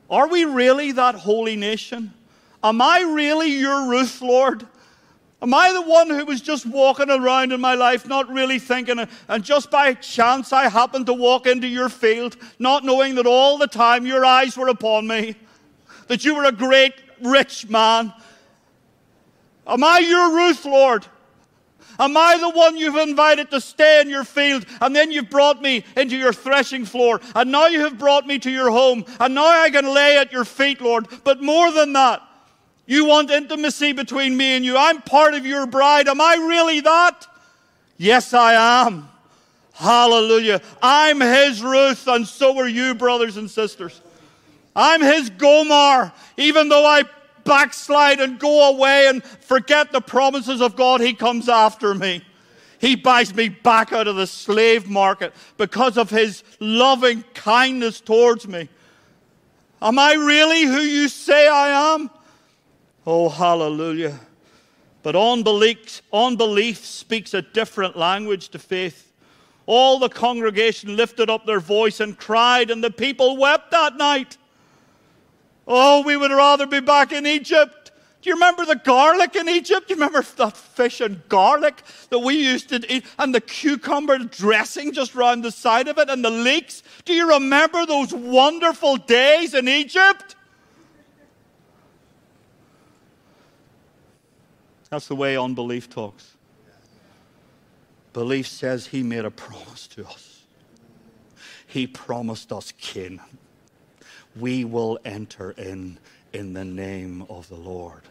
Are 0.10 0.28
we 0.28 0.44
really 0.44 0.92
that 0.92 1.16
holy 1.16 1.56
nation? 1.56 2.14
Am 2.62 2.82
I 2.82 3.00
really 3.00 3.52
your 3.52 3.90
Ruth, 3.90 4.22
Lord? 4.22 4.68
Am 5.44 5.54
I 5.54 5.74
the 5.74 5.82
one 5.82 6.10
who 6.10 6.24
was 6.26 6.40
just 6.40 6.66
walking 6.66 7.10
around 7.10 7.52
in 7.52 7.60
my 7.60 7.76
life, 7.76 8.08
not 8.08 8.32
really 8.32 8.60
thinking, 8.60 9.06
and 9.28 9.44
just 9.44 9.70
by 9.70 9.94
chance 9.94 10.54
I 10.54 10.70
happened 10.70 11.08
to 11.08 11.14
walk 11.14 11.48
into 11.48 11.68
your 11.68 11.90
field, 11.90 12.38
not 12.60 12.86
knowing 12.86 13.16
that 13.16 13.26
all 13.26 13.58
the 13.58 13.68
time 13.68 14.06
your 14.06 14.26
eyes 14.26 14.58
were 14.58 14.70
upon 14.70 15.06
me, 15.06 15.36
that 16.08 16.24
you 16.24 16.34
were 16.34 16.46
a 16.46 16.54
great, 16.54 16.94
rich 17.22 17.68
man? 17.68 18.14
Am 19.68 19.84
I 19.84 20.00
your 20.00 20.34
Ruth, 20.34 20.64
Lord? 20.64 21.06
Am 22.00 22.16
I 22.16 22.38
the 22.38 22.50
one 22.50 22.78
you've 22.78 22.96
invited 22.96 23.52
to 23.52 23.60
stay 23.60 24.00
in 24.00 24.10
your 24.10 24.24
field? 24.24 24.66
And 24.80 24.96
then 24.96 25.12
you've 25.12 25.30
brought 25.30 25.62
me 25.62 25.84
into 25.98 26.16
your 26.16 26.32
threshing 26.32 26.86
floor. 26.86 27.20
And 27.36 27.52
now 27.52 27.68
you 27.68 27.82
have 27.82 28.00
brought 28.00 28.26
me 28.26 28.40
to 28.40 28.50
your 28.50 28.72
home. 28.72 29.04
And 29.20 29.36
now 29.36 29.46
I 29.46 29.70
can 29.70 29.94
lay 29.94 30.18
at 30.18 30.32
your 30.32 30.46
feet, 30.46 30.80
Lord. 30.80 31.08
But 31.26 31.44
more 31.44 31.70
than 31.72 31.94
that, 31.94 32.22
you 32.86 33.06
want 33.06 33.32
intimacy 33.32 33.94
between 33.94 34.36
me 34.36 34.56
and 34.56 34.66
you. 34.66 34.78
I'm 34.78 35.02
part 35.02 35.34
of 35.34 35.46
your 35.46 35.66
bride. 35.66 36.08
Am 36.08 36.20
I 36.20 36.36
really 36.36 36.82
that? 36.82 37.28
Yes, 37.98 38.34
I 38.34 38.86
am. 38.86 39.10
Hallelujah. 39.74 40.62
I'm 40.82 41.20
his 41.20 41.64
Ruth, 41.64 42.08
and 42.08 42.28
so 42.28 42.58
are 42.58 42.68
you, 42.68 42.94
brothers 42.94 43.38
and 43.38 43.50
sisters. 43.50 44.02
I'm 44.76 45.02
his 45.02 45.30
Gomer. 45.30 46.12
Even 46.38 46.70
though 46.70 46.86
I 46.86 47.04
backslide 47.44 48.20
and 48.20 48.40
go 48.40 48.70
away 48.74 49.08
and 49.08 49.24
forget 49.24 49.92
the 49.92 50.02
promises 50.02 50.62
of 50.62 50.76
God, 50.76 51.02
he 51.02 51.14
comes 51.14 51.50
after 51.50 51.94
me. 51.94 52.24
He 52.80 52.96
buys 52.98 53.34
me 53.34 53.48
back 53.48 53.94
out 53.94 54.08
of 54.08 54.18
the 54.18 54.28
slave 54.28 54.90
market 54.90 55.34
because 55.58 55.98
of 55.98 56.10
his 56.10 56.44
loving 56.60 57.24
kindness 57.34 58.02
towards 58.02 58.48
me. 58.48 58.68
Am 59.82 59.98
I 59.98 60.14
really 60.14 60.64
who 60.64 60.80
you 60.80 61.08
say 61.08 61.48
I 61.48 61.94
am? 61.94 62.10
Oh, 63.06 63.28
hallelujah. 63.30 64.20
But 65.02 65.16
unbelief, 65.16 66.02
unbelief 66.14 66.86
speaks 66.86 67.34
a 67.34 67.42
different 67.42 67.98
language 67.98 68.50
to 68.50 68.60
faith. 68.60 69.12
All 69.66 70.00
the 70.00 70.10
congregation 70.10 70.96
lifted 70.96 71.30
up 71.30 71.46
their 71.46 71.60
voice 71.60 72.00
and 72.00 72.18
cried, 72.18 72.72
and 72.72 72.84
the 72.84 72.92
people 72.92 73.38
wept 73.38 73.72
that 73.72 73.98
night. 73.98 74.38
Oh, 75.68 76.02
we 76.04 76.18
would 76.18 76.32
rather 76.32 76.66
be 76.66 76.80
back 76.80 77.12
in 77.12 77.26
Egypt. 77.26 77.92
Do 78.22 78.30
you 78.30 78.36
remember 78.36 78.66
the 78.66 78.76
garlic 78.76 79.36
in 79.36 79.50
Egypt? 79.50 79.90
Do 79.90 79.94
you 79.94 80.00
remember 80.00 80.22
that 80.38 80.56
fish 80.56 81.02
and 81.02 81.28
garlic 81.28 81.84
that 82.10 82.20
we 82.20 82.36
used 82.36 82.70
to 82.70 82.94
eat? 82.94 83.06
And 83.20 83.36
the 83.36 83.42
cucumber 83.42 84.18
dressing 84.20 84.94
just 84.94 85.14
round 85.14 85.44
the 85.44 85.52
side 85.52 85.90
of 85.90 85.98
it 85.98 86.10
and 86.10 86.24
the 86.24 86.30
leeks? 86.30 86.84
Do 87.04 87.14
you 87.14 87.28
remember 87.30 87.86
those 87.86 88.14
wonderful 88.14 88.96
days 88.96 89.54
in 89.54 89.68
Egypt? 89.68 90.33
That's 94.94 95.08
the 95.08 95.16
way 95.16 95.36
unbelief 95.36 95.90
talks. 95.90 96.36
Belief 98.14 98.46
says 98.46 98.86
he 98.86 99.02
made 99.02 99.26
a 99.26 99.32
promise 99.32 99.88
to 99.88 100.06
us. 100.06 100.44
He 101.66 101.88
promised 101.88 102.54
us 102.54 102.72
Canaan. 102.80 103.40
We 104.36 104.64
will 104.64 105.00
enter 105.04 105.50
in 105.50 105.98
in 106.32 106.54
the 106.54 106.64
name 106.64 107.26
of 107.28 107.50
the 107.50 107.56
Lord. 107.56 108.04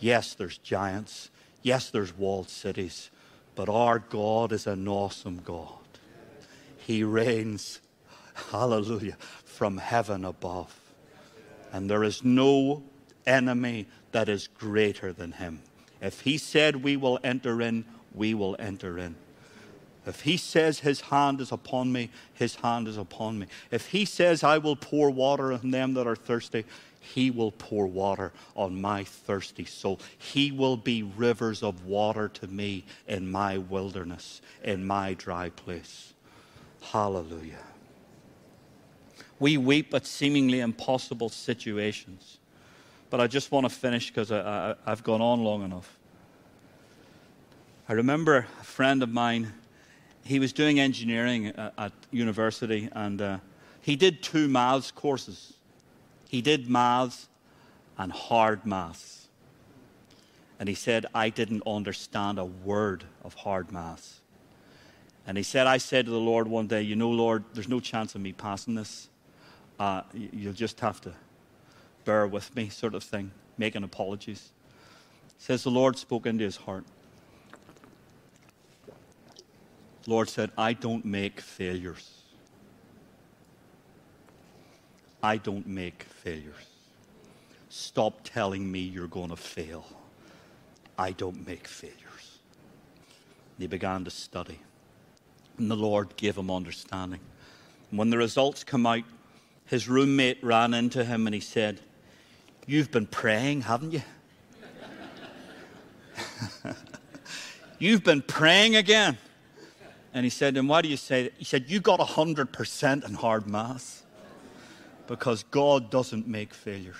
Yes, 0.00 0.34
there's 0.34 0.58
giants. 0.58 1.30
Yes, 1.62 1.88
there's 1.90 2.12
walled 2.18 2.48
cities. 2.48 3.10
But 3.54 3.68
our 3.68 4.00
God 4.00 4.50
is 4.50 4.66
an 4.66 4.88
awesome 4.88 5.40
God. 5.44 5.78
He 6.78 7.04
reigns, 7.04 7.80
hallelujah, 8.50 9.18
from 9.44 9.78
heaven 9.78 10.24
above. 10.24 10.76
And 11.72 11.88
there 11.88 12.02
is 12.02 12.24
no 12.24 12.82
enemy 13.24 13.86
that 14.10 14.28
is 14.28 14.48
greater 14.48 15.12
than 15.12 15.30
him. 15.30 15.60
If 16.00 16.20
he 16.20 16.38
said 16.38 16.76
we 16.76 16.96
will 16.96 17.18
enter 17.24 17.60
in, 17.60 17.84
we 18.14 18.34
will 18.34 18.56
enter 18.58 18.98
in. 18.98 19.16
If 20.06 20.22
he 20.22 20.36
says 20.38 20.80
his 20.80 21.02
hand 21.02 21.40
is 21.40 21.52
upon 21.52 21.92
me, 21.92 22.08
his 22.32 22.54
hand 22.56 22.88
is 22.88 22.96
upon 22.96 23.38
me. 23.38 23.46
If 23.70 23.88
he 23.88 24.04
says 24.04 24.42
I 24.42 24.56
will 24.58 24.76
pour 24.76 25.10
water 25.10 25.52
on 25.52 25.70
them 25.70 25.94
that 25.94 26.06
are 26.06 26.16
thirsty, 26.16 26.64
he 27.00 27.30
will 27.30 27.52
pour 27.52 27.86
water 27.86 28.32
on 28.56 28.80
my 28.80 29.04
thirsty 29.04 29.64
soul. 29.64 30.00
He 30.16 30.50
will 30.50 30.76
be 30.76 31.02
rivers 31.02 31.62
of 31.62 31.84
water 31.84 32.28
to 32.28 32.46
me 32.46 32.84
in 33.06 33.30
my 33.30 33.58
wilderness, 33.58 34.40
in 34.62 34.86
my 34.86 35.14
dry 35.14 35.50
place. 35.50 36.14
Hallelujah. 36.80 37.64
We 39.38 39.56
weep 39.56 39.94
at 39.94 40.06
seemingly 40.06 40.60
impossible 40.60 41.28
situations. 41.28 42.38
But 43.10 43.20
I 43.20 43.26
just 43.26 43.50
want 43.50 43.64
to 43.64 43.74
finish 43.74 44.08
because 44.08 44.30
I, 44.30 44.74
have 44.86 45.02
gone 45.02 45.22
on 45.22 45.42
long 45.42 45.64
enough. 45.64 45.98
I 47.88 47.94
remember 47.94 48.46
a 48.60 48.64
friend 48.64 49.02
of 49.02 49.08
mine, 49.08 49.52
he 50.24 50.38
was 50.38 50.52
doing 50.52 50.78
engineering 50.78 51.46
at, 51.46 51.72
at 51.78 51.92
university, 52.10 52.90
and 52.92 53.22
uh, 53.22 53.38
he 53.80 53.96
did 53.96 54.22
two 54.22 54.46
maths 54.46 54.90
courses. 54.90 55.54
He 56.28 56.42
did 56.42 56.68
maths 56.68 57.28
and 57.96 58.12
hard 58.12 58.66
maths. 58.66 59.28
And 60.60 60.68
he 60.68 60.74
said, 60.74 61.06
I 61.14 61.30
didn't 61.30 61.62
understand 61.66 62.38
a 62.38 62.44
word 62.44 63.04
of 63.24 63.32
hard 63.32 63.72
maths. 63.72 64.20
And 65.26 65.36
he 65.36 65.42
said, 65.42 65.66
I 65.66 65.78
said 65.78 66.06
to 66.06 66.10
the 66.10 66.20
Lord 66.20 66.48
one 66.48 66.66
day, 66.66 66.82
You 66.82 66.96
know, 66.96 67.10
Lord, 67.10 67.44
there's 67.54 67.68
no 67.68 67.80
chance 67.80 68.14
of 68.14 68.20
me 68.20 68.32
passing 68.32 68.74
this. 68.74 69.08
Uh, 69.78 70.02
you'll 70.12 70.52
just 70.52 70.80
have 70.80 71.00
to 71.02 71.12
bear 72.08 72.26
with 72.26 72.56
me, 72.56 72.70
sort 72.70 72.94
of 72.94 73.04
thing, 73.04 73.30
making 73.58 73.84
apologies. 73.84 74.48
Says, 75.36 75.62
The 75.62 75.70
Lord 75.70 75.98
spoke 75.98 76.24
into 76.24 76.42
his 76.42 76.56
heart. 76.56 76.84
The 78.86 80.10
Lord 80.10 80.30
said, 80.30 80.50
I 80.56 80.72
don't 80.72 81.04
make 81.04 81.38
failures. 81.38 82.22
I 85.22 85.36
don't 85.36 85.66
make 85.66 86.04
failures. 86.04 86.54
Stop 87.68 88.20
telling 88.24 88.72
me 88.72 88.78
you're 88.78 89.06
going 89.06 89.28
to 89.28 89.36
fail. 89.36 89.84
I 90.96 91.12
don't 91.12 91.46
make 91.46 91.66
failures. 91.66 92.38
He 93.58 93.66
began 93.66 94.04
to 94.04 94.10
study, 94.10 94.60
and 95.58 95.70
the 95.70 95.76
Lord 95.76 96.16
gave 96.16 96.38
him 96.38 96.50
understanding. 96.50 97.20
And 97.90 97.98
when 97.98 98.08
the 98.08 98.16
results 98.16 98.64
come 98.64 98.86
out, 98.86 99.04
his 99.66 99.90
roommate 99.90 100.42
ran 100.42 100.72
into 100.72 101.04
him 101.04 101.26
and 101.26 101.34
he 101.34 101.40
said, 101.42 101.82
You've 102.68 102.90
been 102.90 103.06
praying, 103.06 103.62
haven't 103.62 103.92
you? 103.92 104.02
You've 107.78 108.04
been 108.04 108.20
praying 108.20 108.76
again. 108.76 109.16
And 110.12 110.24
he 110.24 110.28
said, 110.28 110.54
And 110.58 110.68
why 110.68 110.82
do 110.82 110.88
you 110.88 110.98
say 110.98 111.22
that? 111.22 111.32
He 111.38 111.46
said, 111.46 111.70
You 111.70 111.80
got 111.80 111.98
100% 111.98 113.08
in 113.08 113.14
hard 113.14 113.46
maths 113.46 114.02
because 115.06 115.44
God 115.44 115.90
doesn't 115.90 116.28
make 116.28 116.52
failures. 116.52 116.96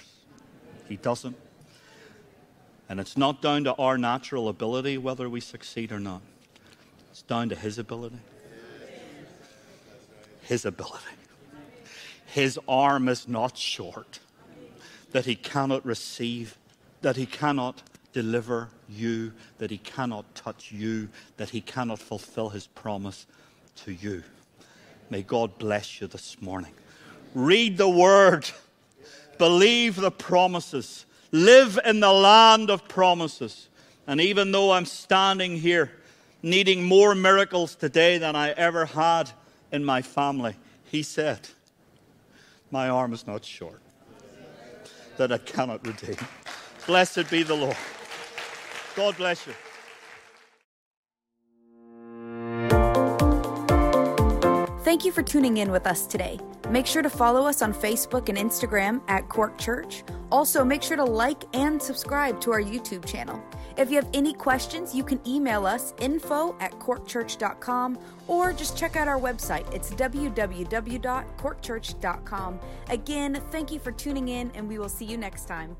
He 0.89 0.97
doesn't. 0.97 1.37
And 2.89 2.99
it's 2.99 3.19
not 3.19 3.43
down 3.43 3.64
to 3.64 3.75
our 3.75 3.99
natural 3.99 4.49
ability 4.49 4.97
whether 4.97 5.29
we 5.29 5.41
succeed 5.41 5.93
or 5.93 6.01
not, 6.01 6.23
it's 7.11 7.21
down 7.21 7.51
to 7.51 7.55
His 7.55 7.79
ability. 7.79 8.21
His 10.41 10.64
ability. 10.64 11.05
His 12.25 12.59
arm 12.66 13.11
is 13.11 13.29
not 13.29 13.59
short, 13.59 14.21
that 15.13 15.25
He 15.25 15.35
cannot 15.35 15.85
receive, 15.85 16.57
that 17.03 17.17
He 17.17 17.27
cannot 17.27 17.83
deliver 18.13 18.69
you, 18.89 19.33
that 19.59 19.71
He 19.71 19.79
cannot 19.79 20.35
touch 20.35 20.73
you, 20.73 21.09
that 21.37 21.51
He 21.51 21.61
cannot 21.61 21.99
fulfill 21.99 22.51
His 22.51 22.67
promise 22.67 23.27
to 23.85 23.93
you. 23.93 24.23
May 25.11 25.23
God 25.23 25.59
bless 25.59 26.01
you 26.01 26.07
this 26.07 26.41
morning. 26.41 26.73
Read 27.35 27.79
the 27.79 27.89
word. 27.89 28.51
Believe 29.39 29.97
the 29.97 30.11
promises. 30.11 31.07
Live 31.31 31.79
in 31.85 32.01
the 32.01 32.13
land 32.13 32.71
of 32.71 32.89
promises. 32.89 33.69
And 34.07 34.21
even 34.21 34.53
though 34.53 34.73
I'm 34.73 34.87
standing 34.87 35.57
here 35.57 35.93
needing 36.43 36.83
more 36.85 37.15
miracles 37.15 37.75
today 37.75 38.19
than 38.19 38.37
I 38.37 38.51
ever 38.51 38.87
had 38.87 39.31
in 39.73 39.85
my 39.85 40.03
family, 40.03 40.57
he 40.85 41.03
said, 41.03 41.41
My 42.71 42.89
arm 42.89 43.13
is 43.13 43.27
not 43.27 43.45
short, 43.45 43.81
that 45.19 45.31
I 45.31 45.39
cannot 45.39 45.87
redeem. 45.87 46.16
Blessed 46.87 47.31
be 47.31 47.43
the 47.43 47.55
Lord. 47.55 47.77
God 48.97 49.16
bless 49.16 49.47
you. 49.47 49.55
Thank 54.85 55.05
you 55.05 55.12
for 55.12 55.23
tuning 55.23 55.59
in 55.59 55.71
with 55.71 55.87
us 55.87 56.07
today. 56.07 56.41
Make 56.71 56.87
sure 56.87 57.03
to 57.03 57.11
follow 57.11 57.47
us 57.47 57.61
on 57.61 57.75
Facebook 57.75 58.31
and 58.31 58.39
Instagram 58.39 59.03
at 59.09 59.29
Cork 59.29 59.59
Church. 59.59 60.03
Also, 60.33 60.64
make 60.64 60.83
sure 60.83 60.97
to 60.97 61.05
like 61.05 61.45
and 61.55 61.81
subscribe 61.81 62.41
to 62.41 62.53
our 62.53 62.62
YouTube 62.62 63.05
channel. 63.05 63.43
If 63.79 63.91
you 63.91 63.97
have 63.97 64.11
any 64.12 64.35
questions, 64.35 64.93
you 64.93 65.05
can 65.05 65.20
email 65.24 65.64
us 65.64 65.95
info 66.01 66.59
at 66.59 66.72
corkchurch.com 66.72 67.97
or 68.26 68.53
just 68.53 68.76
check 68.76 68.97
out 68.97 69.07
our 69.07 69.20
website. 69.20 69.72
It's 69.72 69.93
www.corkchurch.com. 69.93 72.61
Again, 72.91 73.41
thank 73.53 73.70
you 73.70 73.79
for 73.79 73.93
tuning 73.93 74.26
in, 74.29 74.51
and 74.57 74.68
we 74.68 74.81
will 74.81 74.89
see 74.89 75.05
you 75.05 75.16
next 75.16 75.47
time. 75.47 75.76